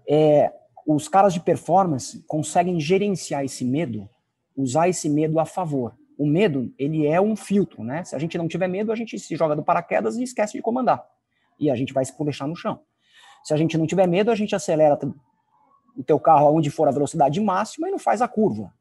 é, 0.08 0.52
os 0.94 1.06
caras 1.06 1.34
de 1.34 1.40
performance 1.40 2.24
conseguem 2.26 2.80
gerenciar 2.80 3.44
esse 3.44 3.62
medo, 3.62 4.08
usar 4.56 4.88
esse 4.88 5.06
medo 5.08 5.38
a 5.38 5.44
favor. 5.44 5.94
O 6.16 6.26
medo, 6.26 6.72
ele 6.78 7.06
é 7.06 7.20
um 7.20 7.36
filtro, 7.36 7.84
né? 7.84 8.02
Se 8.04 8.16
a 8.16 8.18
gente 8.18 8.38
não 8.38 8.48
tiver 8.48 8.68
medo, 8.68 8.90
a 8.90 8.96
gente 8.96 9.18
se 9.18 9.36
joga 9.36 9.54
do 9.54 9.62
paraquedas 9.62 10.16
e 10.16 10.22
esquece 10.22 10.54
de 10.54 10.62
comandar. 10.62 11.04
E 11.60 11.70
a 11.70 11.76
gente 11.76 11.92
vai 11.92 12.04
se 12.06 12.24
deixar 12.24 12.46
no 12.46 12.56
chão. 12.56 12.80
Se 13.44 13.52
a 13.52 13.56
gente 13.58 13.76
não 13.76 13.86
tiver 13.86 14.06
medo, 14.06 14.30
a 14.30 14.34
gente 14.34 14.56
acelera 14.56 14.98
o 15.94 16.02
teu 16.02 16.18
carro 16.18 16.46
aonde 16.46 16.70
for 16.70 16.88
a 16.88 16.90
velocidade 16.90 17.38
máxima 17.38 17.88
e 17.88 17.90
não 17.90 17.98
faz 17.98 18.22
a 18.22 18.28
curva. 18.28 18.72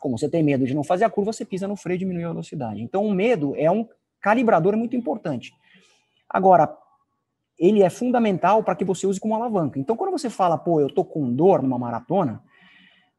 Como 0.00 0.18
você 0.18 0.28
tem 0.28 0.42
medo 0.42 0.66
de 0.66 0.74
não 0.74 0.82
fazer 0.82 1.04
a 1.04 1.10
curva, 1.10 1.32
você 1.32 1.44
pisa 1.44 1.68
no 1.68 1.76
freio 1.76 1.94
e 1.94 1.98
diminui 2.00 2.24
a 2.24 2.28
velocidade. 2.28 2.82
Então, 2.82 3.06
o 3.06 3.12
medo 3.12 3.54
é 3.56 3.70
um 3.70 3.88
calibrador 4.20 4.76
muito 4.76 4.96
importante. 4.96 5.54
Agora, 6.28 6.76
ele 7.62 7.80
é 7.80 7.88
fundamental 7.88 8.64
para 8.64 8.74
que 8.74 8.84
você 8.84 9.06
use 9.06 9.20
como 9.20 9.36
alavanca. 9.36 9.78
Então, 9.78 9.96
quando 9.96 10.10
você 10.10 10.28
fala, 10.28 10.58
pô, 10.58 10.80
eu 10.80 10.92
tô 10.92 11.04
com 11.04 11.32
dor 11.32 11.62
numa 11.62 11.78
maratona, 11.78 12.42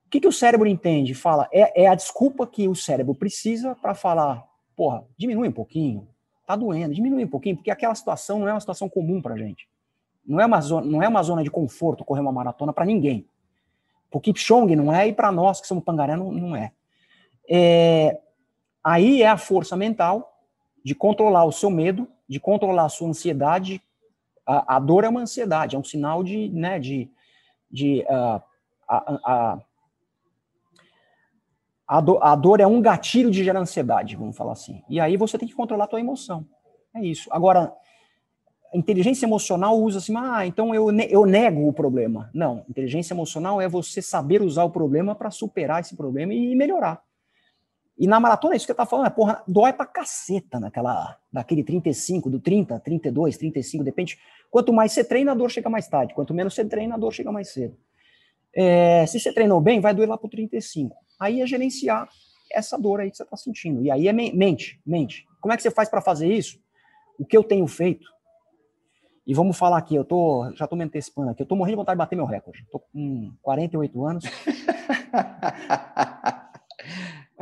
o 0.05 0.09
que, 0.09 0.19
que 0.19 0.27
o 0.27 0.33
cérebro 0.33 0.67
entende? 0.67 1.13
Fala, 1.13 1.47
é, 1.49 1.85
é 1.85 1.87
a 1.87 1.95
desculpa 1.95 2.45
que 2.45 2.67
o 2.67 2.75
cérebro 2.75 3.15
precisa 3.15 3.73
para 3.73 3.95
falar, 3.95 4.45
porra, 4.75 5.05
diminui 5.17 5.47
um 5.47 5.53
pouquinho, 5.53 6.09
tá 6.45 6.57
doendo, 6.57 6.93
diminui 6.93 7.23
um 7.23 7.27
pouquinho, 7.29 7.55
porque 7.55 7.71
aquela 7.71 7.95
situação 7.95 8.37
não 8.37 8.49
é 8.49 8.51
uma 8.51 8.59
situação 8.59 8.89
comum 8.89 9.21
para 9.21 9.37
gente. 9.37 9.65
Não 10.27 10.41
é 10.41 10.45
uma 10.45 10.59
zona, 10.59 10.85
não 10.85 11.01
é 11.01 11.07
uma 11.07 11.23
zona 11.23 11.41
de 11.41 11.49
conforto 11.49 12.03
correr 12.03 12.19
uma 12.19 12.31
maratona 12.33 12.73
para 12.73 12.83
ninguém. 12.83 13.25
Para 14.11 14.17
o 14.17 14.21
Kipchoge 14.21 14.75
não 14.75 14.93
é 14.93 15.07
e 15.07 15.13
para 15.13 15.31
nós 15.31 15.61
que 15.61 15.67
somos 15.67 15.85
pangaré 15.85 16.17
não, 16.17 16.33
não 16.33 16.53
é. 16.53 16.73
é. 17.49 18.19
Aí 18.83 19.21
é 19.21 19.27
a 19.27 19.37
força 19.37 19.77
mental 19.77 20.37
de 20.83 20.93
controlar 20.93 21.45
o 21.45 21.51
seu 21.53 21.69
medo, 21.69 22.09
de 22.27 22.41
controlar 22.41 22.83
a 22.83 22.89
sua 22.89 23.07
ansiedade, 23.07 23.81
a, 24.45 24.75
a, 24.75 24.79
dor 24.79 25.03
é 25.03 25.09
uma 25.09 25.21
ansiedade, 25.21 25.75
é 25.75 25.79
um 25.79 25.83
sinal 25.83 26.23
de, 26.23 26.49
né, 26.49 26.79
de, 26.79 27.09
de 27.71 28.05
uh, 28.09 28.41
a, 28.87 29.19
a, 29.23 29.59
a, 31.87 32.01
do, 32.01 32.21
a 32.21 32.35
dor 32.35 32.59
é 32.59 32.67
um 32.67 32.81
gatilho 32.81 33.31
de 33.31 33.43
gerar 33.43 33.59
ansiedade, 33.59 34.15
vamos 34.15 34.35
falar 34.35 34.53
assim. 34.53 34.83
E 34.89 34.99
aí 34.99 35.17
você 35.17 35.37
tem 35.37 35.47
que 35.47 35.55
controlar 35.55 35.85
a 35.85 35.87
tua 35.87 35.99
emoção. 35.99 36.45
É 36.95 37.01
isso. 37.01 37.27
Agora, 37.31 37.73
inteligência 38.73 39.25
emocional 39.25 39.79
usa 39.79 39.99
assim, 39.99 40.15
ah, 40.17 40.45
então 40.45 40.73
eu, 40.73 40.91
eu 41.09 41.25
nego 41.25 41.67
o 41.67 41.73
problema. 41.73 42.29
Não, 42.33 42.65
inteligência 42.69 43.13
emocional 43.13 43.61
é 43.61 43.67
você 43.67 44.01
saber 44.01 44.41
usar 44.41 44.63
o 44.63 44.69
problema 44.69 45.15
para 45.15 45.31
superar 45.31 45.81
esse 45.81 45.95
problema 45.95 46.33
e 46.33 46.55
melhorar. 46.55 47.01
E 47.97 48.07
na 48.07 48.19
maratona, 48.19 48.55
é 48.55 48.57
isso 48.57 48.65
que 48.65 48.71
eu 48.71 48.75
tava 48.75 48.89
falando, 48.89 49.07
é, 49.07 49.09
porra, 49.09 49.43
dói 49.47 49.71
pra 49.71 49.85
caceta 49.85 50.59
naquela, 50.59 51.17
naquele 51.31 51.63
35, 51.63 52.29
do 52.29 52.39
30, 52.39 52.79
32, 52.79 53.37
35, 53.37 53.83
depende. 53.83 54.17
Quanto 54.49 54.73
mais 54.73 54.91
você 54.91 55.03
treina, 55.03 55.31
a 55.31 55.35
dor 55.35 55.49
chega 55.49 55.69
mais 55.69 55.87
tarde. 55.87 56.13
Quanto 56.13 56.33
menos 56.33 56.55
você 56.55 56.65
treina, 56.65 56.95
a 56.95 56.97
dor 56.97 57.11
chega 57.13 57.31
mais 57.31 57.53
cedo. 57.53 57.77
É, 58.55 59.05
se 59.05 59.19
você 59.19 59.31
treinou 59.31 59.61
bem, 59.61 59.79
vai 59.79 59.93
doer 59.93 60.09
lá 60.09 60.17
pro 60.17 60.29
35. 60.29 60.95
Aí 61.19 61.41
é 61.41 61.47
gerenciar 61.47 62.09
essa 62.51 62.77
dor 62.77 62.99
aí 62.99 63.11
que 63.11 63.17
você 63.17 63.25
tá 63.25 63.37
sentindo. 63.37 63.83
E 63.83 63.91
aí 63.91 64.07
é 64.07 64.13
mente, 64.13 64.79
mente. 64.85 65.25
Como 65.39 65.53
é 65.53 65.57
que 65.57 65.63
você 65.63 65.71
faz 65.71 65.89
para 65.89 66.01
fazer 66.01 66.31
isso? 66.31 66.59
O 67.19 67.25
que 67.25 67.37
eu 67.37 67.43
tenho 67.43 67.67
feito? 67.67 68.11
E 69.25 69.33
vamos 69.33 69.57
falar 69.57 69.77
aqui, 69.77 69.95
eu 69.95 70.03
tô, 70.03 70.51
já 70.53 70.67
tô 70.67 70.75
me 70.75 70.83
antecipando 70.83 71.29
aqui, 71.29 71.41
eu 71.41 71.45
tô 71.45 71.55
morrendo 71.55 71.75
de 71.75 71.77
vontade 71.77 71.95
de 71.95 71.99
bater 71.99 72.15
meu 72.15 72.25
recorde. 72.25 72.65
Tô 72.69 72.79
com 72.79 73.31
48 73.41 74.05
anos. 74.05 74.25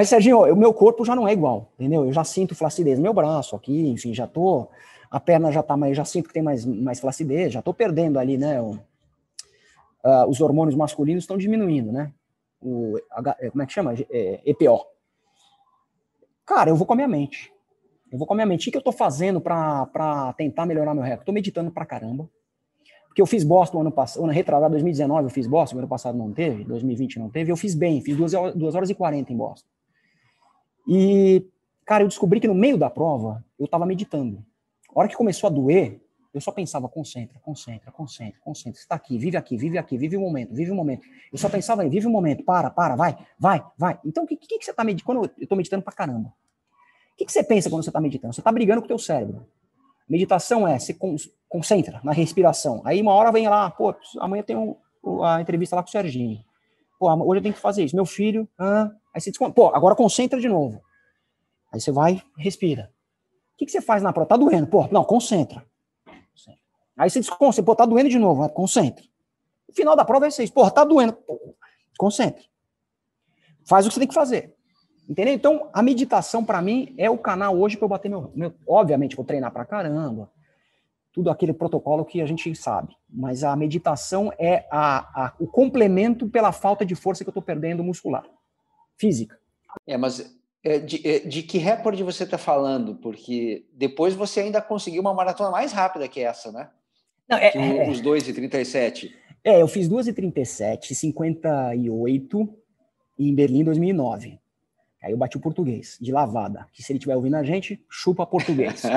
Mas, 0.02 0.10
Serginho, 0.10 0.52
o 0.52 0.56
meu 0.56 0.74
corpo 0.74 1.06
já 1.06 1.16
não 1.16 1.28
é 1.28 1.32
igual, 1.32 1.72
entendeu? 1.76 2.04
Eu 2.04 2.12
já 2.12 2.24
sinto 2.24 2.56
flacidez 2.56 2.98
no 2.98 3.04
meu 3.04 3.14
braço 3.14 3.56
aqui, 3.56 3.88
enfim, 3.88 4.16
já 4.16 4.26
tô. 4.26 4.68
A 5.12 5.20
perna 5.20 5.52
já 5.52 5.62
tá 5.62 5.78
mais. 5.78 5.96
Já 5.96 6.04
sinto 6.04 6.28
que 6.28 6.34
tem 6.34 6.42
mais, 6.42 6.66
mais 6.66 7.00
flacidez, 7.00 7.54
já 7.54 7.62
tô 7.62 7.72
perdendo 7.72 8.18
ali, 8.18 8.36
né? 8.36 8.60
O, 8.60 8.72
uh, 8.72 10.28
os 10.28 10.42
hormônios 10.42 10.76
masculinos 10.76 11.24
estão 11.24 11.38
diminuindo, 11.38 11.92
né? 11.92 12.12
O, 12.60 12.98
é, 13.40 13.52
como 13.52 13.62
é 13.62 13.66
que 13.68 13.74
chama? 13.74 13.94
É, 14.10 14.42
EPO. 14.44 14.84
Cara, 16.48 16.72
eu 16.72 16.76
vou 16.76 16.88
com 16.88 16.94
a 16.94 16.96
minha 16.96 17.08
mente. 17.08 17.54
Eu 18.12 18.18
vou 18.18 18.26
com 18.26 18.34
a 18.34 18.38
minha 18.38 18.48
mente. 18.48 18.70
O 18.70 18.72
que 18.72 18.78
eu 18.80 18.82
tô 18.82 18.92
fazendo 18.92 19.40
para 19.40 20.34
tentar 20.36 20.66
melhorar 20.66 20.96
meu 20.96 21.04
recorde? 21.04 21.28
Tô 21.28 21.32
meditando 21.32 21.70
pra 21.70 21.86
caramba. 21.86 22.28
Porque 23.08 23.22
eu 23.22 23.28
fiz 23.28 23.44
Boston 23.44 23.82
ano 23.82 23.92
passado, 23.92 24.24
ano 24.24 24.34
retrasado, 24.34 24.72
2019, 24.72 25.26
eu 25.26 25.30
fiz 25.30 25.46
Boston, 25.46 25.78
ano 25.78 25.88
passado 25.88 26.18
não 26.18 26.34
teve, 26.34 26.64
2020 26.64 27.20
não 27.20 27.30
teve. 27.30 27.52
Eu 27.52 27.56
fiz 27.56 27.76
bem, 27.76 28.02
fiz 28.02 28.18
2 28.18 28.34
horas, 28.34 28.76
horas 28.76 28.90
e 28.90 28.96
40 28.96 29.32
em 29.32 29.38
Boston. 29.38 29.70
E, 30.88 31.46
cara, 31.86 32.04
eu 32.04 32.08
descobri 32.08 32.40
que 32.40 32.48
no 32.48 32.56
meio 32.56 32.78
da 32.78 32.90
prova 32.90 33.44
eu 33.60 33.66
estava 33.66 33.86
meditando. 33.86 34.44
A 34.94 35.00
hora 35.00 35.08
que 35.08 35.16
começou 35.16 35.48
a 35.48 35.52
doer, 35.52 36.02
Eu 36.34 36.40
só 36.40 36.52
pensava, 36.52 36.88
concentra, 36.88 37.38
concentra, 37.40 37.92
concentra, 37.92 38.40
concentra. 38.40 38.78
Você 38.80 38.84
está 38.84 38.96
aqui, 38.96 39.18
vive 39.18 39.36
aqui, 39.36 39.58
vive 39.58 39.78
aqui, 39.78 39.98
vive 39.98 40.16
o 40.16 40.22
momento, 40.22 40.54
vive 40.54 40.72
o 40.72 40.76
momento. 40.76 41.06
Eu 41.30 41.38
só 41.38 41.50
pensava, 41.50 41.88
vive 41.88 42.08
o 42.08 42.10
momento, 42.10 42.44
para, 42.46 42.70
para, 42.70 42.96
vai, 42.96 43.18
vai, 43.38 43.62
vai. 43.78 44.00
Então, 44.06 44.24
o 44.24 44.28
que, 44.28 44.38
que, 44.38 44.58
que 44.58 44.64
você 44.64 44.72
está 44.72 44.84
meditando? 44.84 45.06
Quando 45.06 45.26
eu 45.26 45.44
estou 45.44 45.58
meditando 45.58 45.84
para 45.84 45.94
caramba. 45.94 46.30
O 46.30 47.18
que, 47.18 47.26
que 47.26 47.32
você 47.32 47.44
pensa 47.44 47.70
quando 47.70 47.84
você 47.84 47.90
está 47.90 48.00
meditando? 48.00 48.34
Você 48.34 48.40
está 48.40 48.50
brigando 48.50 48.82
com 48.82 48.86
o 48.86 48.88
teu 48.88 48.98
cérebro. 48.98 49.46
Meditação 50.08 50.66
é, 50.66 50.80
se 50.80 50.98
concentra 51.50 52.00
na 52.02 52.14
respiração. 52.14 52.82
Aí 52.86 53.02
uma 53.02 53.14
hora 53.14 53.32
vem 53.32 53.50
lá, 53.50 53.70
pô, 53.70 53.94
amanhã 54.20 54.42
tem 54.42 54.56
a 55.24 55.42
entrevista 55.42 55.76
lá 55.76 55.84
com 55.84 55.90
o 55.90 55.92
Serginho. 55.92 56.42
Pô, 56.98 57.14
hoje 57.26 57.40
eu 57.40 57.44
tenho 57.44 57.54
que 57.54 57.60
fazer 57.60 57.84
isso. 57.84 57.96
Meu 57.96 58.06
filho, 58.06 58.48
ah, 58.58 58.90
aí 59.14 59.22
você 59.22 59.32
desconta. 59.32 59.54
Pô, 59.54 59.68
agora 59.76 59.96
concentra 59.96 60.40
de 60.40 60.48
novo. 60.48 60.82
Aí 61.72 61.80
você 61.80 61.92
vai, 61.92 62.22
respira. 62.38 62.92
O 63.54 63.58
que, 63.58 63.66
que 63.66 63.72
você 63.72 63.82
faz 63.82 64.04
na 64.04 64.12
prova? 64.12 64.28
Tá 64.28 64.38
doendo. 64.38 64.68
Pô, 64.68 64.88
não, 64.92 65.04
concentra. 65.04 65.66
Aí 66.98 67.10
você 67.10 67.20
desconcentra, 67.20 67.64
pô, 67.64 67.76
tá 67.76 67.86
doendo 67.86 68.10
de 68.10 68.20
novo, 68.20 68.48
concentre. 68.50 69.10
No 69.68 69.74
final 69.74 69.96
da 69.96 70.06
prova 70.06 70.26
é 70.26 70.30
isso, 70.30 70.54
pô, 70.54 70.70
tá 70.70 70.84
doendo, 70.84 71.14
pô, 71.14 71.56
concentre. 71.98 72.46
Faz 73.66 73.86
o 73.86 73.90
que 73.90 73.96
você 73.96 74.02
tem 74.02 74.08
que 74.08 74.14
fazer. 74.14 74.56
Entendeu? 75.10 75.34
Então, 75.34 75.70
a 75.74 75.82
meditação, 75.82 76.44
para 76.44 76.62
mim, 76.62 76.94
é 76.98 77.10
o 77.10 77.18
canal 77.18 77.58
hoje 77.58 77.76
para 77.76 77.86
eu 77.86 77.90
bater 77.90 78.10
meu, 78.10 78.32
meu. 78.36 78.54
Obviamente, 78.68 79.16
vou 79.16 79.26
treinar 79.26 79.52
pra 79.52 79.66
caramba, 79.66 80.30
tudo 81.12 81.30
aquele 81.30 81.54
protocolo 81.54 82.06
que 82.06 82.22
a 82.22 82.26
gente 82.26 82.54
sabe. 82.56 82.96
Mas 83.10 83.44
a 83.44 83.56
meditação 83.56 84.32
é 84.38 84.68
a, 84.72 85.26
a, 85.26 85.34
o 85.40 85.48
complemento 85.48 86.30
pela 86.30 86.52
falta 86.52 86.86
de 86.86 86.96
força 86.96 87.24
que 87.24 87.30
eu 87.30 87.32
estou 87.32 87.44
perdendo 87.44 87.84
muscular, 87.84 88.26
física. 89.02 89.38
É, 89.88 89.98
mas 89.98 90.32
é, 90.64 90.78
de, 90.78 91.08
é, 91.08 91.20
de, 91.20 91.42
que 91.42 91.58
recorde 91.58 92.04
você 92.04 92.24
está 92.24 92.38
falando? 92.38 92.96
Porque 92.96 93.66
depois 93.74 94.14
você 94.14 94.42
ainda 94.42 94.62
conseguiu 94.62 95.02
uma 95.02 95.14
maratona 95.14 95.50
mais 95.50 95.72
rápida 95.74 96.08
que 96.08 96.22
essa, 96.22 96.52
né? 96.52 96.70
Não, 97.28 97.38
é, 97.38 97.52
é, 97.56 97.90
os 97.90 98.00
2 98.00 98.28
e 98.28 98.34
37. 98.34 99.16
É, 99.44 99.60
eu 99.60 99.68
fiz 99.68 99.88
2 99.88 100.10
e 100.10 100.14
37, 100.14 100.94
58 100.94 102.50
em 103.18 103.34
Berlim 103.34 103.64
2009. 103.64 104.40
Aí 105.04 105.12
eu 105.12 105.18
bati 105.18 105.36
o 105.36 105.40
português, 105.40 105.98
de 106.00 106.12
lavada. 106.12 106.68
Que 106.72 106.84
se 106.84 106.92
ele 106.92 106.98
estiver 106.98 107.16
ouvindo 107.16 107.36
a 107.36 107.44
gente, 107.44 107.84
chupa 107.90 108.24
português. 108.28 108.84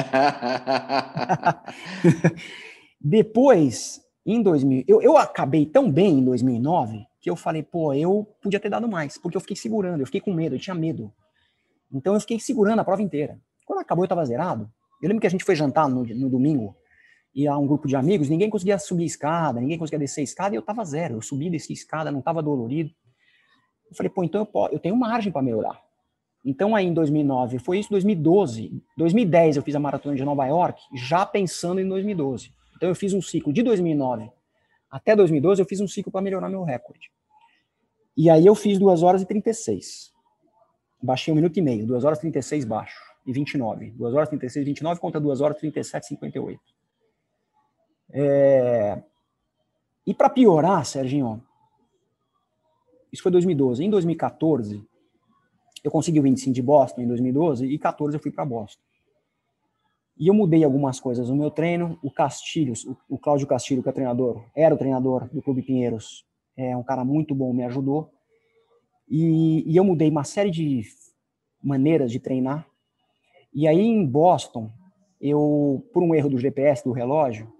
Depois, 3.00 4.02
em 4.26 4.42
2000, 4.42 4.84
eu, 4.86 5.00
eu 5.00 5.16
acabei 5.16 5.64
tão 5.64 5.90
bem 5.90 6.18
em 6.18 6.24
2009 6.24 7.06
que 7.24 7.30
eu 7.30 7.36
falei, 7.36 7.62
pô, 7.62 7.94
eu 7.94 8.28
podia 8.42 8.60
ter 8.60 8.68
dado 8.68 8.86
mais, 8.86 9.16
porque 9.16 9.34
eu 9.34 9.40
fiquei 9.40 9.56
segurando, 9.56 10.00
eu 10.00 10.04
fiquei 10.04 10.20
com 10.20 10.30
medo, 10.30 10.56
eu 10.56 10.58
tinha 10.58 10.74
medo. 10.74 11.10
Então 11.90 12.12
eu 12.12 12.20
fiquei 12.20 12.38
segurando 12.38 12.80
a 12.80 12.84
prova 12.84 13.00
inteira. 13.00 13.40
Quando 13.64 13.78
acabou, 13.78 14.02
eu 14.02 14.04
estava 14.04 14.22
zerado. 14.26 14.70
Eu 15.00 15.08
lembro 15.08 15.22
que 15.22 15.26
a 15.26 15.30
gente 15.30 15.42
foi 15.42 15.56
jantar 15.56 15.88
no, 15.88 16.04
no 16.04 16.28
domingo, 16.28 16.76
e 17.34 17.48
a 17.48 17.56
um 17.56 17.66
grupo 17.66 17.88
de 17.88 17.96
amigos, 17.96 18.28
ninguém 18.28 18.50
conseguia 18.50 18.78
subir 18.78 19.06
escada, 19.06 19.58
ninguém 19.58 19.78
conseguia 19.78 20.00
descer 20.00 20.22
escada, 20.22 20.54
e 20.54 20.58
eu 20.58 20.60
tava 20.60 20.84
zero. 20.84 21.14
Eu 21.14 21.22
subi, 21.22 21.48
desci 21.48 21.72
escada, 21.72 22.12
não 22.12 22.20
tava 22.20 22.42
dolorido. 22.42 22.90
Eu 23.90 23.96
falei, 23.96 24.10
pô, 24.10 24.22
então 24.22 24.46
eu, 24.54 24.68
eu 24.72 24.78
tenho 24.78 24.94
margem 24.94 25.32
para 25.32 25.40
melhorar. 25.40 25.80
Então 26.44 26.76
aí 26.76 26.84
em 26.84 26.92
2009, 26.92 27.58
foi 27.58 27.78
isso, 27.78 27.88
2012, 27.88 28.82
2010 28.98 29.56
eu 29.56 29.62
fiz 29.62 29.74
a 29.74 29.80
maratona 29.80 30.14
de 30.14 30.22
Nova 30.26 30.44
York, 30.44 30.78
já 30.94 31.24
pensando 31.24 31.80
em 31.80 31.88
2012. 31.88 32.52
Então 32.76 32.90
eu 32.90 32.94
fiz 32.94 33.14
um 33.14 33.22
ciclo 33.22 33.50
de 33.50 33.62
2009 33.62 34.30
até 34.94 35.16
2012, 35.16 35.60
eu 35.60 35.66
fiz 35.66 35.80
um 35.80 35.88
ciclo 35.88 36.12
para 36.12 36.20
melhorar 36.20 36.48
meu 36.48 36.62
recorde. 36.62 37.10
E 38.16 38.30
aí 38.30 38.46
eu 38.46 38.54
fiz 38.54 38.78
2 38.78 39.02
horas 39.02 39.22
e 39.22 39.26
36. 39.26 40.12
Baixei 41.02 41.32
um 41.32 41.34
minuto 41.34 41.56
e 41.56 41.60
meio, 41.60 41.84
2 41.84 42.04
horas 42.04 42.18
e 42.18 42.20
36 42.20 42.64
baixo, 42.64 43.02
e 43.26 43.32
29. 43.32 43.90
2 43.90 44.14
horas 44.14 44.28
e 44.28 44.30
36, 44.30 44.64
29 44.64 45.00
contra 45.00 45.20
2 45.20 45.40
horas 45.40 45.56
e 45.56 45.60
37, 45.62 46.06
58. 46.06 46.60
É... 48.12 49.02
E 50.06 50.14
para 50.14 50.30
piorar, 50.30 50.86
Serginho, 50.86 51.42
isso 53.12 53.24
foi 53.24 53.32
2012. 53.32 53.82
Em 53.82 53.90
2014, 53.90 54.80
eu 55.82 55.90
consegui 55.90 56.20
o 56.20 56.26
índice 56.28 56.52
de 56.52 56.62
Boston 56.62 57.00
em 57.00 57.08
2012 57.08 57.66
e 57.66 57.76
14 57.80 58.16
eu 58.16 58.22
fui 58.22 58.30
para 58.30 58.44
Boston. 58.44 58.80
E 60.16 60.28
eu 60.28 60.34
mudei 60.34 60.62
algumas 60.62 61.00
coisas 61.00 61.28
no 61.28 61.36
meu 61.36 61.50
treino. 61.50 61.98
O 62.02 62.10
Castilhos, 62.10 62.86
o, 63.08 63.18
Cláudio 63.18 63.46
Castilho, 63.46 63.82
que 63.82 63.88
é 63.88 63.92
treinador, 63.92 64.44
era 64.54 64.74
o 64.74 64.78
treinador 64.78 65.28
do 65.32 65.42
Clube 65.42 65.62
Pinheiros, 65.62 66.24
é 66.56 66.76
um 66.76 66.82
cara 66.82 67.04
muito 67.04 67.34
bom, 67.34 67.52
me 67.52 67.64
ajudou. 67.64 68.10
E, 69.08 69.64
e 69.66 69.76
eu 69.76 69.84
mudei 69.84 70.08
uma 70.08 70.24
série 70.24 70.50
de 70.50 70.82
maneiras 71.62 72.12
de 72.12 72.20
treinar. 72.20 72.66
E 73.52 73.66
aí 73.66 73.80
em 73.80 74.06
Boston, 74.06 74.70
eu, 75.20 75.84
por 75.92 76.02
um 76.02 76.14
erro 76.14 76.28
do 76.28 76.38
GPS 76.38 76.84
do 76.84 76.92
relógio, 76.92 77.52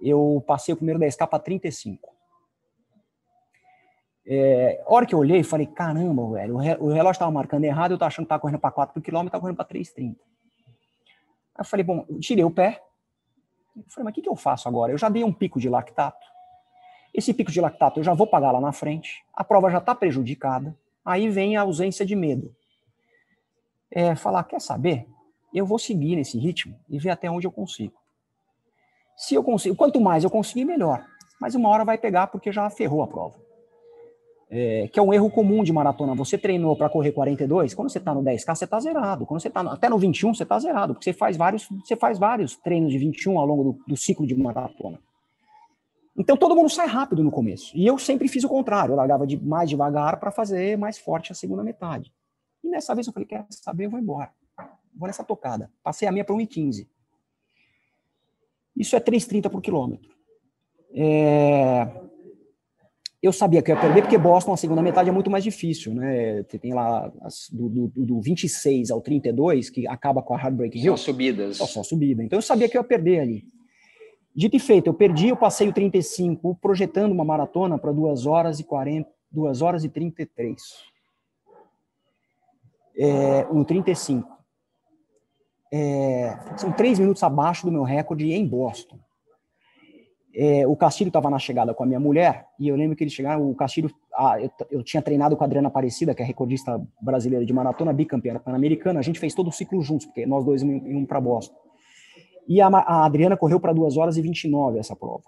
eu 0.00 0.42
passei 0.46 0.74
o 0.74 0.76
primeiro 0.76 1.00
10K 1.00 1.26
para 1.26 1.38
35. 1.38 2.14
É, 4.26 4.82
a 4.86 4.94
hora 4.94 5.06
que 5.06 5.14
eu 5.14 5.18
olhei, 5.18 5.42
falei, 5.42 5.66
caramba, 5.66 6.30
velho, 6.32 6.56
o 6.56 6.88
relógio 6.88 7.12
estava 7.12 7.30
marcando 7.30 7.64
errado, 7.64 7.92
eu 7.92 7.96
estava 7.96 8.08
achando 8.08 8.24
que 8.24 8.26
estava 8.26 8.40
correndo 8.40 8.60
para 8.60 8.70
4 8.70 8.94
por 8.94 9.02
quilômetro, 9.02 9.28
estava 9.28 9.40
correndo 9.42 9.56
para 9.56 9.66
3,30. 9.66 10.16
Aí 11.54 11.60
eu 11.60 11.64
falei, 11.64 11.84
bom, 11.84 12.04
eu 12.08 12.20
tirei 12.20 12.44
o 12.44 12.50
pé. 12.50 12.82
Eu 13.76 13.84
falei, 13.88 14.04
mas 14.04 14.12
o 14.12 14.14
que, 14.14 14.22
que 14.22 14.28
eu 14.28 14.36
faço 14.36 14.68
agora? 14.68 14.92
Eu 14.92 14.98
já 14.98 15.08
dei 15.08 15.24
um 15.24 15.32
pico 15.32 15.60
de 15.60 15.68
lactato. 15.68 16.26
Esse 17.12 17.32
pico 17.32 17.52
de 17.52 17.60
lactato 17.60 18.00
eu 18.00 18.04
já 18.04 18.12
vou 18.12 18.26
pagar 18.26 18.50
lá 18.50 18.60
na 18.60 18.72
frente. 18.72 19.24
A 19.32 19.44
prova 19.44 19.70
já 19.70 19.78
está 19.78 19.94
prejudicada. 19.94 20.76
Aí 21.04 21.28
vem 21.28 21.56
a 21.56 21.62
ausência 21.62 22.04
de 22.04 22.16
medo. 22.16 22.54
É, 23.90 24.16
falar, 24.16 24.42
quer 24.44 24.60
saber? 24.60 25.06
Eu 25.52 25.64
vou 25.64 25.78
seguir 25.78 26.16
nesse 26.16 26.38
ritmo 26.38 26.78
e 26.88 26.98
ver 26.98 27.10
até 27.10 27.30
onde 27.30 27.46
eu 27.46 27.52
consigo. 27.52 27.94
Se 29.16 29.34
eu 29.34 29.44
consigo, 29.44 29.76
quanto 29.76 30.00
mais 30.00 30.24
eu 30.24 30.30
conseguir, 30.30 30.64
melhor. 30.64 31.06
Mas 31.40 31.54
uma 31.54 31.68
hora 31.68 31.84
vai 31.84 31.96
pegar 31.96 32.26
porque 32.26 32.50
já 32.50 32.68
ferrou 32.70 33.02
a 33.02 33.06
prova. 33.06 33.43
É, 34.50 34.88
que 34.88 35.00
é 35.00 35.02
um 35.02 35.12
erro 35.12 35.30
comum 35.30 35.64
de 35.64 35.72
maratona. 35.72 36.14
Você 36.14 36.38
treinou 36.38 36.76
para 36.76 36.88
correr 36.88 37.12
42, 37.12 37.74
quando 37.74 37.90
você 37.90 37.98
está 37.98 38.14
no 38.14 38.22
10K, 38.22 38.54
você 38.54 38.64
está 38.64 38.78
zerado. 38.78 39.26
Quando 39.26 39.40
você 39.40 39.48
está 39.48 39.60
até 39.60 39.88
no 39.88 39.98
21, 39.98 40.34
você 40.34 40.42
está 40.42 40.58
zerado, 40.58 40.94
porque 40.94 41.04
você 41.04 41.12
faz 41.12 41.36
vários, 41.36 41.66
você 41.68 41.96
faz 41.96 42.18
vários 42.18 42.56
treinos 42.56 42.92
de 42.92 42.98
21 42.98 43.38
ao 43.38 43.46
longo 43.46 43.64
do, 43.64 43.84
do 43.88 43.96
ciclo 43.96 44.26
de 44.26 44.34
maratona. 44.36 45.00
Então 46.16 46.36
todo 46.36 46.54
mundo 46.54 46.68
sai 46.68 46.86
rápido 46.86 47.24
no 47.24 47.30
começo. 47.30 47.76
E 47.76 47.86
eu 47.86 47.98
sempre 47.98 48.28
fiz 48.28 48.44
o 48.44 48.48
contrário, 48.48 48.92
eu 48.92 48.96
largava 48.96 49.26
de 49.26 49.36
mais 49.36 49.68
devagar 49.68 50.20
para 50.20 50.30
fazer 50.30 50.78
mais 50.78 50.98
forte 50.98 51.32
a 51.32 51.34
segunda 51.34 51.64
metade. 51.64 52.12
E 52.62 52.68
nessa 52.68 52.94
vez 52.94 53.06
eu 53.06 53.12
falei, 53.12 53.26
quer 53.26 53.44
saber, 53.50 53.86
eu 53.86 53.90
vou 53.90 53.98
embora. 53.98 54.30
Vou 54.94 55.08
nessa 55.08 55.24
tocada. 55.24 55.70
Passei 55.82 56.06
a 56.06 56.12
minha 56.12 56.24
para 56.24 56.36
1,15. 56.36 56.86
Isso 58.76 58.94
é 58.94 59.00
3,30 59.00 59.50
por 59.50 59.60
quilômetro. 59.60 60.14
É... 60.92 62.03
Eu 63.24 63.32
sabia 63.32 63.62
que 63.62 63.70
eu 63.70 63.74
ia 63.74 63.80
perder, 63.80 64.02
porque 64.02 64.18
Boston, 64.18 64.52
a 64.52 64.56
segunda 64.58 64.82
metade, 64.82 65.08
é 65.08 65.12
muito 65.12 65.30
mais 65.30 65.42
difícil, 65.42 65.94
né? 65.94 66.42
Você 66.42 66.58
tem 66.58 66.74
lá 66.74 67.10
as, 67.22 67.48
do, 67.50 67.70
do, 67.70 67.88
do 67.96 68.20
26 68.20 68.90
ao 68.90 69.00
32, 69.00 69.70
que 69.70 69.88
acaba 69.88 70.20
com 70.20 70.34
a 70.34 70.38
Heartbreak 70.38 70.78
Hill. 70.78 70.94
Só 70.94 71.04
subidas. 71.04 71.56
Só, 71.56 71.66
só 71.66 71.82
subida. 71.82 72.22
Então 72.22 72.36
eu 72.36 72.42
sabia 72.42 72.68
que 72.68 72.76
eu 72.76 72.82
ia 72.82 72.86
perder 72.86 73.20
ali. 73.20 73.44
Dito 74.36 74.56
e 74.56 74.60
feito, 74.60 74.88
eu 74.88 74.94
perdi, 74.94 75.28
eu 75.28 75.36
passei 75.36 75.66
o 75.66 75.72
35, 75.72 76.58
projetando 76.60 77.12
uma 77.12 77.24
maratona 77.24 77.78
para 77.78 77.92
2 77.92 78.26
horas 78.26 78.60
e 78.60 78.64
40, 78.64 79.08
2 79.30 79.62
horas 79.62 79.84
e 79.84 79.88
33. 79.88 80.60
É, 82.98 83.44
no 83.44 83.64
35 83.64 84.34
é, 85.72 86.38
são 86.56 86.70
três 86.70 86.98
minutos 86.98 87.22
abaixo 87.22 87.64
do 87.64 87.72
meu 87.72 87.82
recorde 87.84 88.30
em 88.30 88.46
Boston. 88.46 88.98
É, 90.36 90.66
o 90.66 90.74
Castilho 90.74 91.08
estava 91.08 91.30
na 91.30 91.38
chegada 91.38 91.72
com 91.72 91.84
a 91.84 91.86
minha 91.86 92.00
mulher, 92.00 92.46
e 92.58 92.66
eu 92.66 92.74
lembro 92.74 92.96
que 92.96 93.04
eles 93.04 93.12
chegaram, 93.12 93.48
o 93.48 93.54
Castilho, 93.54 93.88
ah, 94.16 94.40
eu, 94.40 94.50
eu, 94.70 94.82
tinha 94.82 95.00
treinado 95.00 95.36
com 95.36 95.44
a 95.44 95.46
Adriana 95.46 95.68
Aparecida, 95.68 96.12
que 96.12 96.22
é 96.22 96.24
recordista 96.24 96.80
brasileira 97.00 97.46
de 97.46 97.52
maratona, 97.52 97.92
bicampeã 97.92 98.36
pan-americana, 98.38 98.98
a 98.98 99.02
gente 99.02 99.20
fez 99.20 99.32
todo 99.32 99.48
o 99.48 99.52
ciclo 99.52 99.80
juntos, 99.80 100.06
porque 100.06 100.26
nós 100.26 100.44
dois 100.44 100.62
íamos 100.62 101.06
para 101.06 101.20
Boston. 101.20 101.54
E 102.48 102.60
a, 102.60 102.66
a, 102.66 103.06
Adriana 103.06 103.36
correu 103.36 103.60
para 103.60 103.72
2 103.72 103.96
horas 103.96 104.16
e 104.16 104.22
29 104.22 104.78
essa 104.78 104.96
prova. 104.96 105.24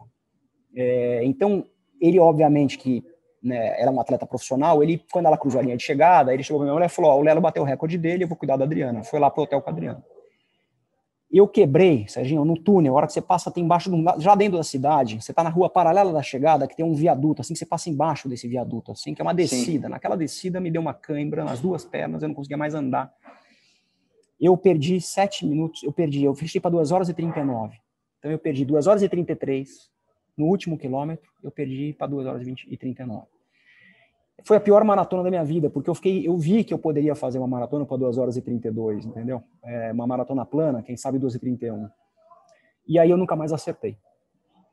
É, 0.74 1.24
então, 1.24 1.64
ele 2.00 2.18
obviamente 2.18 2.76
que 2.76 3.02
né, 3.42 3.80
era 3.80 3.90
um 3.90 4.00
atleta 4.00 4.26
profissional, 4.26 4.82
ele, 4.82 5.02
quando 5.12 5.26
ela 5.26 5.38
cruzou 5.38 5.61
a 5.61 5.62
linha 5.62 5.76
de 5.76 5.82
chegada, 5.82 6.34
ele 6.34 6.42
chegou 6.42 6.59
para 6.59 6.64
minha 6.64 6.74
mulher 6.74 6.86
e 6.86 6.92
falou, 6.92 7.12
ó, 7.12 7.18
o 7.18 7.22
Lelo 7.22 7.40
bateu 7.40 7.62
o 7.62 7.66
recorde 7.66 7.96
dele, 7.96 8.24
eu 8.24 8.28
vou 8.28 8.36
cuidar 8.36 8.57
da 8.57 8.64
Adriana. 8.64 9.04
Foi 9.04 9.20
lá 9.20 9.30
pro 9.30 9.44
hotel 9.44 9.62
com 9.62 9.70
a 9.70 9.72
Adriana. 9.72 10.04
Eu 11.37 11.47
quebrei, 11.47 12.09
Serginho, 12.09 12.47
no 12.47 12.59
túnel, 12.59 12.95
a 12.95 12.97
hora 12.97 13.07
que 13.07 13.12
você 13.12 13.20
passa, 13.20 13.51
tem 13.51 13.62
embaixo, 13.62 13.91
do, 13.91 14.03
já 14.18 14.34
dentro 14.34 14.57
da 14.57 14.64
cidade, 14.64 15.20
você 15.20 15.32
está 15.32 15.45
na 15.45 15.51
rua 15.51 15.68
paralela 15.68 16.11
da 16.11 16.22
chegada, 16.22 16.66
que 16.66 16.74
tem 16.74 16.82
um 16.82 16.95
viaduto, 16.95 17.43
assim, 17.43 17.53
que 17.53 17.59
você 17.59 17.66
passa 17.66 17.91
embaixo 17.91 18.26
desse 18.26 18.49
viaduto, 18.49 18.93
assim, 18.93 19.12
que 19.12 19.20
é 19.20 19.22
uma 19.22 19.34
descida. 19.34 19.87
Sim. 19.87 19.93
Naquela 19.93 20.16
descida 20.16 20.59
me 20.61 20.70
deu 20.70 20.80
uma 20.80 20.95
cãibra 20.95 21.45
nas 21.45 21.61
duas 21.61 21.84
pernas, 21.84 22.22
eu 22.22 22.28
não 22.28 22.34
conseguia 22.34 22.57
mais 22.57 22.74
andar. 22.74 23.12
Eu 24.41 24.57
perdi 24.57 24.99
sete 24.99 25.45
minutos, 25.45 25.82
eu 25.82 25.93
perdi, 25.93 26.24
eu 26.24 26.34
fechei 26.34 26.59
para 26.59 26.70
2 26.70 26.91
horas 26.91 27.11
e 27.11 27.12
39. 27.12 27.76
Então 28.18 28.30
eu 28.30 28.39
perdi 28.39 28.64
2 28.64 28.87
horas 28.87 29.03
e 29.03 29.09
33 29.09 29.91
no 30.39 30.47
último 30.47 30.78
quilômetro, 30.78 31.30
eu 31.43 31.51
perdi 31.51 31.93
para 31.93 32.07
2 32.07 32.26
horas 32.26 32.41
e, 32.41 32.45
20, 32.47 32.66
e 32.70 32.76
39 32.78 33.26
foi 34.45 34.57
a 34.57 34.61
pior 34.61 34.84
maratona 34.84 35.22
da 35.22 35.30
minha 35.30 35.45
vida, 35.45 35.70
porque 35.70 35.89
eu 35.89 35.95
fiquei, 35.95 36.26
eu 36.26 36.37
vi 36.37 36.62
que 36.62 36.72
eu 36.72 36.78
poderia 36.78 37.14
fazer 37.14 37.39
uma 37.39 37.49
maratona 37.49 37.84
para 37.84 37.97
2 37.97 38.18
horas 38.18 38.37
e 38.37 38.43
32, 38.43 39.07
entendeu? 39.07 39.43
É, 39.64 39.93
uma 39.93 40.07
maratona 40.07 40.45
plana, 40.45 40.82
quem 40.82 40.97
sabe 40.97 41.18
2 41.18 41.34
e 41.34 41.39
31. 41.39 41.89
E 42.87 42.99
aí 42.99 43.11
eu 43.11 43.16
nunca 43.16 43.34
mais 43.34 43.53
acertei. 43.53 43.99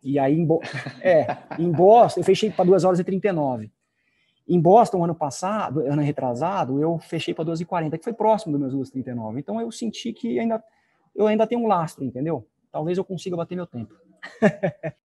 E 0.04 0.20
aí, 0.20 0.38
em, 0.38 0.46
Bo... 0.46 0.62
é, 1.02 1.26
em 1.58 1.72
Boston, 1.72 2.20
eu 2.20 2.24
fechei 2.24 2.52
para 2.52 2.66
2 2.66 2.84
horas 2.84 3.00
e 3.00 3.04
39. 3.04 3.72
Em 4.48 4.60
Boston, 4.60 5.04
ano 5.04 5.16
passado, 5.16 5.80
ano 5.80 6.02
retrasado, 6.02 6.82
eu 6.82 7.00
fechei 7.00 7.34
para 7.34 7.46
2 7.46 7.62
e 7.62 7.66
40, 7.66 7.98
que 7.98 8.04
foi 8.04 8.14
próximo 8.14 8.52
dos 8.52 8.62
meus 8.62 8.74
2 8.74 8.90
e 8.90 8.92
39. 8.92 9.40
Então 9.40 9.62
eu 9.62 9.72
senti 9.72 10.12
que 10.12 10.38
ainda, 10.38 10.62
eu 11.16 11.26
ainda 11.26 11.48
tenho 11.48 11.62
um 11.62 11.68
lastro, 11.68 12.04
entendeu? 12.04 12.46
Talvez 12.70 12.98
eu 12.98 13.06
consiga 13.06 13.38
bater 13.38 13.56
meu 13.56 13.66
tempo. 13.66 13.96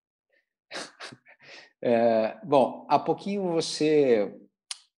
é, 1.81 2.37
bom, 2.43 2.85
há 2.89 2.99
pouquinho 2.99 3.53
você 3.53 4.35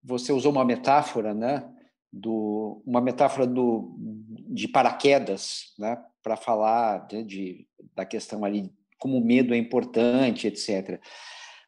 você 0.02 0.32
usou 0.32 0.52
uma 0.52 0.64
metáfora, 0.64 1.34
né? 1.34 1.68
Do, 2.12 2.82
uma 2.84 3.00
metáfora 3.00 3.46
do, 3.46 3.94
de 4.48 4.66
paraquedas, 4.66 5.74
né? 5.78 6.02
Para 6.22 6.36
falar 6.36 7.06
de, 7.06 7.22
de, 7.24 7.68
da 7.94 8.04
questão 8.04 8.44
ali 8.44 8.72
como 8.98 9.16
o 9.16 9.24
medo 9.24 9.54
é 9.54 9.56
importante, 9.56 10.46
etc. 10.46 11.00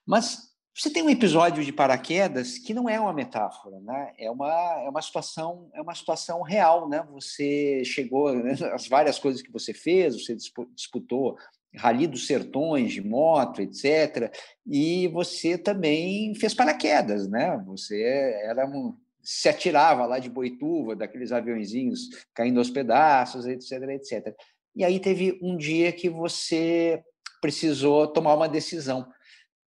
Mas 0.07 0.53
você 0.75 0.91
tem 0.91 1.03
um 1.03 1.11
episódio 1.11 1.63
de 1.63 1.73
paraquedas 1.73 2.59
que 2.59 2.73
não 2.73 2.89
é 2.89 2.99
uma 2.99 3.13
metáfora, 3.13 3.79
né? 3.81 4.13
É 4.19 4.31
uma, 4.31 4.49
é 4.83 4.89
uma 4.89 5.03
situação 5.03 5.71
é 5.75 5.83
uma 5.83 5.95
situação 5.95 6.43
real, 6.43 6.89
né? 6.89 7.07
Você 7.13 7.85
chegou 7.85 8.33
né? 8.33 8.53
as 8.73 8.89
várias 8.89 9.19
coisas 9.19 9.43
que 9.43 9.53
você 9.53 9.75
fez, 9.75 10.15
você 10.15 10.35
disputou 10.75 11.37
Rally 11.75 12.07
dos 12.07 12.27
Sertões 12.27 12.93
de 12.93 13.03
moto, 13.03 13.61
etc. 13.61 14.33
E 14.67 15.09
você 15.09 15.57
também 15.57 16.35
fez 16.35 16.55
paraquedas, 16.55 17.29
né? 17.29 17.63
Você 17.67 18.03
era 18.45 18.67
um, 18.67 18.95
se 19.23 19.49
atirava 19.49 20.05
lá 20.05 20.19
de 20.19 20.29
Boituva, 20.29 20.97
daqueles 20.97 21.33
aviãozinhos 21.33 22.11
caindo 22.35 22.59
aos 22.59 22.71
pedaços, 22.71 23.47
etc, 23.47 23.73
etc. 23.91 24.35
E 24.75 24.85
aí 24.85 24.99
teve 24.99 25.39
um 25.43 25.57
dia 25.57 25.93
que 25.93 26.09
você 26.09 27.03
precisou 27.41 28.07
tomar 28.07 28.35
uma 28.35 28.49
decisão. 28.49 29.07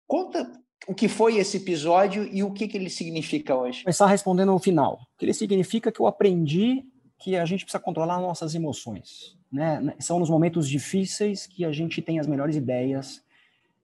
Conta 0.07 0.51
o 0.87 0.95
que 0.95 1.09
foi 1.09 1.37
esse 1.37 1.57
episódio 1.57 2.25
e 2.33 2.43
o 2.43 2.53
que, 2.53 2.69
que 2.69 2.77
ele 2.77 2.89
significa 2.89 3.57
hoje. 3.57 3.83
Começar 3.83 4.07
respondendo 4.07 4.53
no 4.53 4.59
final. 4.59 5.01
Ele 5.21 5.35
significa 5.35 5.91
que 5.91 6.01
eu 6.01 6.07
aprendi 6.07 6.85
que 7.19 7.37
a 7.37 7.45
gente 7.45 7.65
precisa 7.65 7.83
controlar 7.83 8.21
nossas 8.21 8.55
emoções. 8.55 9.36
Né? 9.51 9.95
São 9.99 10.19
nos 10.19 10.31
momentos 10.31 10.69
difíceis 10.69 11.47
que 11.47 11.65
a 11.65 11.73
gente 11.73 12.03
tem 12.03 12.19
as 12.19 12.27
melhores 12.27 12.57
ideias, 12.57 13.25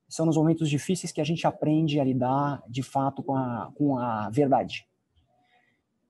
são 0.08 0.26
nos 0.26 0.36
momentos 0.36 0.68
difíceis 0.68 1.10
que 1.10 1.20
a 1.20 1.24
gente 1.24 1.46
aprende 1.46 1.98
a 1.98 2.04
lidar 2.04 2.62
de 2.68 2.82
fato 2.82 3.22
com 3.22 3.34
a, 3.34 3.72
com 3.74 3.96
a 3.96 4.28
verdade. 4.28 4.86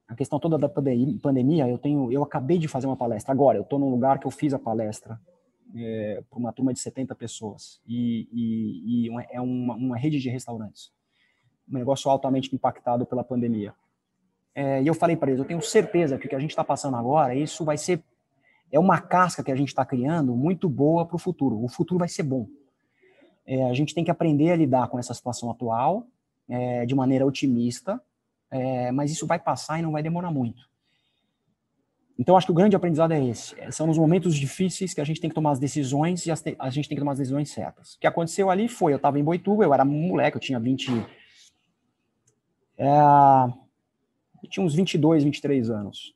A 0.08 0.14
questão 0.14 0.40
toda 0.40 0.58
da 0.58 0.68
pandemia, 0.68 1.68
eu 1.68 1.78
tenho, 1.78 2.10
eu 2.12 2.22
acabei 2.22 2.58
de 2.58 2.68
fazer 2.68 2.86
uma 2.86 2.96
palestra 2.96 3.32
agora, 3.32 3.56
eu 3.56 3.62
estou 3.62 3.78
num 3.78 3.88
lugar 3.88 4.18
que 4.18 4.26
eu 4.26 4.30
fiz 4.30 4.52
a 4.52 4.58
palestra 4.58 5.20
é, 5.74 6.22
para 6.28 6.38
uma 6.38 6.52
turma 6.52 6.72
de 6.72 6.80
70 6.80 7.14
pessoas. 7.14 7.80
E, 7.86 8.28
e, 8.32 9.06
e 9.06 9.26
é 9.30 9.40
uma, 9.40 9.74
uma, 9.74 9.96
rede 9.96 10.18
de 10.18 10.28
restaurantes. 10.28 10.92
Um 11.70 11.78
negócio 11.78 12.10
altamente 12.10 12.54
impactado 12.54 13.06
pela 13.06 13.24
pandemia. 13.24 13.74
É, 14.54 14.82
e 14.82 14.86
eu 14.86 14.94
falei 14.94 15.16
para 15.16 15.30
eles, 15.30 15.40
eu 15.40 15.46
tenho 15.46 15.62
certeza 15.62 16.18
que 16.18 16.26
o 16.26 16.28
que 16.28 16.36
a 16.36 16.40
gente 16.40 16.50
está 16.50 16.62
passando 16.62 16.96
agora, 16.96 17.34
isso 17.34 17.64
vai 17.64 17.78
ser 17.78 18.02
é 18.72 18.78
uma 18.78 18.98
casca 18.98 19.44
que 19.44 19.52
a 19.52 19.54
gente 19.54 19.68
está 19.68 19.84
criando 19.84 20.34
muito 20.34 20.68
boa 20.68 21.04
para 21.04 21.14
o 21.14 21.18
futuro. 21.18 21.62
O 21.62 21.68
futuro 21.68 21.98
vai 21.98 22.08
ser 22.08 22.22
bom. 22.22 22.48
É, 23.46 23.68
a 23.68 23.74
gente 23.74 23.94
tem 23.94 24.02
que 24.02 24.10
aprender 24.10 24.50
a 24.50 24.56
lidar 24.56 24.88
com 24.88 24.98
essa 24.98 25.12
situação 25.12 25.50
atual 25.50 26.06
é, 26.48 26.86
de 26.86 26.94
maneira 26.94 27.26
otimista, 27.26 28.00
é, 28.50 28.90
mas 28.90 29.10
isso 29.10 29.26
vai 29.26 29.38
passar 29.38 29.78
e 29.78 29.82
não 29.82 29.92
vai 29.92 30.02
demorar 30.02 30.30
muito. 30.30 30.70
Então, 32.18 32.36
acho 32.36 32.46
que 32.46 32.52
o 32.52 32.54
grande 32.54 32.76
aprendizado 32.76 33.12
é 33.12 33.22
esse. 33.22 33.58
É, 33.60 33.70
são 33.70 33.86
nos 33.86 33.98
momentos 33.98 34.36
difíceis 34.36 34.94
que 34.94 35.00
a 35.00 35.04
gente 35.04 35.20
tem 35.20 35.28
que 35.28 35.34
tomar 35.34 35.50
as 35.50 35.58
decisões 35.58 36.24
e 36.24 36.30
a 36.30 36.70
gente 36.70 36.88
tem 36.88 36.96
que 36.96 37.00
tomar 37.00 37.12
as 37.12 37.18
decisões 37.18 37.50
certas. 37.50 37.94
O 37.94 37.98
que 37.98 38.06
aconteceu 38.06 38.48
ali 38.48 38.68
foi, 38.68 38.92
eu 38.92 38.96
estava 38.96 39.18
em 39.18 39.24
Boituva, 39.24 39.64
eu 39.64 39.74
era 39.74 39.84
moleque, 39.84 40.36
eu 40.36 40.40
tinha 40.40 40.58
20... 40.58 40.90
É, 42.78 42.88
eu 44.42 44.48
tinha 44.48 44.64
uns 44.64 44.74
22, 44.74 45.24
23 45.24 45.70
anos. 45.70 46.14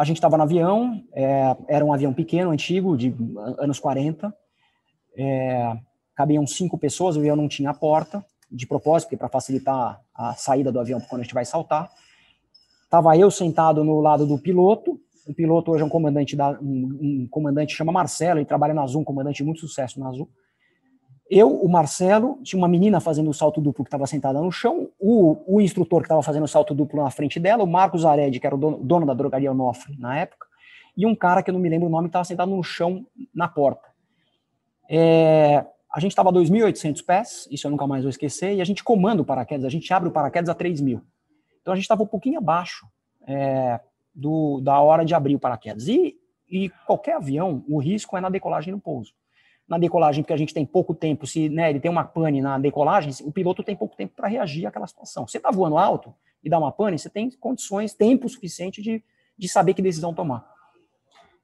A 0.00 0.04
gente 0.04 0.16
estava 0.16 0.38
no 0.38 0.44
avião, 0.44 1.04
é, 1.12 1.54
era 1.68 1.84
um 1.84 1.92
avião 1.92 2.10
pequeno, 2.10 2.50
antigo, 2.50 2.96
de 2.96 3.14
anos 3.58 3.78
40. 3.78 4.34
É, 5.14 5.76
cabiam 6.14 6.46
cinco 6.46 6.78
pessoas, 6.78 7.16
o 7.16 7.18
avião 7.18 7.36
não 7.36 7.46
tinha 7.46 7.74
porta, 7.74 8.24
de 8.50 8.66
propósito, 8.66 9.14
para 9.18 9.28
facilitar 9.28 10.00
a 10.14 10.32
saída 10.32 10.72
do 10.72 10.80
avião 10.80 11.02
quando 11.02 11.20
a 11.20 11.24
gente 11.24 11.34
vai 11.34 11.44
saltar. 11.44 11.90
Tava 12.88 13.14
eu 13.18 13.30
sentado 13.30 13.84
no 13.84 14.00
lado 14.00 14.24
do 14.24 14.38
piloto. 14.38 14.98
O 15.28 15.34
piloto 15.34 15.70
hoje 15.70 15.82
é 15.82 15.84
um 15.84 15.90
comandante 15.90 16.34
da 16.34 16.52
um, 16.52 16.98
um 17.02 17.28
comandante 17.30 17.76
chama 17.76 17.92
Marcelo, 17.92 18.38
ele 18.38 18.46
trabalha 18.46 18.72
na 18.72 18.82
Azul, 18.82 19.02
um 19.02 19.04
comandante 19.04 19.36
de 19.36 19.44
muito 19.44 19.60
sucesso 19.60 20.00
na 20.00 20.08
Azul. 20.08 20.30
Eu, 21.30 21.54
o 21.54 21.68
Marcelo, 21.68 22.40
tinha 22.42 22.58
uma 22.58 22.66
menina 22.66 22.98
fazendo 22.98 23.30
o 23.30 23.32
salto 23.32 23.60
duplo 23.60 23.84
que 23.84 23.88
estava 23.88 24.04
sentada 24.04 24.40
no 24.40 24.50
chão, 24.50 24.88
o, 24.98 25.36
o 25.46 25.60
instrutor 25.60 26.00
que 26.00 26.06
estava 26.06 26.24
fazendo 26.24 26.42
o 26.42 26.48
salto 26.48 26.74
duplo 26.74 27.04
na 27.04 27.10
frente 27.10 27.38
dela, 27.38 27.62
o 27.62 27.68
Marcos 27.68 28.04
Ared, 28.04 28.40
que 28.40 28.44
era 28.44 28.56
o 28.56 28.58
dono, 28.58 28.78
dono 28.78 29.06
da 29.06 29.14
drogaria 29.14 29.52
Onofre 29.52 29.96
na 29.96 30.18
época, 30.18 30.48
e 30.96 31.06
um 31.06 31.14
cara 31.14 31.40
que 31.40 31.48
eu 31.48 31.52
não 31.52 31.60
me 31.60 31.68
lembro 31.68 31.86
o 31.86 31.90
nome, 31.90 32.08
estava 32.08 32.24
sentado 32.24 32.50
no 32.50 32.60
chão 32.64 33.06
na 33.32 33.46
porta. 33.46 33.88
É, 34.88 35.64
a 35.94 36.00
gente 36.00 36.10
estava 36.10 36.30
a 36.30 36.32
2.800 36.32 37.04
pés, 37.04 37.48
isso 37.48 37.64
eu 37.64 37.70
nunca 37.70 37.86
mais 37.86 38.02
vou 38.02 38.10
esquecer, 38.10 38.56
e 38.56 38.60
a 38.60 38.64
gente 38.64 38.82
comanda 38.82 39.22
o 39.22 39.24
paraquedas, 39.24 39.64
a 39.64 39.70
gente 39.70 39.92
abre 39.94 40.08
o 40.08 40.12
paraquedas 40.12 40.48
a 40.48 40.54
3.000. 40.54 41.00
Então 41.62 41.72
a 41.72 41.76
gente 41.76 41.84
estava 41.84 42.02
um 42.02 42.08
pouquinho 42.08 42.38
abaixo 42.38 42.88
é, 43.24 43.78
do, 44.12 44.60
da 44.60 44.80
hora 44.80 45.04
de 45.04 45.14
abrir 45.14 45.36
o 45.36 45.38
paraquedas. 45.38 45.86
E, 45.86 46.16
e 46.50 46.70
qualquer 46.86 47.14
avião, 47.14 47.64
o 47.68 47.78
risco 47.78 48.16
é 48.16 48.20
na 48.20 48.28
decolagem 48.28 48.70
e 48.70 48.74
no 48.74 48.80
pouso. 48.80 49.14
Na 49.70 49.78
decolagem, 49.78 50.22
porque 50.22 50.34
a 50.34 50.36
gente 50.36 50.52
tem 50.52 50.66
pouco 50.66 50.92
tempo, 50.92 51.26
se 51.26 51.48
né, 51.48 51.70
ele 51.70 51.78
tem 51.78 51.90
uma 51.90 52.04
pane 52.04 52.42
na 52.42 52.58
decolagem, 52.58 53.12
o 53.24 53.30
piloto 53.30 53.62
tem 53.62 53.76
pouco 53.76 53.96
tempo 53.96 54.12
para 54.16 54.26
reagir 54.26 54.66
àquela 54.66 54.86
situação. 54.86 55.26
Você 55.26 55.36
está 55.36 55.50
voando 55.50 55.78
alto 55.78 56.12
e 56.42 56.50
dá 56.50 56.58
uma 56.58 56.72
pane, 56.72 56.98
você 56.98 57.08
tem 57.08 57.30
condições, 57.30 57.94
tempo 57.94 58.28
suficiente 58.28 58.82
de, 58.82 59.02
de 59.38 59.48
saber 59.48 59.74
que 59.74 59.80
decisão 59.80 60.12
tomar. 60.12 60.44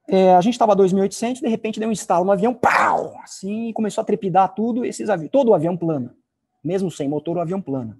É, 0.09 0.35
a 0.35 0.41
gente 0.41 0.55
estava 0.55 0.72
a 0.72 0.77
2.800, 0.77 1.41
de 1.41 1.49
repente 1.49 1.81
deu 1.81 1.89
um 1.89 1.93
estalo 1.93 2.24
no 2.24 2.33
avião, 2.33 2.53
pau, 2.53 3.16
assim, 3.22 3.72
começou 3.72 4.03
a 4.03 4.05
trepidar 4.05 4.55
tudo, 4.55 4.85
esses 4.85 5.09
aviões, 5.09 5.31
todo 5.31 5.49
o 5.49 5.55
avião 5.55 5.77
plano, 5.77 6.11
mesmo 6.62 6.91
sem 6.91 7.09
motor, 7.09 7.37
o 7.37 7.41
avião 7.41 7.61
plano. 7.61 7.97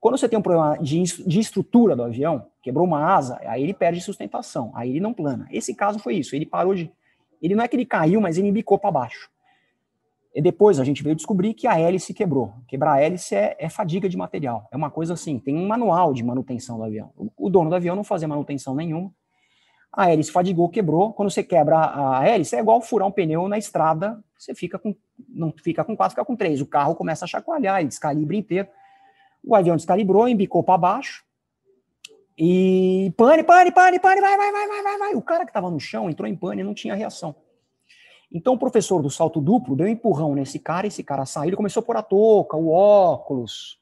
Quando 0.00 0.16
você 0.16 0.28
tem 0.28 0.38
um 0.38 0.42
problema 0.42 0.78
de, 0.78 1.02
de 1.02 1.40
estrutura 1.40 1.94
do 1.94 2.02
avião, 2.02 2.46
quebrou 2.62 2.86
uma 2.86 3.04
asa, 3.04 3.38
aí 3.44 3.62
ele 3.62 3.74
perde 3.74 4.00
sustentação, 4.00 4.72
aí 4.74 4.90
ele 4.90 5.00
não 5.00 5.12
plana. 5.12 5.46
Esse 5.50 5.74
caso 5.74 5.98
foi 5.98 6.14
isso, 6.14 6.34
ele 6.34 6.46
parou 6.46 6.74
de. 6.74 6.90
Ele 7.42 7.54
não 7.54 7.62
é 7.62 7.68
que 7.68 7.76
ele 7.76 7.84
caiu, 7.84 8.20
mas 8.20 8.38
ele 8.38 8.50
bicou 8.50 8.78
para 8.78 8.90
baixo. 8.90 9.30
E 10.34 10.40
depois 10.40 10.78
a 10.78 10.84
gente 10.84 11.02
veio 11.02 11.16
descobrir 11.16 11.54
que 11.54 11.66
a 11.66 11.78
hélice 11.78 12.14
quebrou. 12.14 12.54
Quebrar 12.68 12.92
a 12.92 13.02
hélice 13.02 13.34
é, 13.34 13.56
é, 13.58 13.68
fadiga 13.68 14.08
de 14.08 14.16
material. 14.16 14.68
É 14.70 14.76
uma 14.76 14.90
coisa 14.90 15.14
assim, 15.14 15.38
tem 15.38 15.56
um 15.56 15.66
manual 15.66 16.12
de 16.12 16.22
manutenção 16.22 16.78
do 16.78 16.84
avião. 16.84 17.12
O, 17.36 17.50
dono 17.50 17.68
do 17.68 17.74
avião 17.76 17.96
não 17.96 18.04
fazia 18.04 18.28
manutenção 18.28 18.74
nenhuma. 18.74 19.12
A 19.92 20.08
hélice 20.10 20.30
fadigou, 20.30 20.68
quebrou. 20.68 21.12
Quando 21.12 21.30
você 21.30 21.42
quebra 21.42 22.18
a 22.18 22.24
hélice, 22.24 22.54
é 22.54 22.60
igual 22.60 22.80
furar 22.80 23.08
um 23.08 23.10
pneu 23.10 23.48
na 23.48 23.58
estrada. 23.58 24.22
Você 24.38 24.54
fica 24.54 24.78
com, 24.78 24.94
não 25.28 25.52
fica 25.64 25.84
com 25.84 25.96
quatro, 25.96 26.14
fica 26.14 26.24
com 26.24 26.36
três. 26.36 26.60
O 26.60 26.66
carro 26.66 26.94
começa 26.94 27.24
a 27.24 27.28
chacoalhar, 27.28 27.80
ele 27.80 27.88
descalibra 27.88 28.36
inteiro. 28.36 28.68
O 29.42 29.56
avião 29.56 29.74
descalibrou, 29.74 30.28
embicou 30.28 30.62
para 30.62 30.78
baixo. 30.78 31.24
E 32.38 33.12
pane, 33.16 33.42
pane, 33.42 33.72
pane, 33.72 33.98
pane, 33.98 34.20
vai, 34.20 34.36
vai, 34.36 34.52
vai, 34.52 34.68
vai, 34.68 34.82
vai, 34.82 34.98
vai. 34.98 35.14
O 35.14 35.22
cara 35.22 35.44
que 35.44 35.50
estava 35.50 35.70
no 35.70 35.80
chão 35.80 36.08
entrou 36.08 36.28
em 36.28 36.36
pane 36.36 36.60
e 36.60 36.64
não 36.64 36.72
tinha 36.72 36.94
reação. 36.94 37.34
Então 38.32 38.54
o 38.54 38.58
professor 38.58 39.02
do 39.02 39.10
salto 39.10 39.40
duplo 39.40 39.74
deu 39.74 39.86
um 39.86 39.90
empurrão 39.90 40.34
nesse 40.34 40.58
cara, 40.58 40.86
esse 40.86 41.02
cara 41.02 41.26
saiu, 41.26 41.48
ele 41.48 41.56
começou 41.56 41.80
a 41.80 41.84
pôr 41.84 41.96
a 41.96 42.02
touca, 42.02 42.56
o 42.56 42.68
óculos. 42.68 43.78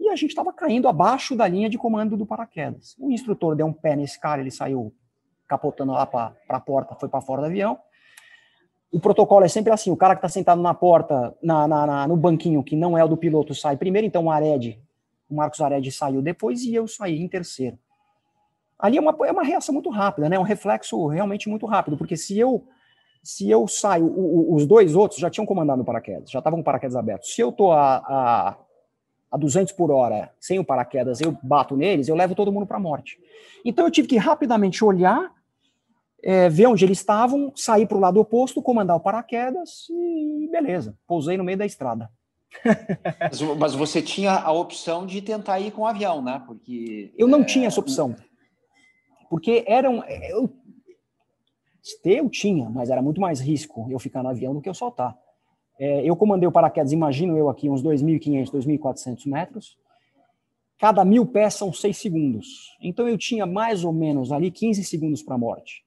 E 0.00 0.08
a 0.08 0.16
gente 0.16 0.30
estava 0.30 0.52
caindo 0.52 0.88
abaixo 0.88 1.36
da 1.36 1.46
linha 1.46 1.70
de 1.70 1.78
comando 1.78 2.16
do 2.16 2.26
paraquedas. 2.26 2.96
O 2.98 3.10
instrutor 3.10 3.54
deu 3.54 3.66
um 3.66 3.72
pé 3.72 3.94
nesse 3.94 4.18
cara, 4.18 4.40
ele 4.40 4.50
saiu 4.50 4.92
capotando 5.46 5.92
lá 5.92 6.04
para 6.04 6.34
a 6.48 6.60
porta, 6.60 6.96
foi 6.96 7.08
para 7.08 7.20
fora 7.20 7.42
do 7.42 7.46
avião. 7.46 7.78
O 8.90 8.98
protocolo 8.98 9.44
é 9.44 9.48
sempre 9.48 9.72
assim: 9.72 9.90
o 9.90 9.96
cara 9.96 10.14
que 10.14 10.18
está 10.18 10.28
sentado 10.28 10.60
na 10.60 10.74
porta, 10.74 11.36
na, 11.42 11.68
na, 11.68 11.86
na, 11.86 12.08
no 12.08 12.16
banquinho 12.16 12.62
que 12.62 12.74
não 12.74 12.98
é 12.98 13.04
o 13.04 13.08
do 13.08 13.16
piloto, 13.16 13.54
sai 13.54 13.76
primeiro. 13.76 14.06
Então 14.06 14.24
o 14.24 14.30
Ared 14.30 14.80
o 15.28 15.34
Marcos 15.34 15.60
Ared 15.60 15.90
saiu 15.90 16.22
depois 16.22 16.62
e 16.62 16.74
eu 16.74 16.86
saí 16.86 17.20
em 17.20 17.28
terceiro. 17.28 17.78
Ali 18.78 18.98
é 18.98 19.00
uma, 19.00 19.16
é 19.26 19.32
uma 19.32 19.42
reação 19.42 19.72
muito 19.72 19.88
rápida, 19.90 20.28
né? 20.28 20.38
Um 20.38 20.42
reflexo 20.42 21.06
realmente 21.06 21.48
muito 21.48 21.66
rápido, 21.66 21.96
porque 21.96 22.16
se 22.16 22.38
eu 22.38 22.66
se 23.24 23.50
eu 23.50 23.66
saio, 23.66 24.04
o, 24.04 24.52
o, 24.52 24.54
os 24.54 24.66
dois 24.66 24.94
outros 24.94 25.18
já 25.18 25.30
tinham 25.30 25.46
comandado 25.46 25.80
o 25.80 25.84
paraquedas, 25.84 26.30
já 26.30 26.38
estavam 26.38 26.58
com 26.58 26.62
paraquedas 26.62 26.94
aberto. 26.94 27.26
Se 27.26 27.40
eu 27.40 27.50
tô 27.50 27.72
a, 27.72 27.96
a, 27.96 28.56
a 29.32 29.38
200 29.38 29.72
por 29.72 29.90
hora 29.90 30.30
sem 30.38 30.58
o 30.58 30.64
paraquedas, 30.64 31.22
eu 31.22 31.36
bato 31.42 31.74
neles, 31.74 32.06
eu 32.06 32.14
levo 32.14 32.34
todo 32.34 32.52
mundo 32.52 32.66
para 32.66 32.76
a 32.76 32.80
morte. 32.80 33.18
Então 33.64 33.86
eu 33.86 33.90
tive 33.90 34.06
que 34.06 34.18
rapidamente 34.18 34.84
olhar, 34.84 35.32
é, 36.22 36.50
ver 36.50 36.66
onde 36.66 36.84
eles 36.84 36.98
estavam, 36.98 37.50
sair 37.56 37.86
para 37.86 37.96
o 37.96 38.00
lado 38.00 38.20
oposto, 38.20 38.62
comandar 38.62 38.96
o 38.96 39.00
paraquedas 39.00 39.86
e 39.88 40.48
beleza, 40.52 40.94
pousei 41.06 41.38
no 41.38 41.44
meio 41.44 41.58
da 41.58 41.66
estrada 41.66 42.10
mas, 43.20 43.40
mas, 43.40 43.74
você 43.74 44.00
tinha 44.00 44.32
a 44.32 44.52
opção 44.52 45.06
de 45.06 45.20
tentar 45.20 45.58
ir 45.60 45.72
com 45.72 45.82
o 45.82 45.86
avião, 45.86 46.22
né? 46.22 46.42
Porque 46.46 47.12
eu 47.16 47.26
não 47.26 47.40
é... 47.40 47.44
tinha 47.44 47.66
essa 47.66 47.80
opção, 47.80 48.14
porque 49.28 49.64
eram 49.66 50.04
eu, 50.04 50.48
Ter 52.02 52.18
eu 52.18 52.30
tinha, 52.30 52.68
mas 52.70 52.90
era 52.90 53.02
muito 53.02 53.20
mais 53.20 53.40
risco 53.40 53.86
eu 53.90 53.98
ficar 53.98 54.22
no 54.22 54.30
avião 54.30 54.54
do 54.54 54.60
que 54.60 54.68
eu 54.68 54.74
soltar. 54.74 55.16
É, 55.78 56.08
eu 56.08 56.16
comandei 56.16 56.48
o 56.48 56.52
paraquedas, 56.52 56.92
imagino 56.92 57.36
eu 57.36 57.48
aqui, 57.48 57.68
uns 57.68 57.82
2.500, 57.82 58.50
2.400 58.50 59.28
metros. 59.28 59.76
Cada 60.78 61.04
mil 61.04 61.26
pés 61.26 61.54
são 61.54 61.72
6 61.72 61.96
segundos. 61.96 62.76
Então 62.80 63.08
eu 63.08 63.18
tinha 63.18 63.46
mais 63.46 63.84
ou 63.84 63.92
menos 63.92 64.32
ali 64.32 64.50
15 64.50 64.84
segundos 64.84 65.22
para 65.22 65.34
a 65.34 65.38
morte. 65.38 65.84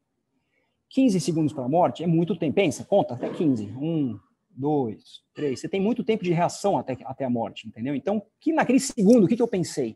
15 0.89 1.19
segundos 1.19 1.53
para 1.53 1.65
a 1.65 1.69
morte 1.69 2.03
é 2.03 2.07
muito 2.07 2.35
tempo. 2.35 2.55
Pensa, 2.55 2.83
conta 2.85 3.15
até 3.15 3.29
15. 3.29 3.65
Um, 3.79 4.19
dois, 4.57 5.21
três. 5.33 5.59
Você 5.59 5.69
tem 5.69 5.79
muito 5.79 6.03
tempo 6.03 6.23
de 6.23 6.31
reação 6.31 6.77
até, 6.77 6.97
até 7.05 7.25
a 7.25 7.29
morte, 7.29 7.67
entendeu? 7.67 7.93
Então, 7.95 8.21
que 8.39 8.51
naquele 8.51 8.79
segundo, 8.79 9.25
o 9.25 9.27
que, 9.27 9.35
que 9.35 9.41
eu 9.41 9.47
pensei? 9.47 9.95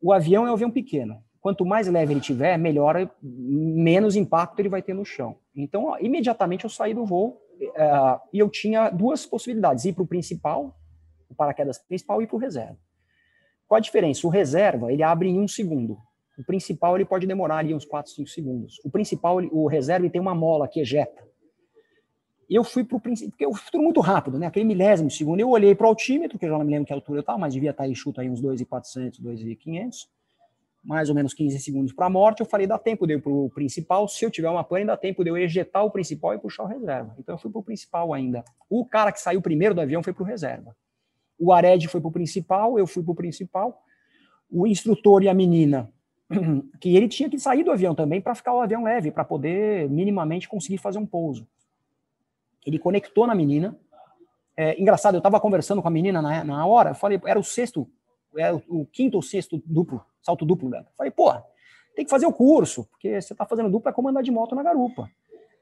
O 0.00 0.12
avião 0.12 0.46
é 0.46 0.50
um 0.50 0.54
avião 0.54 0.70
pequeno. 0.70 1.22
Quanto 1.40 1.64
mais 1.64 1.88
leve 1.88 2.12
ele 2.12 2.20
tiver, 2.20 2.58
melhor, 2.58 3.10
menos 3.22 4.14
impacto 4.14 4.60
ele 4.60 4.68
vai 4.68 4.82
ter 4.82 4.92
no 4.92 5.04
chão. 5.04 5.36
Então, 5.56 5.86
ó, 5.86 5.98
imediatamente 5.98 6.64
eu 6.64 6.70
saí 6.70 6.92
do 6.92 7.06
voo 7.06 7.40
uh, 7.60 8.20
e 8.30 8.38
eu 8.38 8.50
tinha 8.50 8.90
duas 8.90 9.24
possibilidades: 9.24 9.86
ir 9.86 9.94
para 9.94 10.02
o 10.02 10.06
principal, 10.06 10.76
o 11.30 11.34
paraquedas 11.34 11.78
principal, 11.78 12.20
e 12.20 12.26
para 12.26 12.36
o 12.36 12.38
reserva. 12.38 12.76
Qual 13.66 13.78
a 13.78 13.80
diferença? 13.80 14.26
O 14.26 14.30
reserva 14.30 14.92
ele 14.92 15.02
abre 15.02 15.28
em 15.28 15.40
um 15.40 15.48
segundo. 15.48 15.96
O 16.38 16.44
principal 16.44 16.96
ele 16.96 17.04
pode 17.06 17.26
demorar 17.26 17.58
ali 17.58 17.74
uns 17.74 17.84
4, 17.84 18.12
5 18.12 18.28
segundos. 18.28 18.80
O 18.84 18.90
principal, 18.90 19.36
o 19.36 19.66
reserva, 19.66 20.04
ele 20.04 20.12
tem 20.12 20.20
uma 20.20 20.34
mola 20.34 20.68
que 20.68 20.80
ejeta. 20.80 21.26
Eu 22.48 22.64
fui 22.64 22.84
para 22.84 22.96
o 22.96 23.00
principal, 23.00 23.30
porque 23.30 23.46
eu 23.46 23.54
fui 23.54 23.70
tudo 23.70 23.84
muito 23.84 24.00
rápido, 24.00 24.38
né? 24.38 24.46
Aquele 24.46 24.64
milésimo 24.64 25.10
segundo. 25.10 25.40
Eu 25.40 25.48
olhei 25.48 25.74
para 25.74 25.86
o 25.86 25.88
altímetro, 25.88 26.38
que 26.38 26.44
eu 26.44 26.50
já 26.50 26.58
não 26.58 26.64
me 26.64 26.72
lembro 26.72 26.86
que 26.86 26.92
altura 26.92 27.18
eu 27.18 27.20
estava, 27.20 27.38
mas 27.38 27.54
devia 27.54 27.70
estar 27.70 27.84
tá 27.84 27.88
aí, 27.88 27.94
chuta 27.94 28.20
aí 28.20 28.28
uns 28.28 28.42
2,400, 28.42 29.20
2,500 29.20 30.19
mais 30.82 31.08
ou 31.08 31.14
menos 31.14 31.34
15 31.34 31.58
segundos 31.60 31.92
para 31.92 32.06
a 32.06 32.10
morte, 32.10 32.40
eu 32.40 32.46
falei, 32.46 32.66
dá 32.66 32.78
tempo 32.78 33.06
de 33.06 33.12
eu 33.14 33.18
ir 33.18 33.22
para 33.22 33.32
o 33.32 33.50
principal, 33.50 34.08
se 34.08 34.24
eu 34.24 34.30
tiver 34.30 34.48
uma 34.48 34.64
pane, 34.64 34.86
dá 34.86 34.96
tempo 34.96 35.22
de 35.22 35.30
eu 35.30 35.36
ejetar 35.36 35.84
o 35.84 35.90
principal 35.90 36.34
e 36.34 36.38
puxar 36.38 36.64
o 36.64 36.66
reserva. 36.66 37.14
Então 37.18 37.34
eu 37.34 37.38
fui 37.38 37.50
para 37.50 37.60
o 37.60 37.62
principal 37.62 38.14
ainda. 38.14 38.44
O 38.68 38.84
cara 38.84 39.12
que 39.12 39.20
saiu 39.20 39.42
primeiro 39.42 39.74
do 39.74 39.80
avião 39.80 40.02
foi 40.02 40.12
para 40.12 40.22
o 40.22 40.26
reserva. 40.26 40.74
O 41.38 41.52
Ared 41.52 41.86
foi 41.88 42.00
para 42.00 42.08
o 42.08 42.12
principal, 42.12 42.78
eu 42.78 42.86
fui 42.86 43.02
para 43.02 43.12
o 43.12 43.14
principal. 43.14 43.82
O 44.50 44.66
instrutor 44.66 45.22
e 45.22 45.28
a 45.28 45.34
menina, 45.34 45.90
que 46.80 46.96
ele 46.96 47.08
tinha 47.08 47.28
que 47.28 47.38
sair 47.38 47.62
do 47.62 47.70
avião 47.70 47.94
também 47.94 48.20
para 48.20 48.34
ficar 48.34 48.54
o 48.54 48.60
avião 48.60 48.82
leve, 48.82 49.10
para 49.10 49.24
poder 49.24 49.88
minimamente 49.90 50.48
conseguir 50.48 50.78
fazer 50.78 50.98
um 50.98 51.06
pouso. 51.06 51.46
Ele 52.64 52.78
conectou 52.78 53.26
na 53.26 53.34
menina. 53.34 53.78
É, 54.56 54.80
engraçado, 54.80 55.14
eu 55.14 55.18
estava 55.18 55.40
conversando 55.40 55.80
com 55.80 55.88
a 55.88 55.90
menina 55.90 56.20
na, 56.20 56.44
na 56.44 56.66
hora, 56.66 56.90
eu 56.90 56.94
falei, 56.94 57.18
era 57.24 57.38
o 57.38 57.44
sexto, 57.44 57.88
era 58.36 58.54
o, 58.54 58.86
quinto 58.86 59.16
ou 59.16 59.22
sexto 59.22 59.62
duplo 59.66 60.04
salto 60.22 60.44
duplo, 60.44 60.68
né? 60.68 60.84
Falei, 60.96 61.10
pô, 61.10 61.32
tem 61.94 62.04
que 62.04 62.10
fazer 62.10 62.26
o 62.26 62.32
curso, 62.32 62.84
porque 62.84 63.20
você 63.20 63.34
tá 63.34 63.44
fazendo 63.44 63.70
duplo 63.70 63.90
é 63.90 63.92
comandar 63.92 64.22
de 64.22 64.30
moto 64.30 64.54
na 64.54 64.62
garupa. 64.62 65.10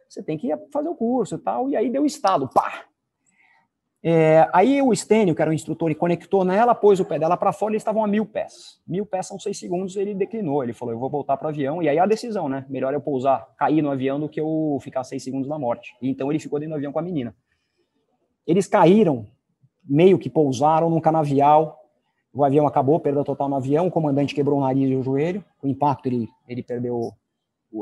Você 0.08 0.22
tem 0.22 0.38
que 0.38 0.48
fazer 0.72 0.88
o 0.88 0.94
curso 0.94 1.34
e 1.34 1.38
tal. 1.38 1.68
E 1.68 1.76
aí 1.76 1.90
deu 1.90 2.06
estado, 2.06 2.48
pá! 2.48 2.84
É, 4.00 4.48
aí 4.52 4.80
o 4.80 4.94
Stênio, 4.94 5.34
que 5.34 5.42
era 5.42 5.50
o 5.50 5.54
instrutor, 5.54 5.90
e 5.90 5.94
conectou 5.94 6.44
nela, 6.44 6.72
pôs 6.74 7.00
o 7.00 7.04
pé 7.04 7.18
dela 7.18 7.36
para 7.36 7.52
fora 7.52 7.72
e 7.72 7.74
eles 7.74 7.82
estavam 7.82 8.04
a 8.04 8.06
mil 8.06 8.24
pés. 8.24 8.80
Mil 8.86 9.04
pés 9.04 9.26
são 9.26 9.38
seis 9.40 9.58
segundos, 9.58 9.96
ele 9.96 10.14
declinou. 10.14 10.62
Ele 10.62 10.72
falou: 10.72 10.94
Eu 10.94 11.00
vou 11.00 11.10
voltar 11.10 11.36
para 11.36 11.46
o 11.46 11.48
avião. 11.48 11.82
E 11.82 11.88
aí 11.88 11.98
a 11.98 12.06
decisão, 12.06 12.48
né? 12.48 12.64
Melhor 12.68 12.94
eu 12.94 13.00
pousar, 13.00 13.46
cair 13.56 13.82
no 13.82 13.90
avião 13.90 14.20
do 14.20 14.28
que 14.28 14.40
eu 14.40 14.78
ficar 14.80 15.02
seis 15.02 15.22
segundos 15.22 15.48
na 15.48 15.58
morte. 15.58 15.94
E 16.00 16.08
então 16.08 16.30
ele 16.30 16.38
ficou 16.38 16.60
dentro 16.60 16.74
do 16.74 16.76
avião 16.76 16.92
com 16.92 16.98
a 17.00 17.02
menina. 17.02 17.34
Eles 18.46 18.66
caíram, 18.66 19.26
meio 19.84 20.18
que 20.18 20.30
pousaram 20.30 20.88
num 20.88 21.00
canavial 21.00 21.77
o 22.32 22.44
avião 22.44 22.66
acabou, 22.66 23.00
perda 23.00 23.24
total 23.24 23.48
no 23.48 23.56
avião, 23.56 23.86
o 23.86 23.90
comandante 23.90 24.34
quebrou 24.34 24.58
o 24.58 24.60
nariz 24.60 24.90
e 24.90 24.94
o 24.94 25.02
joelho, 25.02 25.44
o 25.62 25.66
impacto 25.66 26.06
ele, 26.06 26.28
ele 26.46 26.62
perdeu, 26.62 27.12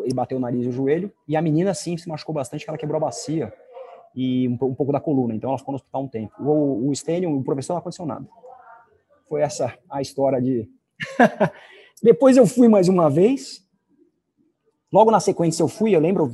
ele 0.04 0.14
bateu 0.14 0.38
o 0.38 0.40
nariz 0.40 0.64
e 0.64 0.68
o 0.68 0.72
joelho, 0.72 1.12
e 1.26 1.36
a 1.36 1.42
menina 1.42 1.74
sim 1.74 1.96
se 1.96 2.08
machucou 2.08 2.34
bastante, 2.34 2.64
que 2.64 2.70
ela 2.70 2.78
quebrou 2.78 2.96
a 2.96 3.06
bacia 3.06 3.52
e 4.14 4.48
um, 4.48 4.52
um 4.52 4.74
pouco 4.74 4.92
da 4.92 5.00
coluna, 5.00 5.34
então 5.34 5.50
ela 5.50 5.58
ficou 5.58 5.72
no 5.72 5.76
hospital 5.76 6.02
um 6.02 6.08
tempo. 6.08 6.32
O, 6.40 6.88
o 6.88 6.94
Stênio, 6.94 7.36
o 7.36 7.44
professor 7.44 7.74
não 7.74 7.80
aconteceu 7.80 8.06
nada. 8.06 8.26
Foi 9.28 9.42
essa 9.42 9.76
a 9.90 10.00
história 10.00 10.40
de... 10.40 10.68
Depois 12.02 12.36
eu 12.36 12.46
fui 12.46 12.68
mais 12.68 12.88
uma 12.88 13.10
vez, 13.10 13.66
logo 14.92 15.10
na 15.10 15.18
sequência 15.18 15.62
eu 15.62 15.68
fui, 15.68 15.94
eu 15.94 16.00
lembro, 16.00 16.32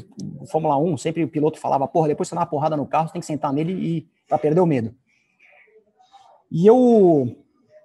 Fórmula 0.50 0.76
1, 0.76 0.96
sempre 0.98 1.24
o 1.24 1.28
piloto 1.28 1.58
falava, 1.58 1.88
porra, 1.88 2.08
depois 2.08 2.28
você 2.28 2.34
dá 2.34 2.42
uma 2.42 2.46
porrada 2.46 2.76
no 2.76 2.86
carro, 2.86 3.08
você 3.08 3.14
tem 3.14 3.20
que 3.20 3.26
sentar 3.26 3.52
nele 3.52 3.72
e 3.72 4.08
para 4.28 4.38
perder 4.38 4.60
o 4.60 4.66
medo. 4.66 4.94
E 6.50 6.66
eu 6.66 7.36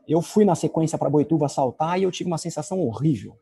eu 0.08 0.22
fui 0.22 0.46
na 0.46 0.56
sequência 0.56 0.98
para 0.98 1.10
Boituva 1.10 1.50
saltar 1.50 2.00
e 2.00 2.04
eu 2.04 2.12
tive 2.12 2.30
uma 2.30 2.38
sensação 2.38 2.80
horrível, 2.80 3.38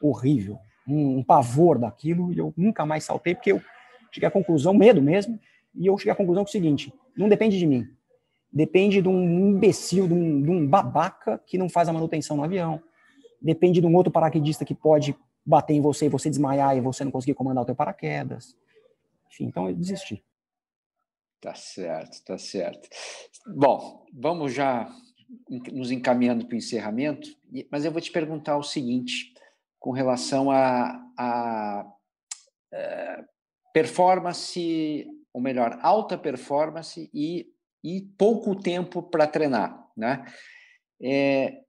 horrível, 0.00 0.58
um, 0.86 1.18
um, 1.18 1.24
pavor 1.24 1.78
daquilo 1.78 2.32
e 2.32 2.38
eu 2.38 2.52
nunca 2.56 2.86
mais 2.86 3.04
saltei 3.04 3.34
porque 3.34 3.52
eu 3.52 3.60
cheguei 4.12 4.28
à 4.28 4.30
conclusão, 4.30 4.72
medo 4.72 5.02
mesmo, 5.02 5.38
e 5.74 5.86
eu 5.86 5.98
cheguei 5.98 6.12
à 6.12 6.16
conclusão 6.16 6.44
que 6.44 6.48
é 6.48 6.50
o 6.50 6.52
seguinte, 6.52 6.92
não 7.16 7.28
depende 7.28 7.58
de 7.58 7.66
mim, 7.66 7.86
depende 8.52 9.02
de 9.02 9.08
um 9.08 9.50
imbecil, 9.50 10.06
de 10.06 10.14
um, 10.14 10.42
de 10.42 10.50
um 10.50 10.66
babaca 10.66 11.40
que 11.44 11.58
não 11.58 11.68
faz 11.68 11.88
a 11.88 11.92
manutenção 11.92 12.36
no 12.36 12.44
avião, 12.44 12.80
depende 13.42 13.80
de 13.80 13.86
um 13.86 13.94
outro 13.94 14.12
paraquedista 14.12 14.64
que 14.64 14.74
pode 14.74 15.16
bater 15.44 15.74
em 15.74 15.80
você 15.80 16.06
e 16.06 16.08
você 16.08 16.30
desmaiar 16.30 16.76
e 16.76 16.80
você 16.80 17.04
não 17.04 17.10
conseguir 17.10 17.34
comandar 17.34 17.62
o 17.62 17.66
teu 17.66 17.74
paraquedas. 17.74 18.56
Enfim, 19.28 19.46
então 19.46 19.68
eu 19.68 19.74
desisti. 19.74 20.24
Tá 21.40 21.54
certo, 21.54 22.24
tá 22.24 22.38
certo. 22.38 22.88
Bom, 23.46 24.06
vamos 24.14 24.54
já 24.54 24.88
nos 25.72 25.90
encaminhando 25.90 26.46
para 26.46 26.54
o 26.54 26.58
encerramento, 26.58 27.28
mas 27.70 27.84
eu 27.84 27.92
vou 27.92 28.00
te 28.00 28.10
perguntar 28.10 28.56
o 28.56 28.62
seguinte, 28.62 29.34
com 29.78 29.90
relação 29.90 30.50
a, 30.50 31.02
a, 31.16 31.80
a 31.80 31.86
é, 32.72 33.24
performance, 33.72 35.06
ou 35.32 35.40
melhor, 35.40 35.78
alta 35.82 36.16
performance 36.16 37.10
e, 37.12 37.52
e 37.82 38.02
pouco 38.16 38.54
tempo 38.54 39.02
para 39.02 39.26
treinar, 39.26 39.88
né? 39.96 40.24
É, 41.02 41.60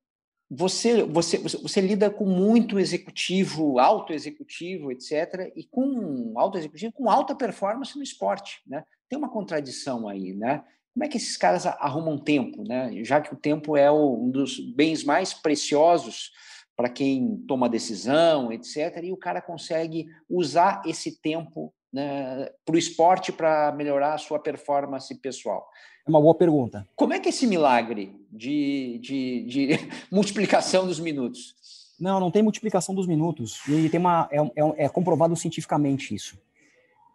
você, 0.49 1.03
você, 1.03 1.37
você 1.39 1.81
lida 1.81 2.09
com 2.09 2.25
muito 2.25 2.79
executivo, 2.79 3.79
alto 3.79 4.13
executivo, 4.13 4.91
etc., 4.91 5.51
e 5.55 5.63
com 5.65 6.33
alto 6.37 6.57
executivo, 6.57 6.93
com 6.93 7.09
alta 7.09 7.35
performance 7.35 7.97
no 7.97 8.03
esporte, 8.03 8.61
né? 8.65 8.85
Tem 9.09 9.17
uma 9.17 9.29
contradição 9.29 10.07
aí, 10.07 10.33
né? 10.33 10.63
Como 10.95 11.03
é 11.03 11.09
que 11.09 11.17
esses 11.17 11.35
caras 11.35 11.65
arrumam 11.65 12.17
tempo, 12.17 12.63
né? 12.63 12.89
Já 13.03 13.19
que 13.19 13.33
o 13.33 13.37
tempo 13.37 13.75
é 13.75 13.91
um 13.91 14.31
dos 14.31 14.57
bens 14.59 15.03
mais 15.03 15.33
preciosos 15.33 16.31
para 16.73 16.87
quem 16.87 17.43
toma 17.45 17.67
decisão, 17.67 18.49
etc. 18.49 19.03
E 19.03 19.11
o 19.11 19.17
cara 19.17 19.41
consegue 19.41 20.07
usar 20.29 20.81
esse 20.85 21.19
tempo 21.19 21.73
né, 21.91 22.49
para 22.65 22.75
o 22.75 22.77
esporte 22.77 23.33
para 23.33 23.73
melhorar 23.73 24.13
a 24.13 24.17
sua 24.17 24.39
performance 24.39 25.13
pessoal. 25.15 25.67
É 26.07 26.09
uma 26.09 26.21
boa 26.21 26.35
pergunta. 26.35 26.87
Como 26.95 27.13
é 27.13 27.19
que 27.19 27.27
é 27.27 27.29
esse 27.29 27.45
milagre 27.45 28.15
de, 28.31 28.97
de, 29.01 29.43
de 29.43 29.69
multiplicação 30.09 30.85
dos 30.85 30.99
minutos? 30.99 31.55
Não, 31.99 32.21
não 32.21 32.31
tem 32.31 32.41
multiplicação 32.41 32.95
dos 32.95 33.05
minutos. 33.05 33.61
E 33.67 33.89
tem 33.89 33.99
uma, 33.99 34.29
é, 34.31 34.37
é, 34.37 34.85
é 34.85 34.89
comprovado 34.89 35.35
cientificamente 35.35 36.15
isso. 36.15 36.37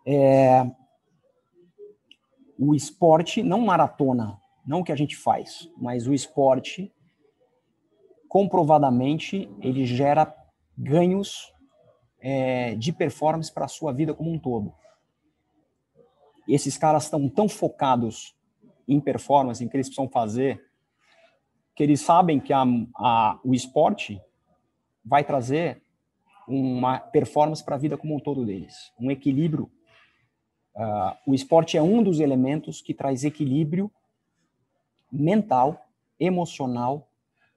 É, 0.07 0.67
o 2.63 2.75
esporte, 2.75 3.43
não 3.43 3.63
maratona, 3.63 4.39
não 4.67 4.81
o 4.81 4.85
que 4.85 4.93
a 4.93 4.97
gente 4.97 5.17
faz, 5.17 5.67
mas 5.79 6.07
o 6.07 6.13
esporte, 6.13 6.93
comprovadamente, 8.29 9.51
ele 9.63 9.87
gera 9.87 10.37
ganhos 10.77 11.55
é, 12.21 12.75
de 12.75 12.93
performance 12.93 13.51
para 13.51 13.65
a 13.65 13.69
sua 13.69 13.95
vida 13.95 14.13
como 14.13 14.31
um 14.31 14.39
todo. 14.39 14.75
Esses 16.47 16.77
caras 16.77 17.05
estão 17.05 17.31
tão 17.31 17.49
focados 17.49 18.37
em 18.87 19.01
performance, 19.01 19.65
em 19.65 19.69
que 19.69 19.75
eles 19.75 19.89
precisam 19.89 20.11
fazer, 20.11 20.63
que 21.75 21.83
eles 21.83 22.03
sabem 22.03 22.39
que 22.39 22.53
a, 22.53 22.63
a, 22.95 23.41
o 23.43 23.55
esporte 23.55 24.21
vai 25.03 25.25
trazer 25.25 25.83
uma 26.47 26.99
performance 26.99 27.65
para 27.65 27.77
a 27.77 27.79
vida 27.79 27.97
como 27.97 28.17
um 28.17 28.21
todo 28.21 28.45
deles, 28.45 28.93
um 29.01 29.11
equilíbrio 29.11 29.71
Uh, 30.75 31.31
o 31.31 31.35
esporte 31.35 31.77
é 31.77 31.83
um 31.83 32.03
dos 32.03 32.21
elementos 32.21 32.81
que 32.81 32.95
traz 32.95 33.25
equilíbrio 33.25 33.91
mental, 35.11 35.85
emocional, 36.19 37.09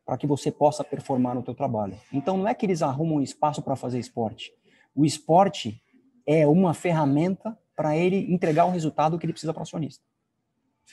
para 0.06 0.18
que 0.18 0.28
você 0.28 0.52
possa 0.52 0.84
performar 0.84 1.36
no 1.36 1.44
teu 1.44 1.54
trabalho. 1.54 1.98
Então, 2.12 2.38
não 2.38 2.48
é 2.48 2.54
que 2.54 2.66
eles 2.66 2.82
arrumam 2.82 3.22
espaço 3.22 3.62
para 3.62 3.76
fazer 3.76 4.00
esporte. 4.00 4.52
O 4.96 5.06
esporte 5.06 5.82
é 6.26 6.48
uma 6.48 6.74
ferramenta 6.74 7.58
para 7.76 7.96
ele 7.96 8.32
entregar 8.32 8.66
o 8.66 8.72
resultado 8.72 9.18
que 9.18 9.26
ele 9.26 9.34
precisa 9.34 9.54
para 9.54 9.62
o 9.62 9.64
acionista. 9.64 10.04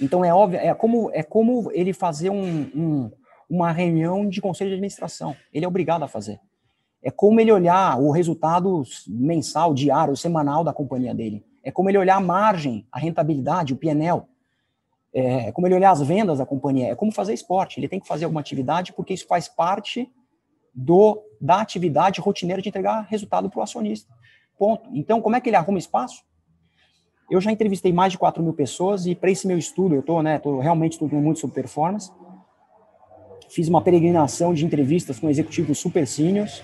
Então, 0.00 0.24
é 0.24 0.32
óbvio, 0.32 0.60
é 0.60 0.72
como, 0.74 1.10
é 1.12 1.22
como 1.22 1.70
ele 1.72 1.92
fazer 1.92 2.30
um, 2.30 2.62
um, 2.74 3.10
uma 3.48 3.72
reunião 3.72 4.28
de 4.28 4.40
conselho 4.40 4.70
de 4.70 4.74
administração. 4.74 5.36
Ele 5.52 5.64
é 5.64 5.68
obrigado 5.68 6.02
a 6.04 6.08
fazer. 6.08 6.38
É 7.02 7.10
como 7.10 7.40
ele 7.40 7.50
olhar 7.50 7.98
o 7.98 8.10
resultado 8.10 8.82
mensal, 9.08 9.74
diário, 9.74 10.16
semanal 10.16 10.62
da 10.62 10.72
companhia 10.72 11.14
dele. 11.14 11.44
É 11.62 11.70
como 11.70 11.90
ele 11.90 11.98
olhar 11.98 12.16
a 12.16 12.20
margem, 12.20 12.86
a 12.90 12.98
rentabilidade, 12.98 13.72
o 13.72 13.76
PNL. 13.76 14.22
É, 15.12 15.48
é 15.48 15.52
como 15.52 15.66
ele 15.66 15.74
olhar 15.74 15.90
as 15.90 16.00
vendas 16.00 16.38
da 16.38 16.46
companhia. 16.46 16.88
É 16.88 16.94
como 16.94 17.12
fazer 17.12 17.34
esporte. 17.34 17.78
Ele 17.78 17.88
tem 17.88 18.00
que 18.00 18.06
fazer 18.06 18.24
alguma 18.24 18.40
atividade 18.40 18.92
porque 18.92 19.14
isso 19.14 19.26
faz 19.26 19.48
parte 19.48 20.10
do 20.74 21.22
da 21.40 21.60
atividade 21.60 22.20
rotineira 22.20 22.60
de 22.60 22.68
entregar 22.68 23.06
resultado 23.08 23.48
para 23.48 23.60
o 23.60 23.62
acionista. 23.62 24.12
Ponto. 24.58 24.90
Então, 24.92 25.22
como 25.22 25.36
é 25.36 25.40
que 25.40 25.48
ele 25.48 25.56
arruma 25.56 25.78
espaço? 25.78 26.22
Eu 27.30 27.40
já 27.40 27.50
entrevistei 27.50 27.92
mais 27.92 28.12
de 28.12 28.18
4 28.18 28.42
mil 28.42 28.52
pessoas 28.52 29.06
e 29.06 29.14
para 29.14 29.30
esse 29.30 29.46
meu 29.46 29.56
estudo, 29.56 29.94
eu 29.94 30.00
estou 30.00 30.22
né, 30.22 30.38
tô 30.38 30.58
realmente 30.58 30.92
estudando 30.92 31.22
muito 31.22 31.40
sobre 31.40 31.54
performance. 31.54 32.10
Fiz 33.48 33.68
uma 33.68 33.80
peregrinação 33.80 34.52
de 34.52 34.66
entrevistas 34.66 35.18
com 35.18 35.30
executivos 35.30 35.78
super 35.78 36.06
seniors. 36.06 36.62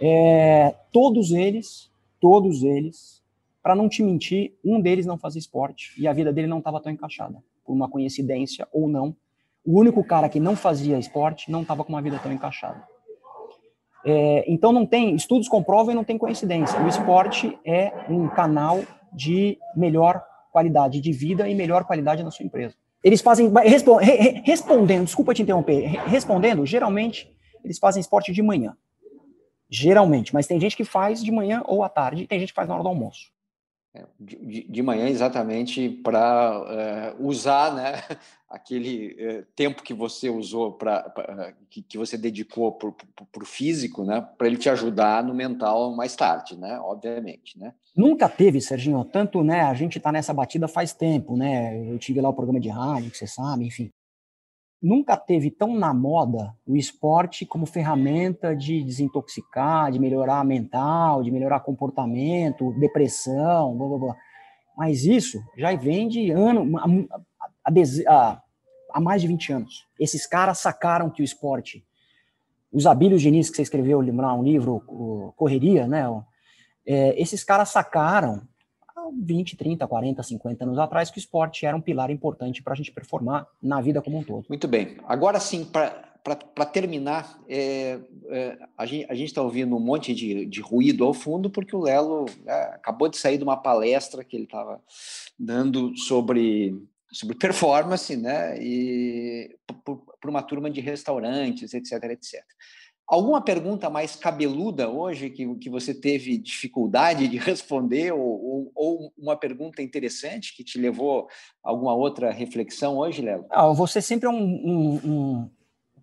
É, 0.00 0.74
todos 0.90 1.32
eles, 1.32 1.90
todos 2.20 2.62
eles, 2.62 3.19
para 3.62 3.74
não 3.74 3.88
te 3.88 4.02
mentir, 4.02 4.54
um 4.64 4.80
deles 4.80 5.06
não 5.06 5.18
fazia 5.18 5.38
esporte 5.38 5.92
e 6.00 6.08
a 6.08 6.12
vida 6.12 6.32
dele 6.32 6.46
não 6.46 6.58
estava 6.58 6.80
tão 6.80 6.90
encaixada, 6.90 7.42
por 7.64 7.72
uma 7.72 7.88
coincidência 7.88 8.66
ou 8.72 8.88
não. 8.88 9.14
O 9.64 9.78
único 9.78 10.02
cara 10.02 10.28
que 10.28 10.40
não 10.40 10.56
fazia 10.56 10.98
esporte 10.98 11.50
não 11.50 11.62
estava 11.62 11.84
com 11.84 11.92
uma 11.92 12.00
vida 12.00 12.18
tão 12.18 12.32
encaixada. 12.32 12.82
É, 14.04 14.50
então 14.50 14.72
não 14.72 14.86
tem, 14.86 15.14
estudos 15.14 15.48
comprovam 15.48 15.92
e 15.92 15.94
não 15.94 16.04
tem 16.04 16.16
coincidência. 16.16 16.82
O 16.82 16.88
esporte 16.88 17.58
é 17.64 17.92
um 18.08 18.28
canal 18.28 18.80
de 19.12 19.58
melhor 19.76 20.24
qualidade 20.50 21.00
de 21.00 21.12
vida 21.12 21.48
e 21.48 21.54
melhor 21.54 21.84
qualidade 21.84 22.22
na 22.22 22.30
sua 22.30 22.46
empresa. 22.46 22.74
Eles 23.02 23.20
fazem, 23.20 23.50
respondendo, 24.44 25.04
desculpa 25.04 25.34
te 25.34 25.42
interromper, 25.42 25.86
respondendo, 26.06 26.66
geralmente 26.66 27.30
eles 27.64 27.78
fazem 27.78 28.00
esporte 28.00 28.32
de 28.32 28.42
manhã. 28.42 28.76
Geralmente, 29.68 30.34
mas 30.34 30.46
tem 30.46 30.58
gente 30.58 30.76
que 30.76 30.84
faz 30.84 31.22
de 31.22 31.30
manhã 31.30 31.62
ou 31.66 31.82
à 31.82 31.88
tarde, 31.88 32.26
tem 32.26 32.40
gente 32.40 32.48
que 32.48 32.54
faz 32.54 32.68
na 32.68 32.74
hora 32.74 32.82
do 32.82 32.88
almoço. 32.88 33.30
É, 33.92 34.06
de, 34.20 34.62
de 34.68 34.82
manhã, 34.82 35.08
exatamente 35.08 35.88
para 35.88 36.64
é, 36.68 37.14
usar 37.18 37.74
né, 37.74 37.94
aquele 38.48 39.16
é, 39.18 39.44
tempo 39.56 39.82
que 39.82 39.92
você 39.92 40.30
usou, 40.30 40.74
para 40.74 41.52
que, 41.68 41.82
que 41.82 41.98
você 41.98 42.16
dedicou 42.16 42.70
para 42.70 42.88
o 42.88 43.44
físico, 43.44 44.04
né, 44.04 44.24
para 44.38 44.46
ele 44.46 44.58
te 44.58 44.70
ajudar 44.70 45.24
no 45.24 45.34
mental 45.34 45.92
mais 45.96 46.14
tarde, 46.14 46.56
né, 46.56 46.78
obviamente. 46.78 47.58
Né? 47.58 47.74
Nunca 47.96 48.28
teve, 48.28 48.60
Serginho, 48.60 49.04
tanto 49.04 49.42
né, 49.42 49.62
a 49.62 49.74
gente 49.74 49.98
está 49.98 50.12
nessa 50.12 50.32
batida 50.32 50.68
faz 50.68 50.92
tempo, 50.92 51.36
né? 51.36 51.90
Eu 51.90 51.98
tive 51.98 52.20
lá 52.20 52.28
o 52.28 52.34
programa 52.34 52.60
de 52.60 52.68
rádio, 52.68 53.10
que 53.10 53.18
você 53.18 53.26
sabe, 53.26 53.66
enfim 53.66 53.90
nunca 54.82 55.16
teve 55.16 55.50
tão 55.50 55.74
na 55.74 55.92
moda 55.92 56.54
o 56.66 56.76
esporte 56.76 57.44
como 57.44 57.66
ferramenta 57.66 58.56
de 58.56 58.82
desintoxicar, 58.82 59.90
de 59.90 59.98
melhorar 59.98 60.40
a 60.40 60.44
mental, 60.44 61.22
de 61.22 61.30
melhorar 61.30 61.60
comportamento, 61.60 62.72
depressão, 62.78 63.76
blá, 63.76 63.88
blá, 63.88 63.98
blá. 63.98 64.16
Mas 64.76 65.04
isso 65.04 65.42
já 65.56 65.74
vem 65.76 66.08
de 66.08 66.30
ano, 66.30 66.78
há, 68.06 69.00
mais 69.00 69.20
de 69.20 69.28
20 69.28 69.52
anos. 69.52 69.86
Esses 69.98 70.26
caras 70.26 70.58
sacaram 70.58 71.10
que 71.10 71.20
o 71.20 71.24
esporte, 71.24 71.84
os 72.72 72.86
Abílios 72.86 73.20
Diniz, 73.20 73.50
que 73.50 73.56
você 73.56 73.62
escreveu 73.62 73.98
um 73.98 74.42
livro, 74.42 74.80
Correria, 75.36 75.86
né? 75.86 76.04
É, 76.86 77.20
esses 77.20 77.44
caras 77.44 77.68
sacaram 77.68 78.48
20, 79.12 79.56
30, 79.56 79.86
40, 79.86 80.22
50 80.22 80.64
anos 80.64 80.78
atrás 80.78 81.10
que 81.10 81.18
o 81.18 81.20
esporte 81.20 81.66
era 81.66 81.76
um 81.76 81.80
pilar 81.80 82.10
importante 82.10 82.62
para 82.62 82.72
a 82.72 82.76
gente 82.76 82.92
performar 82.92 83.46
na 83.62 83.80
vida 83.80 84.00
como 84.02 84.18
um 84.18 84.22
todo. 84.22 84.46
Muito 84.48 84.68
bem. 84.68 84.96
Agora 85.04 85.40
sim, 85.40 85.64
para 85.64 86.66
terminar, 86.66 87.40
é, 87.48 87.98
é, 88.28 88.58
a 88.76 88.86
gente 88.86 89.24
está 89.24 89.42
ouvindo 89.42 89.76
um 89.76 89.80
monte 89.80 90.14
de, 90.14 90.46
de, 90.46 90.60
ruído 90.60 91.04
ao 91.04 91.14
fundo, 91.14 91.50
porque 91.50 91.74
o 91.74 91.80
Lelo 91.80 92.26
é, 92.46 92.52
acabou 92.74 93.08
de 93.08 93.16
sair 93.16 93.38
de 93.38 93.44
uma 93.44 93.56
palestra 93.56 94.24
que 94.24 94.36
ele 94.36 94.44
estava 94.44 94.80
dando 95.38 95.96
sobre, 95.96 96.76
sobre 97.10 97.36
performance, 97.36 98.16
né? 98.16 98.56
E 98.62 99.56
para 100.20 100.30
uma 100.30 100.42
turma 100.42 100.70
de 100.70 100.80
restaurantes, 100.80 101.72
etc, 101.72 102.04
etc. 102.04 102.44
Alguma 103.10 103.40
pergunta 103.40 103.90
mais 103.90 104.14
cabeluda 104.14 104.88
hoje 104.88 105.30
que, 105.30 105.56
que 105.56 105.68
você 105.68 105.92
teve 105.92 106.38
dificuldade 106.38 107.26
de 107.26 107.38
responder, 107.42 108.12
ou, 108.12 108.20
ou, 108.20 108.72
ou 108.72 109.12
uma 109.18 109.36
pergunta 109.36 109.82
interessante 109.82 110.56
que 110.56 110.62
te 110.62 110.78
levou 110.78 111.26
a 111.64 111.70
alguma 111.70 111.92
outra 111.92 112.30
reflexão 112.30 112.98
hoje, 112.98 113.20
Léo? 113.20 113.44
Ah, 113.50 113.66
você 113.72 114.00
sempre 114.00 114.28
é 114.28 114.30
um, 114.30 114.36
um, 114.40 114.94
um, 115.04 115.50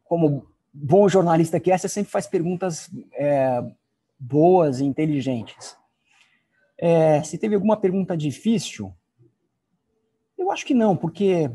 Como 0.03 0.47
bom 0.73 1.07
jornalista 1.07 1.61
que 1.61 1.71
é, 1.71 1.77
você 1.77 1.87
sempre 1.87 2.11
faz 2.11 2.27
perguntas 2.27 2.89
é, 3.13 3.63
boas 4.19 4.81
e 4.81 4.83
inteligentes. 4.83 5.77
É, 6.77 7.23
se 7.23 7.37
teve 7.37 7.55
alguma 7.55 7.77
pergunta 7.77 8.17
difícil, 8.17 8.93
eu 10.37 10.51
acho 10.51 10.65
que 10.65 10.73
não, 10.73 10.93
porque 10.93 11.49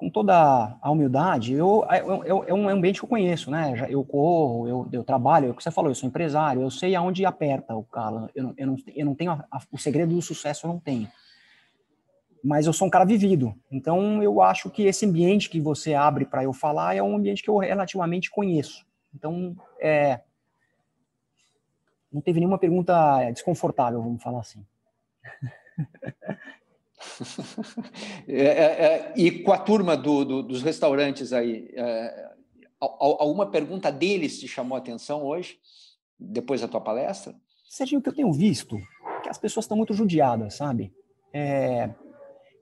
com 0.00 0.08
toda 0.08 0.78
a 0.80 0.90
humildade, 0.90 1.52
eu, 1.52 1.84
eu, 1.90 2.24
eu, 2.24 2.44
é 2.44 2.54
um 2.54 2.70
ambiente 2.70 2.98
que 2.98 3.04
eu 3.04 3.08
conheço, 3.08 3.50
né? 3.50 3.86
Eu 3.90 4.02
corro, 4.02 4.66
eu, 4.66 4.88
eu 4.90 5.04
trabalho, 5.04 5.48
é 5.48 5.50
o 5.50 5.54
que 5.54 5.62
você 5.62 5.70
falou, 5.70 5.90
eu 5.90 5.94
sou 5.94 6.08
empresário, 6.08 6.62
eu 6.62 6.70
sei 6.70 6.94
aonde 6.94 7.26
aperta 7.26 7.76
o 7.76 7.84
cara. 7.84 8.30
Eu, 8.34 8.54
eu, 8.56 8.66
não, 8.66 8.76
eu 8.96 9.04
não 9.04 9.14
tenho 9.14 9.32
a, 9.32 9.44
a, 9.50 9.60
o 9.70 9.76
segredo 9.76 10.14
do 10.14 10.22
sucesso, 10.22 10.66
eu 10.66 10.72
não 10.72 10.80
tenho. 10.80 11.06
Mas 12.42 12.66
eu 12.66 12.72
sou 12.72 12.86
um 12.88 12.90
cara 12.90 13.04
vivido. 13.04 13.54
Então, 13.70 14.22
eu 14.22 14.40
acho 14.40 14.70
que 14.70 14.84
esse 14.84 15.04
ambiente 15.04 15.50
que 15.50 15.60
você 15.60 15.92
abre 15.92 16.24
para 16.24 16.44
eu 16.44 16.54
falar 16.54 16.96
é 16.96 17.02
um 17.02 17.16
ambiente 17.16 17.42
que 17.42 17.50
eu 17.50 17.58
relativamente 17.58 18.30
conheço. 18.30 18.86
Então, 19.14 19.54
é, 19.78 20.20
não 22.10 22.22
teve 22.22 22.40
nenhuma 22.40 22.58
pergunta 22.58 23.30
desconfortável, 23.32 24.02
vamos 24.02 24.22
falar 24.22 24.40
assim. 24.40 24.64
É, 28.28 28.42
é, 28.42 28.84
é, 28.84 29.14
e 29.16 29.42
com 29.42 29.52
a 29.52 29.58
turma 29.58 29.96
do, 29.96 30.24
do, 30.24 30.42
dos 30.42 30.62
restaurantes 30.62 31.32
aí, 31.32 31.68
é, 31.74 32.30
alguma 32.78 33.46
pergunta 33.46 33.90
deles 33.90 34.38
te 34.38 34.46
chamou 34.46 34.76
a 34.76 34.78
atenção 34.78 35.24
hoje, 35.24 35.58
depois 36.18 36.60
da 36.60 36.68
tua 36.68 36.80
palestra? 36.80 37.34
Serginho, 37.68 38.00
o 38.00 38.02
que 38.02 38.08
eu 38.08 38.14
tenho 38.14 38.32
visto 38.32 38.76
é 38.76 39.20
que 39.22 39.28
as 39.28 39.38
pessoas 39.38 39.64
estão 39.64 39.76
muito 39.76 39.94
judiadas, 39.94 40.54
sabe? 40.54 40.92
É, 41.32 41.90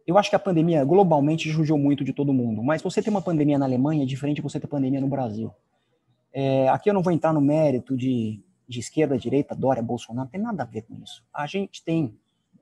eu 0.07 0.17
acho 0.17 0.31
que 0.31 0.37
a 0.37 0.39
pandemia 0.39 0.85
globalmente 0.85 1.51
judiou 1.51 1.79
muito 1.79 2.05
de 2.05 2.13
todo 2.13 2.33
mundo, 2.33 2.63
mas 2.63 2.81
você 2.81 3.03
ter 3.03 3.11
uma 3.11 3.23
pandemia 3.23 3.59
na 3.59 3.67
Alemanha 3.67 4.05
é 4.05 4.07
diferente 4.07 4.37
de 4.37 4.43
você 4.43 4.59
ter 4.59 4.67
pandemia 4.67 5.01
no 5.01 5.09
Brasil. 5.09 5.53
É, 6.33 6.69
aqui 6.69 6.89
eu 6.89 6.95
não 6.95 7.03
vou 7.03 7.13
entrar 7.13 7.33
no 7.33 7.41
mérito 7.41 7.97
de, 7.97 8.43
de 8.67 8.81
esquerda, 8.81 9.19
direita, 9.19 9.55
Dória, 9.55 9.83
Bolsonaro, 9.83 10.27
não 10.27 10.31
tem 10.31 10.41
nada 10.41 10.63
a 10.63 10.67
ver 10.67 10.83
com 10.83 10.95
isso. 11.03 11.25
A 11.33 11.47
gente 11.47 11.85
tem 11.85 12.19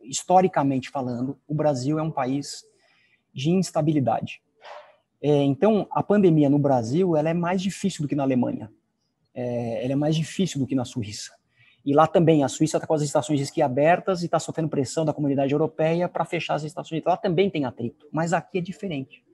historicamente 0.09 0.90
falando, 0.90 1.38
o 1.46 1.54
Brasil 1.54 1.98
é 1.98 2.02
um 2.02 2.11
país 2.11 2.64
de 3.34 3.50
instabilidade. 3.50 4.40
É, 5.20 5.42
então, 5.42 5.86
a 5.90 6.02
pandemia 6.02 6.48
no 6.48 6.59
Brasil 6.59 7.16
ela 7.16 7.28
é 7.28 7.34
mais 7.34 7.61
difícil 7.61 8.02
do 8.02 8.09
que 8.09 8.14
na 8.14 8.22
Alemanha. 8.22 8.70
É, 9.34 9.84
ela 9.84 9.92
é 9.92 9.96
mais 9.96 10.16
difícil 10.16 10.59
do 10.59 10.66
que 10.66 10.74
na 10.74 10.84
Suíça. 10.84 11.32
E 11.84 11.92
lá 11.92 12.07
também, 12.07 12.42
a 12.42 12.48
Suíça 12.48 12.78
está 12.78 12.86
com 12.86 12.94
as 12.94 13.02
estações 13.02 13.38
de 13.38 13.44
esqui 13.44 13.62
abertas 13.62 14.22
e 14.22 14.24
está 14.24 14.38
sofrendo 14.38 14.68
pressão 14.68 15.04
da 15.04 15.12
comunidade 15.12 15.52
europeia 15.52 16.09
para 16.09 16.24
fechar 16.24 16.54
as 16.54 16.64
estações. 16.64 17.02
Lá 17.04 17.16
também 17.16 17.48
tem 17.48 17.64
atrito, 17.64 18.09
mas 18.11 18.32
aqui 18.32 18.59
é 18.59 18.61
diferente. 18.61 19.25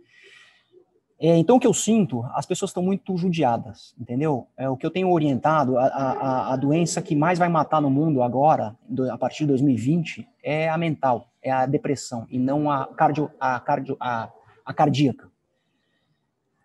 É, 1.25 1.39
então, 1.39 1.55
o 1.55 1.61
que 1.61 1.69
eu 1.69 1.73
sinto, 1.73 2.25
as 2.35 2.45
pessoas 2.45 2.71
estão 2.71 2.83
muito 2.83 3.17
judiadas, 3.17 3.95
entendeu? 3.97 4.49
É, 4.57 4.69
o 4.69 4.77
que 4.77 4.85
eu 4.85 4.91
tenho 4.91 5.09
orientado, 5.09 5.79
a, 5.79 5.85
a, 5.87 6.53
a 6.53 6.57
doença 6.57 7.01
que 7.01 7.15
mais 7.15 7.39
vai 7.39 7.49
matar 7.49 7.81
no 7.81 7.89
mundo 7.89 8.25
agora, 8.25 8.77
do, 8.89 9.09
a 9.09 9.17
partir 9.17 9.45
de 9.45 9.51
2020, 9.51 10.29
é 10.43 10.69
a 10.69 10.77
mental, 10.77 11.31
é 11.41 11.49
a 11.49 11.65
depressão, 11.65 12.27
e 12.29 12.41
não 12.41 12.69
a, 12.69 12.89
cardio, 12.89 13.31
a, 13.39 13.61
cardio, 13.61 13.97
a, 14.01 14.33
a 14.67 14.75
cardíaca. 14.75 15.31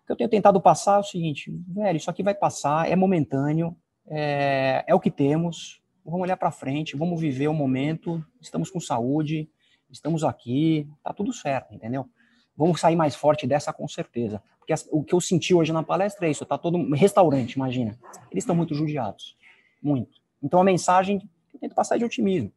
O 0.02 0.08
que 0.08 0.14
eu 0.14 0.18
tenho 0.18 0.30
tentado 0.32 0.60
passar 0.60 0.96
é 0.96 1.00
o 1.02 1.04
seguinte, 1.04 1.52
velho, 1.68 1.98
isso 1.98 2.10
aqui 2.10 2.24
vai 2.24 2.34
passar, 2.34 2.90
é 2.90 2.96
momentâneo, 2.96 3.78
é, 4.08 4.84
é 4.88 4.96
o 4.96 5.00
que 5.00 5.12
temos, 5.12 5.84
vamos 6.04 6.22
olhar 6.22 6.38
para 6.38 6.50
frente, 6.50 6.98
vamos 6.98 7.22
viver 7.22 7.48
o 7.48 7.54
momento, 7.54 8.26
estamos 8.42 8.72
com 8.72 8.80
saúde, 8.80 9.48
estamos 9.88 10.24
aqui, 10.24 10.90
tá 11.04 11.14
tudo 11.14 11.32
certo, 11.32 11.76
entendeu? 11.76 12.10
Vamos 12.58 12.82
sair 12.82 12.96
mais 12.96 13.16
forte 13.16 13.46
dessa 13.46 13.72
com 13.72 13.88
certeza. 13.88 14.42
Porque 14.60 14.74
o 14.92 15.04
que 15.04 15.14
eu 15.14 15.22
senti 15.22 15.54
hoje 15.54 15.72
na 15.72 15.84
palestra 15.84 16.28
é 16.28 16.32
isso, 16.32 16.46
tá 16.46 16.58
todo 16.58 16.92
restaurante, 16.94 17.54
imagina. 17.54 17.98
Eles 18.32 18.44
estão 18.44 18.56
muito 18.56 18.74
judiados, 18.74 19.38
muito. 19.82 20.20
Então 20.44 20.60
a 20.60 20.64
mensagem 20.64 21.20
que 21.20 21.56
eu 21.56 21.60
tento 21.60 21.76
passar 21.76 21.96
é 21.96 22.00
de 22.00 22.06
otimismo. 22.06 22.52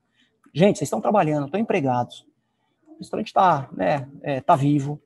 Gente, 0.53 0.78
vocês 0.78 0.88
estão 0.88 1.01
trabalhando, 1.01 1.44
estão 1.44 1.61
empregados. 1.61 2.26
O 2.88 2.98
restaurante 2.98 3.28
está 3.28 3.68
né, 3.72 4.09
é, 4.22 4.40
tá 4.40 4.57
vivo, 4.57 5.01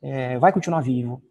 é, 0.00 0.38
vai 0.38 0.52
continuar 0.52 0.80
vivo. 0.80 1.22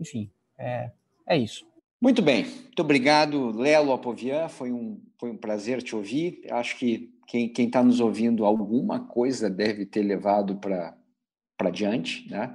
Enfim, 0.00 0.30
é, 0.58 0.90
é 1.26 1.36
isso. 1.36 1.66
Muito 2.00 2.20
bem, 2.20 2.44
muito 2.44 2.80
obrigado, 2.80 3.50
Lelo 3.56 3.92
Apovian. 3.92 4.48
Foi 4.48 4.72
um, 4.72 5.00
foi 5.18 5.30
um 5.30 5.36
prazer 5.36 5.82
te 5.82 5.94
ouvir. 5.94 6.42
Acho 6.50 6.76
que 6.76 7.14
quem 7.26 7.50
está 7.56 7.82
nos 7.82 8.00
ouvindo, 8.00 8.44
alguma 8.44 9.00
coisa 9.00 9.48
deve 9.48 9.86
ter 9.86 10.02
levado 10.02 10.56
para 10.56 10.94
para 11.56 11.70
diante, 11.70 12.28
né? 12.30 12.54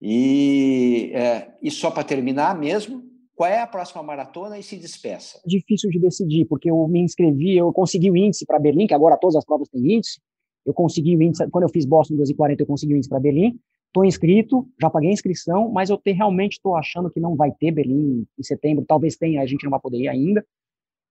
E, 0.00 1.10
é, 1.14 1.52
e 1.62 1.70
só 1.70 1.90
para 1.90 2.04
terminar 2.04 2.58
mesmo, 2.58 3.02
qual 3.34 3.50
é 3.50 3.60
a 3.60 3.66
próxima 3.66 4.02
maratona 4.02 4.58
e 4.58 4.62
se 4.62 4.76
despeça? 4.76 5.40
Difícil 5.46 5.90
de 5.90 5.98
decidir, 5.98 6.46
porque 6.46 6.70
eu 6.70 6.86
me 6.88 7.00
inscrevi, 7.00 7.56
eu 7.56 7.72
consegui 7.72 8.10
o 8.10 8.16
índice 8.16 8.46
para 8.46 8.58
Berlim, 8.58 8.86
que 8.86 8.94
agora 8.94 9.16
todas 9.16 9.36
as 9.36 9.44
provas 9.44 9.68
têm 9.68 9.94
índice. 9.94 10.20
Eu 10.64 10.74
consegui 10.74 11.16
o 11.16 11.22
índice, 11.22 11.48
quando 11.50 11.64
eu 11.64 11.70
fiz 11.70 11.84
Boston 11.84 12.16
240, 12.16 12.62
eu 12.62 12.66
consegui 12.66 12.94
o 12.94 12.96
índice 12.96 13.08
para 13.08 13.20
Berlim. 13.20 13.58
Estou 13.86 14.04
inscrito, 14.04 14.68
já 14.80 14.88
paguei 14.88 15.10
a 15.10 15.12
inscrição, 15.12 15.70
mas 15.70 15.90
eu 15.90 15.98
te, 15.98 16.12
realmente 16.12 16.52
estou 16.52 16.76
achando 16.76 17.10
que 17.10 17.18
não 17.18 17.34
vai 17.34 17.50
ter 17.50 17.72
Berlim 17.72 18.26
em 18.38 18.42
setembro. 18.42 18.84
Talvez 18.86 19.16
tenha, 19.16 19.42
a 19.42 19.46
gente 19.46 19.64
não 19.64 19.70
vai 19.70 19.80
poder 19.80 19.98
ir 19.98 20.08
ainda. 20.08 20.44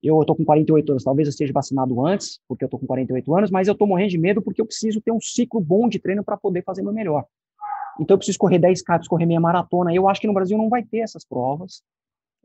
Eu 0.02 0.22
estou 0.22 0.36
com 0.36 0.46
48 0.46 0.92
anos, 0.92 1.04
talvez 1.04 1.28
eu 1.28 1.32
esteja 1.32 1.52
vacinado 1.52 2.06
antes, 2.06 2.40
porque 2.48 2.64
eu 2.64 2.68
estou 2.68 2.80
com 2.80 2.88
48 2.88 3.36
anos, 3.36 3.52
mas 3.52 3.68
eu 3.68 3.74
estou 3.74 3.88
morrendo 3.88 4.12
de 4.12 4.18
medo 4.18 4.42
porque 4.42 4.62
eu 4.62 4.66
preciso 4.66 5.02
ter 5.02 5.12
um 5.12 5.20
ciclo 5.20 5.60
bom 5.60 5.90
de 5.90 6.00
treino 6.00 6.24
para 6.24 6.38
poder 6.38 6.64
fazer 6.64 6.82
meu 6.82 6.94
melhor. 6.94 7.26
Então 8.00 8.16
eu 8.16 8.18
preciso 8.18 8.38
correr 8.38 8.60
10 8.60 8.82
k 8.82 9.00
correr 9.10 9.26
meia 9.26 9.42
maratona. 9.42 9.94
Eu 9.94 10.08
acho 10.08 10.22
que 10.22 10.28
no 10.28 10.34
Brasil 10.34 10.58
não 10.58 10.70
vai 10.70 10.84
ter 10.84 11.00
essas 11.00 11.26
provas. 11.26 11.84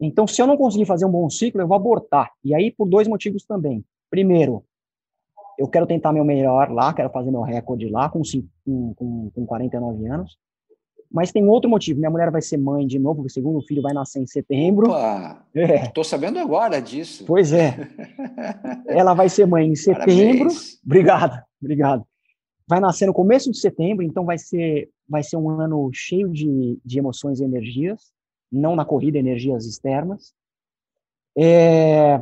Então, 0.00 0.26
se 0.26 0.42
eu 0.42 0.46
não 0.46 0.56
conseguir 0.56 0.86
fazer 0.86 1.06
um 1.06 1.10
bom 1.10 1.30
ciclo, 1.30 1.60
eu 1.60 1.68
vou 1.68 1.76
abortar. 1.76 2.32
E 2.44 2.52
aí, 2.52 2.72
por 2.72 2.88
dois 2.88 3.06
motivos 3.06 3.44
também. 3.44 3.84
Primeiro, 4.10 4.64
eu 5.56 5.68
quero 5.68 5.86
tentar 5.86 6.12
meu 6.12 6.24
melhor 6.24 6.70
lá, 6.70 6.92
quero 6.92 7.10
fazer 7.10 7.30
meu 7.30 7.42
recorde 7.42 7.88
lá 7.88 8.08
com, 8.08 8.22
com, 8.64 9.30
com 9.30 9.46
49 9.46 10.06
anos. 10.08 10.36
Mas 11.14 11.30
tem 11.30 11.46
outro 11.46 11.70
motivo. 11.70 12.00
Minha 12.00 12.10
mulher 12.10 12.28
vai 12.28 12.42
ser 12.42 12.56
mãe 12.56 12.84
de 12.84 12.98
novo, 12.98 13.22
o 13.22 13.30
segundo 13.30 13.64
filho 13.64 13.80
vai 13.80 13.94
nascer 13.94 14.20
em 14.20 14.26
setembro. 14.26 14.90
Opa, 14.90 15.46
é. 15.54 16.02
Sabendo 16.02 16.40
agora 16.40 16.82
disso. 16.82 17.24
Pois 17.24 17.52
é. 17.52 17.76
Ela 18.88 19.14
vai 19.14 19.28
ser 19.28 19.46
mãe 19.46 19.64
em 19.64 19.76
setembro. 19.76 20.48
Parabéns. 20.48 20.80
Obrigado, 20.84 21.40
obrigado. 21.62 22.04
Vai 22.66 22.80
nascer 22.80 23.06
no 23.06 23.14
começo 23.14 23.48
de 23.48 23.58
setembro, 23.60 24.04
então 24.04 24.24
vai 24.24 24.38
ser, 24.38 24.90
vai 25.08 25.22
ser 25.22 25.36
um 25.36 25.48
ano 25.50 25.88
cheio 25.94 26.28
de, 26.30 26.80
de 26.84 26.98
emoções 26.98 27.38
e 27.38 27.44
energias, 27.44 28.10
não 28.50 28.74
na 28.74 28.84
corrida, 28.84 29.16
energias 29.16 29.66
externas. 29.66 30.34
É, 31.38 32.20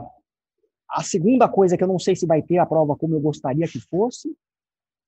a 0.90 1.02
segunda 1.02 1.48
coisa 1.48 1.78
que 1.78 1.84
eu 1.84 1.88
não 1.88 1.98
sei 1.98 2.14
se 2.14 2.26
vai 2.26 2.42
ter 2.42 2.58
a 2.58 2.66
prova 2.66 2.94
como 2.94 3.14
eu 3.14 3.20
gostaria 3.20 3.66
que 3.66 3.80
fosse. 3.80 4.36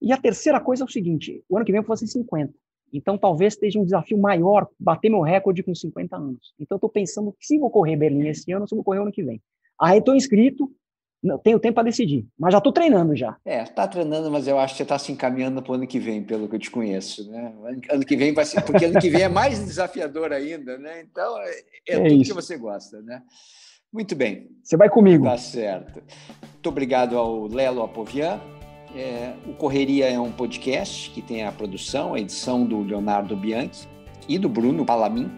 E 0.00 0.10
a 0.10 0.16
terceira 0.16 0.58
coisa 0.58 0.84
é 0.84 0.86
o 0.86 0.90
seguinte: 0.90 1.44
o 1.50 1.56
ano 1.58 1.66
que 1.66 1.72
vem 1.72 1.80
eu 1.80 1.82
vou 1.82 1.94
fazer 1.94 2.06
50. 2.06 2.63
Então, 2.92 3.18
talvez 3.18 3.54
esteja 3.54 3.78
um 3.78 3.84
desafio 3.84 4.16
maior 4.16 4.68
bater 4.78 5.10
meu 5.10 5.20
recorde 5.20 5.62
com 5.62 5.74
50 5.74 6.16
anos. 6.16 6.54
Então, 6.58 6.76
estou 6.76 6.90
pensando 6.90 7.32
que 7.32 7.46
se 7.46 7.58
vou 7.58 7.70
correr 7.70 7.96
Berlim 7.96 8.28
esse 8.28 8.50
ano, 8.52 8.68
se 8.68 8.74
vou 8.74 8.84
correr 8.84 9.00
ano 9.00 9.12
que 9.12 9.22
vem. 9.22 9.42
Aí, 9.80 9.98
estou 9.98 10.14
inscrito, 10.14 10.70
não, 11.24 11.38
tenho 11.38 11.58
tempo 11.58 11.76
para 11.76 11.84
decidir, 11.84 12.26
mas 12.38 12.52
já 12.52 12.58
estou 12.58 12.72
treinando 12.72 13.16
já. 13.16 13.36
É, 13.46 13.62
está 13.62 13.88
treinando, 13.88 14.30
mas 14.30 14.46
eu 14.46 14.58
acho 14.58 14.74
que 14.74 14.76
você 14.76 14.82
está 14.82 14.98
se 14.98 15.10
encaminhando 15.10 15.62
para 15.62 15.72
o 15.72 15.74
ano 15.74 15.86
que 15.86 15.98
vem, 15.98 16.22
pelo 16.22 16.46
que 16.46 16.56
eu 16.56 16.60
te 16.60 16.70
conheço, 16.70 17.30
né? 17.30 17.54
Ano 17.90 18.04
que 18.04 18.14
vem 18.14 18.34
vai 18.34 18.44
ser, 18.44 18.60
porque 18.62 18.84
ano 18.84 19.00
que 19.00 19.08
vem 19.08 19.22
é 19.22 19.28
mais 19.28 19.58
desafiador 19.58 20.32
ainda, 20.32 20.76
né? 20.76 21.00
Então, 21.00 21.40
é, 21.40 21.50
é, 21.88 21.94
é 21.94 21.96
tudo 21.96 22.20
isso. 22.20 22.30
que 22.30 22.42
você 22.42 22.58
gosta, 22.58 23.00
né? 23.00 23.22
Muito 23.90 24.14
bem. 24.14 24.50
Você 24.62 24.76
vai 24.76 24.90
comigo. 24.90 25.24
Tá 25.24 25.38
certo. 25.38 26.02
Muito 26.52 26.68
obrigado 26.68 27.16
ao 27.16 27.46
Lelo 27.46 27.82
Apovian 27.82 28.40
é, 28.94 29.34
o 29.46 29.52
Correria 29.52 30.08
é 30.08 30.18
um 30.18 30.30
podcast 30.30 31.10
que 31.10 31.20
tem 31.20 31.44
a 31.44 31.52
produção, 31.52 32.14
a 32.14 32.20
edição 32.20 32.64
do 32.64 32.80
Leonardo 32.80 33.36
Bianchi 33.36 33.88
e 34.28 34.38
do 34.38 34.48
Bruno 34.48 34.84
Palamin. 34.84 35.30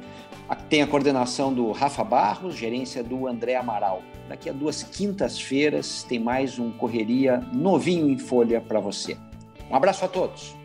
Tem 0.69 0.83
a 0.83 0.87
coordenação 0.87 1.53
do 1.53 1.73
Rafa 1.73 2.05
Barros, 2.05 2.55
gerência 2.55 3.03
do 3.03 3.27
André 3.27 3.57
Amaral. 3.57 4.03
Daqui 4.29 4.49
a 4.49 4.53
duas 4.53 4.83
quintas-feiras 4.83 6.05
tem 6.05 6.19
mais 6.19 6.59
um 6.59 6.71
Correria 6.71 7.41
novinho 7.53 8.09
em 8.09 8.19
folha 8.19 8.61
para 8.61 8.79
você. 8.79 9.17
Um 9.71 9.75
abraço 9.75 10.05
a 10.05 10.09
todos. 10.09 10.56